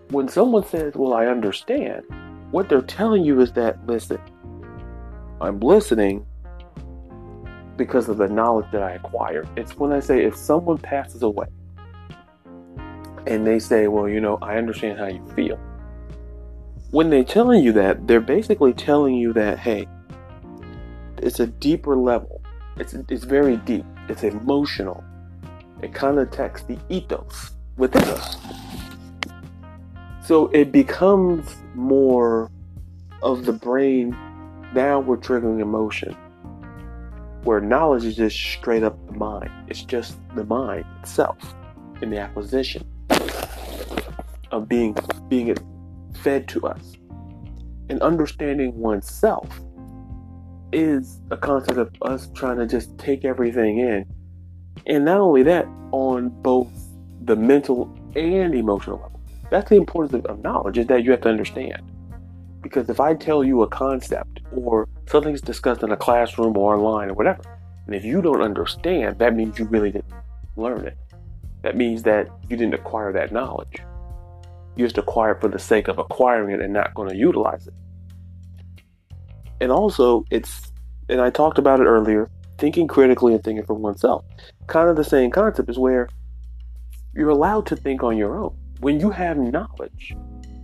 when 0.09 0.27
someone 0.27 0.67
says, 0.67 0.95
Well, 0.95 1.12
I 1.12 1.27
understand, 1.27 2.05
what 2.51 2.71
they're 2.71 2.81
telling 2.81 3.25
you 3.25 3.41
is 3.41 3.53
that, 3.53 3.87
listen, 3.87 4.19
I'm 5.45 5.61
listening 5.61 6.26
because 7.76 8.09
of 8.09 8.18
the 8.18 8.28
knowledge 8.28 8.66
that 8.72 8.82
I 8.82 8.92
acquired. 8.92 9.49
It's 9.57 9.76
when 9.76 9.92
I 9.92 10.01
say, 10.01 10.24
if 10.24 10.36
someone 10.36 10.78
passes 10.78 11.22
away 11.22 11.47
and 13.26 13.47
they 13.47 13.59
say, 13.59 13.88
Well, 13.88 14.09
you 14.09 14.20
know, 14.20 14.38
I 14.42 14.57
understand 14.57 14.99
how 14.99 15.07
you 15.07 15.24
feel. 15.34 15.59
When 16.90 17.11
they're 17.11 17.24
telling 17.24 17.64
you 17.64 17.72
that, 17.72 18.07
they're 18.07 18.20
basically 18.20 18.72
telling 18.72 19.16
you 19.16 19.32
that, 19.32 19.59
hey, 19.59 19.88
it's 21.18 21.40
a 21.40 21.47
deeper 21.47 21.97
level. 21.97 22.42
It's 22.76 22.95
it's 23.09 23.24
very 23.24 23.57
deep. 23.59 23.84
It's 24.09 24.22
emotional. 24.22 25.03
It 25.82 25.92
kind 25.95 26.18
of 26.18 26.28
attacks 26.28 26.62
the 26.62 26.78
ethos 26.88 27.53
within 27.76 28.03
us. 28.05 28.36
So 30.24 30.49
it 30.49 30.72
becomes 30.72 31.57
more 31.74 32.51
of 33.22 33.45
the 33.45 33.53
brain. 33.53 34.16
Now 34.75 34.99
we're 34.99 35.18
triggering 35.18 35.61
emotion. 35.61 36.16
Where 37.45 37.61
knowledge 37.61 38.05
is 38.05 38.16
just 38.16 38.37
straight 38.37 38.83
up 38.83 38.99
the 39.07 39.12
mind. 39.12 39.51
It's 39.68 39.83
just 39.83 40.16
the 40.35 40.43
mind 40.43 40.85
itself 41.01 41.37
in 42.03 42.11
the 42.11 42.18
acquisition 42.18 42.85
of 44.51 44.68
being 44.68 44.97
being 45.29 45.55
fed 46.22 46.49
to 46.49 46.66
us. 46.66 46.97
And 47.89 48.03
understanding 48.03 48.77
oneself 48.77 49.49
is 50.72 51.20
a 51.31 51.37
concept 51.37 51.79
of 51.79 51.93
us 52.03 52.29
trying 52.35 52.57
to 52.59 52.66
just 52.66 52.99
take 52.99 53.25
everything 53.25 53.79
in. 53.79 54.05
And 54.87 55.05
not 55.05 55.20
only 55.20 55.45
that, 55.45 55.66
on 55.93 56.31
both 56.43 56.72
the 57.22 57.37
mental 57.37 57.97
and 58.16 58.53
emotional 58.57 58.97
level. 58.97 59.20
That's 59.53 59.70
the 59.70 59.77
importance 59.77 60.27
of 60.27 60.43
knowledge, 60.43 60.79
is 60.79 60.89
that 60.89 61.05
you 61.05 61.12
have 61.12 61.20
to 61.20 61.29
understand. 61.29 61.81
Because 62.61 62.91
if 62.91 62.99
I 62.99 63.14
tell 63.14 63.45
you 63.45 63.62
a 63.62 63.68
concept 63.68 64.34
or 64.59 64.88
something's 65.07 65.40
discussed 65.40 65.82
in 65.82 65.90
a 65.92 65.96
classroom 65.96 66.57
or 66.57 66.74
online 66.74 67.11
or 67.11 67.14
whatever, 67.14 67.42
and 67.86 67.94
if 67.94 68.05
you 68.05 68.22
don't 68.22 68.42
understand, 68.42 69.18
that 69.18 69.34
means 69.34 69.59
you 69.59 69.66
really 69.66 69.90
didn't 69.90 70.14
learn 70.57 70.86
it. 70.86 70.96
That 71.62 71.76
means 71.76 72.02
that 72.05 72.28
you 72.48 72.57
didn't 72.57 72.74
acquire 72.74 73.12
that 73.12 73.32
knowledge. 73.32 73.78
You 74.76 74.84
just 74.84 74.98
acquire 74.98 75.32
it 75.32 75.40
for 75.40 75.48
the 75.48 75.59
sake 75.59 75.88
of 75.88 75.98
acquiring 75.98 76.55
it 76.55 76.61
and 76.61 76.72
not 76.72 76.94
going 76.94 77.09
to 77.09 77.16
utilize 77.16 77.66
it 77.66 77.74
and 79.61 79.72
also 79.72 80.24
it's 80.30 80.72
and 81.09 81.20
I 81.20 81.30
talked 81.30 81.59
about 81.59 81.80
it 81.80 81.84
earlier, 81.84 82.30
thinking 82.57 82.88
critically 82.88 83.34
and 83.34 83.44
thinking 83.44 83.64
for 83.64 83.74
oneself. 83.74 84.24
Kind 84.68 84.88
of 84.88 84.96
the 84.96 85.05
same 85.05 85.30
concept 85.30 85.68
is 85.68 85.78
where 85.78 86.09
you're 87.14 87.28
allowed 87.28 87.66
to 87.66 87.76
think 87.76 88.02
on 88.02 88.16
your 88.16 88.38
own. 88.38 88.57
When 88.80 89.00
you 89.00 89.11
have 89.11 89.36
knowledge 89.36 90.16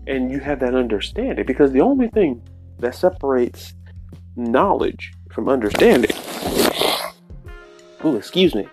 and 0.06 0.30
you 0.30 0.38
have 0.38 0.60
that 0.60 0.74
understanding, 0.74 1.44
because 1.44 1.72
the 1.72 1.82
only 1.82 2.08
thing 2.08 2.42
that 2.78 2.94
separates 2.94 3.74
knowledge 4.40 5.12
from 5.30 5.48
understanding, 5.48 6.10
oh, 8.02 8.16
excuse 8.16 8.54
me, 8.54 8.66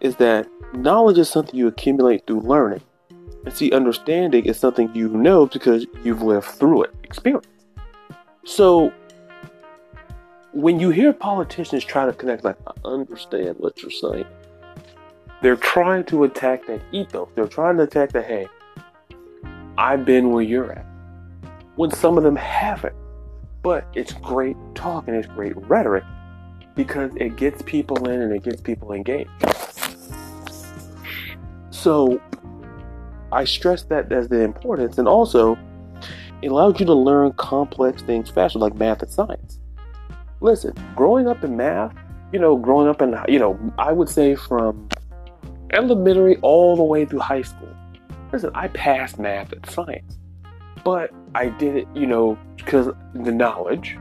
is 0.00 0.16
that 0.16 0.46
knowledge 0.72 1.18
is 1.18 1.28
something 1.28 1.54
you 1.54 1.66
accumulate 1.66 2.26
through 2.26 2.40
learning. 2.40 2.82
And 3.44 3.54
see, 3.54 3.72
understanding 3.72 4.46
is 4.46 4.58
something 4.58 4.90
you 4.94 5.08
know 5.08 5.46
because 5.46 5.86
you've 6.02 6.22
lived 6.22 6.46
through 6.46 6.84
it, 6.84 6.94
experience. 7.04 7.46
So 8.44 8.92
when 10.52 10.78
you 10.80 10.90
hear 10.90 11.12
politicians 11.12 11.84
try 11.84 12.06
to 12.06 12.12
connect, 12.12 12.44
like, 12.44 12.56
I 12.66 12.88
understand 12.88 13.56
what 13.58 13.82
you're 13.82 13.90
saying, 13.90 14.26
they're 15.42 15.56
trying 15.56 16.04
to 16.04 16.24
attack 16.24 16.66
that 16.66 16.80
ethos. 16.92 17.28
They're 17.34 17.46
trying 17.46 17.76
to 17.76 17.82
attack 17.82 18.12
the, 18.12 18.22
hey, 18.22 18.46
I've 19.76 20.04
been 20.04 20.30
where 20.30 20.42
you're 20.42 20.72
at. 20.72 20.86
When 21.76 21.90
some 21.90 22.16
of 22.16 22.24
them 22.24 22.36
haven't. 22.36 22.94
But 23.64 23.88
it's 23.94 24.12
great 24.12 24.56
talk 24.76 25.08
and 25.08 25.16
it's 25.16 25.26
great 25.26 25.56
rhetoric 25.66 26.04
because 26.76 27.10
it 27.16 27.34
gets 27.36 27.62
people 27.62 28.08
in 28.08 28.20
and 28.22 28.32
it 28.32 28.44
gets 28.44 28.60
people 28.60 28.92
engaged. 28.92 29.30
So 31.70 32.20
I 33.32 33.44
stress 33.44 33.82
that 33.84 34.12
as 34.12 34.28
the 34.28 34.42
importance 34.42 34.98
and 34.98 35.08
also 35.08 35.58
it 36.42 36.52
allows 36.52 36.78
you 36.78 36.86
to 36.86 36.94
learn 36.94 37.32
complex 37.32 38.02
things 38.02 38.30
faster, 38.30 38.60
like 38.60 38.76
math 38.76 39.02
and 39.02 39.10
science 39.10 39.58
listen, 40.44 40.74
growing 40.94 41.26
up 41.26 41.42
in 41.42 41.56
math, 41.56 41.96
you 42.30 42.38
know, 42.38 42.56
growing 42.56 42.86
up 42.86 43.00
in, 43.00 43.18
you 43.26 43.38
know, 43.38 43.58
I 43.78 43.92
would 43.92 44.08
say 44.08 44.36
from 44.36 44.88
elementary 45.72 46.36
all 46.42 46.76
the 46.76 46.82
way 46.82 47.06
through 47.06 47.20
high 47.20 47.42
school. 47.42 47.74
Listen, 48.30 48.50
I 48.54 48.68
passed 48.68 49.18
math 49.18 49.52
and 49.52 49.64
science, 49.70 50.18
but 50.84 51.10
I 51.34 51.48
did 51.48 51.76
it, 51.76 51.88
you 51.94 52.06
know, 52.06 52.38
because 52.56 52.90
the 53.14 53.32
knowledge, 53.32 53.98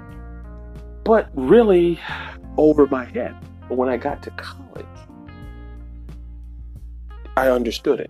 but 1.03 1.29
really 1.33 1.99
over 2.57 2.85
my 2.87 3.05
head. 3.05 3.35
But 3.69 3.77
when 3.77 3.89
I 3.89 3.97
got 3.97 4.21
to 4.23 4.29
college, 4.31 4.85
I 7.35 7.49
understood 7.49 7.99
it. 7.99 8.09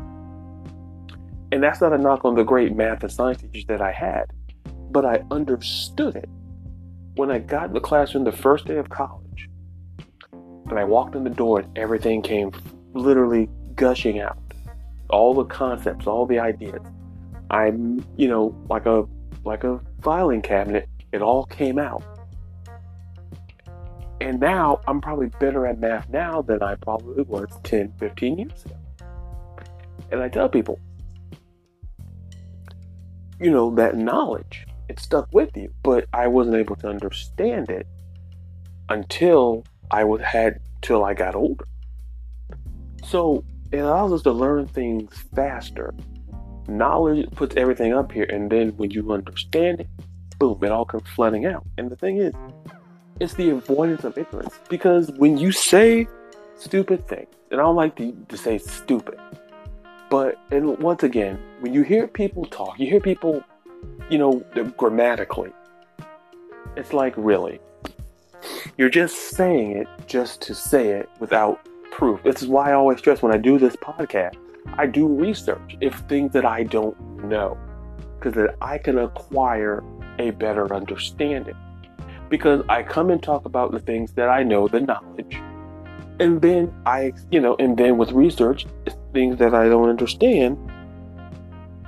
And 1.51 1.61
that's 1.61 1.79
not 1.81 1.93
a 1.93 1.97
knock 1.97 2.25
on 2.25 2.35
the 2.35 2.43
great 2.43 2.75
math 2.75 3.03
and 3.03 3.11
science 3.11 3.41
teachers 3.41 3.65
that 3.67 3.81
I 3.81 3.91
had, 3.91 4.25
but 4.89 5.05
I 5.05 5.23
understood 5.29 6.15
it 6.15 6.27
when 7.15 7.29
I 7.29 7.37
got 7.37 7.67
in 7.67 7.73
the 7.73 7.79
classroom 7.79 8.23
the 8.23 8.31
first 8.31 8.65
day 8.65 8.77
of 8.77 8.89
college, 8.89 9.49
and 10.31 10.79
I 10.79 10.83
walked 10.83 11.15
in 11.15 11.23
the 11.23 11.29
door 11.29 11.59
and 11.59 11.77
everything 11.77 12.23
came 12.23 12.51
literally 12.93 13.49
gushing 13.75 14.19
out. 14.19 14.37
All 15.09 15.35
the 15.35 15.45
concepts, 15.45 16.07
all 16.07 16.25
the 16.25 16.39
ideas. 16.39 16.81
I'm, 17.53 18.03
you 18.17 18.27
know, 18.27 18.55
like 18.67 18.87
a 18.87 19.05
like 19.45 19.63
a 19.63 19.79
filing 20.01 20.41
cabinet, 20.41 20.89
it 21.11 21.21
all 21.21 21.45
came 21.45 21.77
out. 21.77 22.03
And 24.19 24.39
now 24.39 24.81
I'm 24.87 24.99
probably 24.99 25.27
better 25.27 25.67
at 25.67 25.79
math 25.79 26.09
now 26.09 26.41
than 26.41 26.63
I 26.63 26.75
probably 26.75 27.23
was 27.23 27.49
10, 27.63 27.93
15 27.99 28.39
years 28.39 28.65
ago. 28.65 28.75
And 30.11 30.21
I 30.21 30.29
tell 30.29 30.49
people, 30.49 30.79
you 33.39 33.51
know, 33.51 33.75
that 33.75 33.97
knowledge 33.97 34.65
it 34.89 34.99
stuck 34.99 35.27
with 35.31 35.55
you, 35.55 35.73
but 35.83 36.05
I 36.13 36.27
wasn't 36.27 36.55
able 36.55 36.75
to 36.77 36.87
understand 36.87 37.69
it 37.69 37.85
until 38.89 39.63
I 39.91 40.03
was 40.05 40.21
had 40.21 40.59
till 40.81 41.03
I 41.03 41.13
got 41.13 41.35
older. 41.35 41.67
So 43.05 43.43
it 43.71 43.79
allows 43.79 44.11
us 44.13 44.21
to 44.23 44.31
learn 44.31 44.67
things 44.67 45.13
faster. 45.35 45.93
Knowledge 46.67 47.29
puts 47.31 47.55
everything 47.55 47.93
up 47.93 48.11
here, 48.11 48.25
and 48.25 48.49
then 48.49 48.69
when 48.77 48.91
you 48.91 49.11
understand 49.11 49.81
it, 49.81 49.87
boom, 50.39 50.63
it 50.63 50.71
all 50.71 50.85
comes 50.85 51.07
flooding 51.15 51.45
out. 51.45 51.65
And 51.77 51.89
the 51.89 51.95
thing 51.95 52.17
is, 52.17 52.33
it's 53.19 53.33
the 53.33 53.49
avoidance 53.49 54.03
of 54.03 54.17
ignorance. 54.17 54.59
Because 54.69 55.11
when 55.11 55.37
you 55.37 55.51
say 55.51 56.07
stupid 56.57 57.07
things, 57.07 57.27
and 57.51 57.59
I 57.59 57.63
don't 57.63 57.75
like 57.75 57.95
to, 57.97 58.11
to 58.29 58.37
say 58.37 58.57
stupid, 58.57 59.19
but 60.09 60.39
and 60.51 60.77
once 60.79 61.03
again, 61.03 61.39
when 61.59 61.73
you 61.73 61.83
hear 61.83 62.07
people 62.07 62.45
talk, 62.45 62.79
you 62.79 62.87
hear 62.87 62.99
people, 62.99 63.43
you 64.09 64.17
know, 64.17 64.43
grammatically, 64.77 65.51
it's 66.75 66.93
like 66.93 67.13
really, 67.17 67.59
you're 68.77 68.89
just 68.89 69.31
saying 69.31 69.77
it 69.77 69.87
just 70.07 70.41
to 70.43 70.55
say 70.55 70.89
it 70.89 71.09
without 71.19 71.67
proof. 71.91 72.23
This 72.23 72.41
is 72.41 72.47
why 72.47 72.71
I 72.71 72.73
always 72.73 72.97
stress 72.99 73.21
when 73.21 73.31
I 73.31 73.37
do 73.37 73.59
this 73.59 73.75
podcast, 73.75 74.35
I 74.77 74.85
do 74.87 75.07
research 75.07 75.77
if 75.81 75.95
things 76.09 76.33
that 76.33 76.45
I 76.45 76.63
don't 76.63 76.97
know, 77.25 77.57
because 78.17 78.33
that 78.33 78.55
I 78.61 78.77
can 78.77 78.97
acquire 78.97 79.83
a 80.19 80.31
better 80.31 80.73
understanding. 80.73 81.55
Because 82.29 82.63
I 82.69 82.83
come 82.83 83.09
and 83.11 83.21
talk 83.21 83.45
about 83.45 83.71
the 83.71 83.79
things 83.79 84.13
that 84.13 84.29
I 84.29 84.43
know, 84.43 84.67
the 84.67 84.79
knowledge, 84.79 85.37
and 86.19 86.41
then 86.41 86.73
I, 86.85 87.13
you 87.31 87.39
know, 87.39 87.55
and 87.59 87.77
then 87.77 87.97
with 87.97 88.11
research, 88.11 88.65
things 89.13 89.37
that 89.37 89.53
I 89.53 89.67
don't 89.69 89.89
understand 89.89 90.57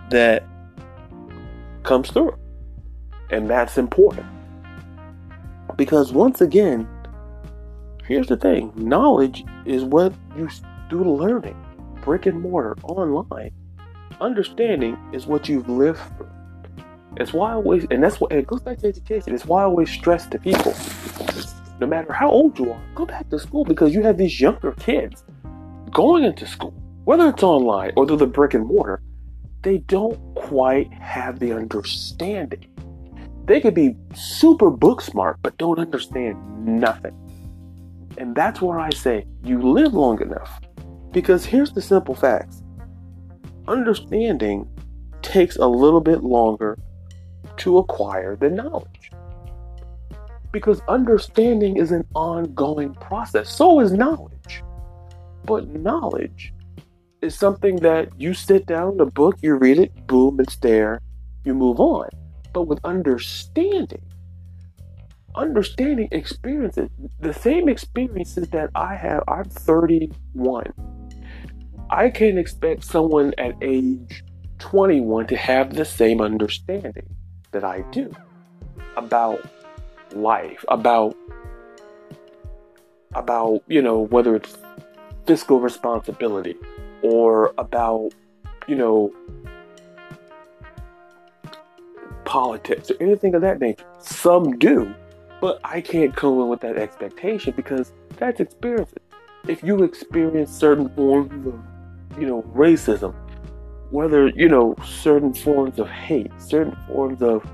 that 0.09 0.43
comes 1.83 2.11
through, 2.11 2.35
and 3.29 3.49
that's 3.49 3.77
important. 3.77 4.25
Because 5.75 6.11
once 6.11 6.41
again, 6.41 6.87
here's 8.03 8.27
the 8.27 8.37
thing 8.37 8.71
knowledge 8.75 9.43
is 9.65 9.83
what 9.83 10.13
you 10.37 10.47
do 10.89 11.03
learning, 11.03 11.64
brick 12.05 12.25
and 12.25 12.41
mortar, 12.41 12.77
online. 12.83 13.51
Understanding 14.21 14.97
is 15.11 15.27
what 15.27 15.49
you've 15.49 15.67
lived 15.67 15.99
through. 16.17 16.29
It's 17.17 17.33
why 17.33 17.51
I 17.51 17.55
always, 17.55 17.85
and 17.91 18.01
that's 18.01 18.21
what, 18.21 18.31
and 18.31 18.39
it 18.39 18.47
goes 18.47 18.61
back 18.61 18.77
to 18.79 18.87
education. 18.87 19.33
It's 19.33 19.45
why 19.45 19.63
I 19.63 19.65
always 19.65 19.89
stress 19.89 20.25
to 20.27 20.39
people 20.39 20.73
no 21.81 21.87
matter 21.87 22.13
how 22.13 22.29
old 22.29 22.57
you 22.57 22.71
are, 22.71 22.81
go 22.95 23.05
back 23.05 23.29
to 23.29 23.37
school 23.37 23.65
because 23.65 23.93
you 23.93 24.01
have 24.01 24.17
these 24.17 24.39
younger 24.39 24.71
kids 24.73 25.25
going 25.91 26.23
into 26.23 26.47
school, 26.47 26.73
whether 27.03 27.27
it's 27.27 27.43
online 27.43 27.91
or 27.97 28.07
through 28.07 28.15
the 28.15 28.27
brick 28.27 28.53
and 28.53 28.65
mortar, 28.65 29.01
they 29.61 29.79
don't 29.79 30.17
quite 30.35 30.93
have 30.93 31.39
the 31.39 31.51
understanding 31.51 32.65
they 33.45 33.61
could 33.61 33.75
be 33.75 33.95
super 34.15 34.69
book 34.69 35.01
smart, 35.01 35.37
but 35.43 35.57
don't 35.57 35.79
understand 35.79 36.65
nothing. 36.65 37.13
And 38.17 38.35
that's 38.35 38.61
where 38.61 38.79
I 38.79 38.89
say 38.89 39.25
you 39.43 39.61
live 39.61 39.93
long 39.93 40.21
enough. 40.21 40.59
Because 41.15 41.45
here's 41.45 41.71
the 41.71 41.81
simple 41.81 42.13
facts 42.13 42.61
understanding 43.67 44.69
takes 45.21 45.55
a 45.55 45.65
little 45.65 46.01
bit 46.01 46.23
longer 46.23 46.77
to 47.57 47.79
acquire 47.79 48.35
than 48.35 48.55
knowledge. 48.55 49.09
Because 50.51 50.81
understanding 50.87 51.77
is 51.77 51.91
an 51.91 52.05
ongoing 52.13 52.93
process, 52.93 53.49
so 53.49 53.79
is 53.79 53.93
knowledge. 53.93 54.63
But 55.45 55.69
knowledge 55.69 56.53
is 57.21 57.33
something 57.33 57.77
that 57.77 58.09
you 58.19 58.33
sit 58.33 58.65
down, 58.65 58.99
a 58.99 59.05
book, 59.05 59.37
you 59.41 59.55
read 59.55 59.79
it, 59.79 60.05
boom, 60.07 60.39
and 60.39 60.49
stare, 60.49 60.99
you 61.45 61.53
move 61.53 61.79
on 61.79 62.09
but 62.55 62.63
with 62.63 62.79
understanding. 62.85 64.01
Understanding 65.35 66.07
experiences, 66.13 66.89
the 67.19 67.33
same 67.33 67.67
experiences 67.67 68.47
that 68.51 68.69
I 68.73 68.95
have. 68.95 69.23
I'm 69.27 69.43
31. 69.43 70.73
I 71.89 72.09
can't 72.09 72.37
expect 72.37 72.83
someone 72.83 73.33
at 73.37 73.55
age 73.61 74.23
21 74.59 75.27
to 75.27 75.37
have 75.37 75.73
the 75.73 75.85
same 75.85 76.19
understanding 76.19 77.15
that 77.51 77.63
I 77.63 77.81
do 77.91 78.11
about 78.97 79.39
life, 80.13 80.65
about 80.67 81.15
about, 83.13 83.63
you 83.67 83.81
know, 83.81 84.01
whether 84.07 84.35
it's 84.35 84.57
fiscal 85.25 85.59
responsibility 85.59 86.55
or 87.01 87.53
about, 87.57 88.11
you 88.67 88.75
know, 88.75 89.13
politics 92.25 92.91
or 92.91 92.95
anything 92.99 93.35
of 93.35 93.41
that 93.41 93.59
nature. 93.59 93.85
Some 93.99 94.57
do, 94.59 94.93
but 95.39 95.59
I 95.63 95.79
can't 95.81 96.15
come 96.15 96.39
in 96.41 96.49
with 96.49 96.59
that 96.61 96.77
expectation 96.77 97.53
because 97.55 97.93
that's 98.17 98.39
experience. 98.39 98.93
If 99.47 99.63
you 99.63 99.83
experience 99.83 100.51
certain 100.51 100.89
forms 100.89 101.47
of, 101.47 101.59
you 102.17 102.27
know, 102.27 102.43
racism, 102.53 103.15
whether, 103.91 104.29
you 104.29 104.49
know, 104.49 104.75
certain 104.83 105.31
forms 105.33 105.79
of 105.79 105.89
hate, 105.89 106.31
certain 106.37 106.75
forms 106.87 107.21
of 107.21 107.45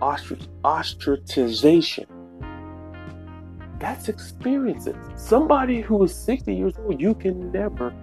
ostracization, 0.00 2.06
that's 3.78 4.08
experiences. 4.08 4.96
Somebody 5.16 5.80
who 5.80 6.02
is 6.04 6.14
60 6.14 6.54
years 6.54 6.74
old, 6.78 7.00
you 7.00 7.14
can 7.14 7.50
never 7.52 7.94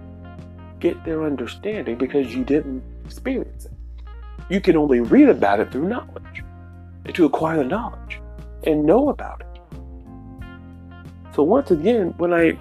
get 0.80 1.04
their 1.04 1.24
understanding 1.24 1.96
because 1.96 2.34
you 2.34 2.44
didn't 2.44 2.82
experience 3.04 3.66
it. 3.66 3.72
You 4.48 4.60
can 4.60 4.76
only 4.76 5.00
read 5.00 5.28
about 5.28 5.58
it 5.60 5.72
through 5.72 5.88
knowledge, 5.88 6.44
to 7.12 7.24
acquire 7.24 7.58
the 7.58 7.64
knowledge 7.64 8.20
and 8.64 8.84
know 8.84 9.10
about 9.10 9.40
it. 9.40 9.46
So 11.34 11.42
once 11.42 11.70
again, 11.70 12.14
when 12.16 12.32
I 12.32 12.58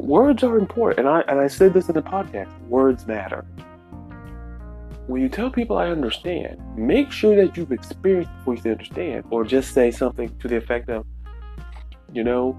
words 0.00 0.42
are 0.42 0.58
important, 0.58 1.00
and 1.00 1.08
I 1.08 1.20
and 1.28 1.40
I 1.40 1.48
said 1.48 1.74
this 1.74 1.88
in 1.88 1.94
the 1.94 2.02
podcast, 2.02 2.50
words 2.68 3.06
matter. 3.06 3.44
When 5.06 5.20
you 5.20 5.28
tell 5.28 5.50
people 5.50 5.76
I 5.76 5.88
understand, 5.88 6.60
make 6.76 7.10
sure 7.10 7.34
that 7.36 7.56
you've 7.56 7.72
experienced 7.72 8.30
before 8.38 8.54
you 8.54 8.70
understand, 8.70 9.24
or 9.30 9.44
just 9.44 9.74
say 9.74 9.90
something 9.90 10.34
to 10.38 10.48
the 10.48 10.56
effect 10.56 10.88
of, 10.88 11.04
you 12.12 12.22
know, 12.22 12.56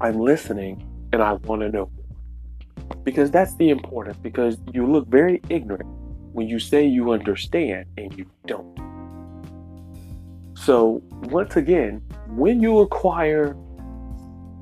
I'm 0.00 0.18
listening 0.18 0.84
and 1.12 1.22
I 1.22 1.34
want 1.34 1.62
to 1.62 1.68
know 1.68 1.90
because 3.04 3.30
that's 3.30 3.54
the 3.56 3.70
importance 3.70 4.16
because 4.22 4.56
you 4.72 4.86
look 4.86 5.06
very 5.08 5.40
ignorant 5.48 5.88
when 6.32 6.48
you 6.48 6.58
say 6.58 6.84
you 6.84 7.12
understand 7.12 7.86
and 7.96 8.16
you 8.16 8.26
don't. 8.46 8.78
So, 10.54 11.02
once 11.30 11.56
again, 11.56 12.02
when 12.28 12.60
you 12.60 12.80
acquire 12.80 13.56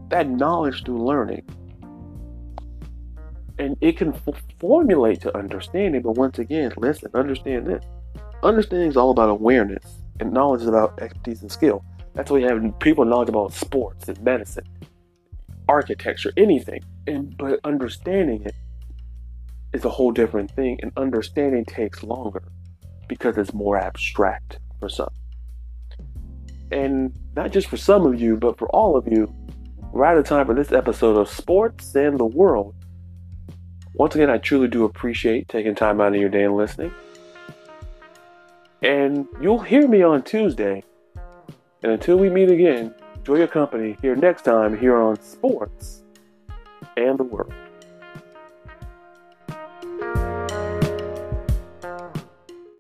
that 0.09 0.29
knowledge 0.29 0.85
through 0.85 1.05
learning, 1.05 1.45
and 3.59 3.77
it 3.81 3.97
can 3.97 4.15
f- 4.15 4.43
formulate 4.61 5.21
to 5.23 5.37
understanding, 5.37 6.03
but 6.03 6.13
once 6.13 6.39
again, 6.39 6.73
listen, 6.77 7.11
understand 7.15 7.67
this. 7.67 7.85
Understanding 8.43 8.89
is 8.89 8.97
all 8.97 9.11
about 9.11 9.31
awareness, 9.31 10.03
and 10.21 10.33
knowledge 10.33 10.63
is 10.63 10.69
about 10.69 11.01
expertise 11.01 11.43
and 11.43 11.51
skill. 11.51 11.85
That's 12.15 12.31
why 12.31 12.39
you 12.39 12.47
have 12.47 12.79
people 12.81 13.05
knowledge 13.05 13.29
about 13.29 13.53
sports 13.53 14.09
and 14.09 14.21
medicine, 14.23 14.67
architecture, 15.69 16.33
anything. 16.37 16.83
And 17.07 17.37
but 17.37 17.61
understanding 17.65 18.43
it 18.45 18.55
is 19.73 19.85
a 19.85 19.91
whole 19.91 20.13
different 20.13 20.51
thing, 20.51 20.79
and 20.83 20.93
understanding 20.97 21.65
takes 21.65 22.03
longer 22.03 22.43
because 23.09 23.37
it's 23.39 23.53
more 23.53 23.77
abstract 23.77 24.59
for 24.81 24.89
some. 24.89 25.09
And 26.73 27.15
not 27.37 27.53
just 27.53 27.69
for 27.69 27.77
some 27.77 28.07
of 28.07 28.21
you, 28.21 28.37
but 28.37 28.59
for 28.59 28.69
all 28.71 28.97
of 28.97 29.07
you, 29.07 29.33
we're 29.97 30.05
out 30.05 30.19
of 30.19 30.27
time 30.27 30.45
for 30.45 30.55
this 30.55 30.73
episode 30.73 31.17
of 31.17 31.27
Sports 31.27 31.95
and 31.95 32.19
the 32.19 32.25
World. 32.25 32.75
Once 33.95 34.15
again, 34.15 34.29
I 34.29 34.37
truly 34.37 34.69
do 34.69 34.85
appreciate 34.85 35.49
taking 35.49 35.75
time 35.75 36.03
out 36.03 36.15
of 36.15 36.21
your 36.21 36.29
day 36.29 36.45
and 36.45 36.55
listening. 36.55 36.93
And 38.83 39.27
you'll 39.41 39.61
hear 39.61 39.89
me 39.89 40.03
on 40.03 40.23
Tuesday. 40.23 40.83
And 41.83 41.93
until 41.93 42.19
we 42.19 42.29
meet 42.29 42.51
again, 42.51 42.95
enjoy 43.15 43.37
your 43.37 43.47
company 43.47 43.97
here 44.03 44.15
next 44.15 44.43
time 44.43 44.79
here 44.79 45.01
on 45.01 45.19
Sports 45.23 46.03
and 46.99 47.19
the 47.19 47.25
World. 47.25 47.55